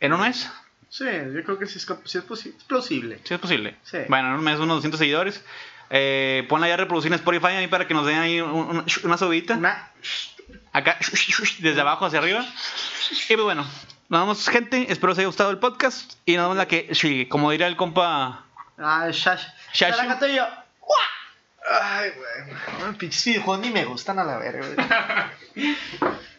en 0.00 0.12
un 0.12 0.20
mes. 0.20 0.50
Sí, 0.88 1.04
yo 1.04 1.42
creo 1.44 1.58
que 1.58 1.66
sí 1.66 1.78
es, 1.78 1.86
sí 2.04 2.18
es, 2.18 2.26
posi- 2.26 2.54
es 2.56 2.64
plausible. 2.64 3.18
Si 3.24 3.34
es 3.34 3.40
posible. 3.40 3.76
Sí. 3.82 3.98
Bueno, 4.08 4.28
en 4.28 4.34
un 4.34 4.44
mes 4.44 4.58
unos 4.58 4.76
200 4.76 4.98
seguidores. 4.98 5.44
Eh, 5.90 6.46
ponla 6.48 6.68
ya 6.68 6.74
a 6.74 6.76
reproducir 6.78 7.10
en 7.12 7.16
Spotify 7.16 7.48
ahí 7.48 7.66
para 7.66 7.86
que 7.86 7.92
nos 7.92 8.06
den 8.06 8.16
ahí 8.18 8.40
un- 8.40 8.50
un- 8.50 8.84
una 9.04 9.18
subidita. 9.18 9.54
Una- 9.58 9.90
Acá, 10.72 10.98
desde 11.58 11.80
abajo 11.80 12.06
hacia 12.06 12.18
arriba. 12.18 12.44
Y 13.28 13.34
pues 13.34 13.44
bueno, 13.44 13.66
nos 14.08 14.20
vemos, 14.20 14.48
gente. 14.48 14.86
Espero 14.90 15.12
os 15.12 15.18
haya 15.18 15.26
gustado 15.26 15.50
el 15.50 15.58
podcast. 15.58 16.14
Y 16.24 16.36
nos 16.36 16.44
vemos 16.44 16.56
la 16.56 16.68
que 16.68 16.94
sigue. 16.94 17.28
Como 17.28 17.50
diría 17.50 17.66
el 17.66 17.76
compa. 17.76 18.44
Ah, 18.78 19.08
Shash. 19.10 19.44
Shash. 19.72 19.96
Ay, 21.70 22.10
güey. 22.10 22.94
Pinches 22.98 23.24
videojuegos 23.24 23.60
ni 23.60 23.70
me 23.70 23.84
gustan 23.84 24.18
a 24.18 24.24
la 24.24 24.38
verga, 24.38 24.66
güey. 25.54 25.76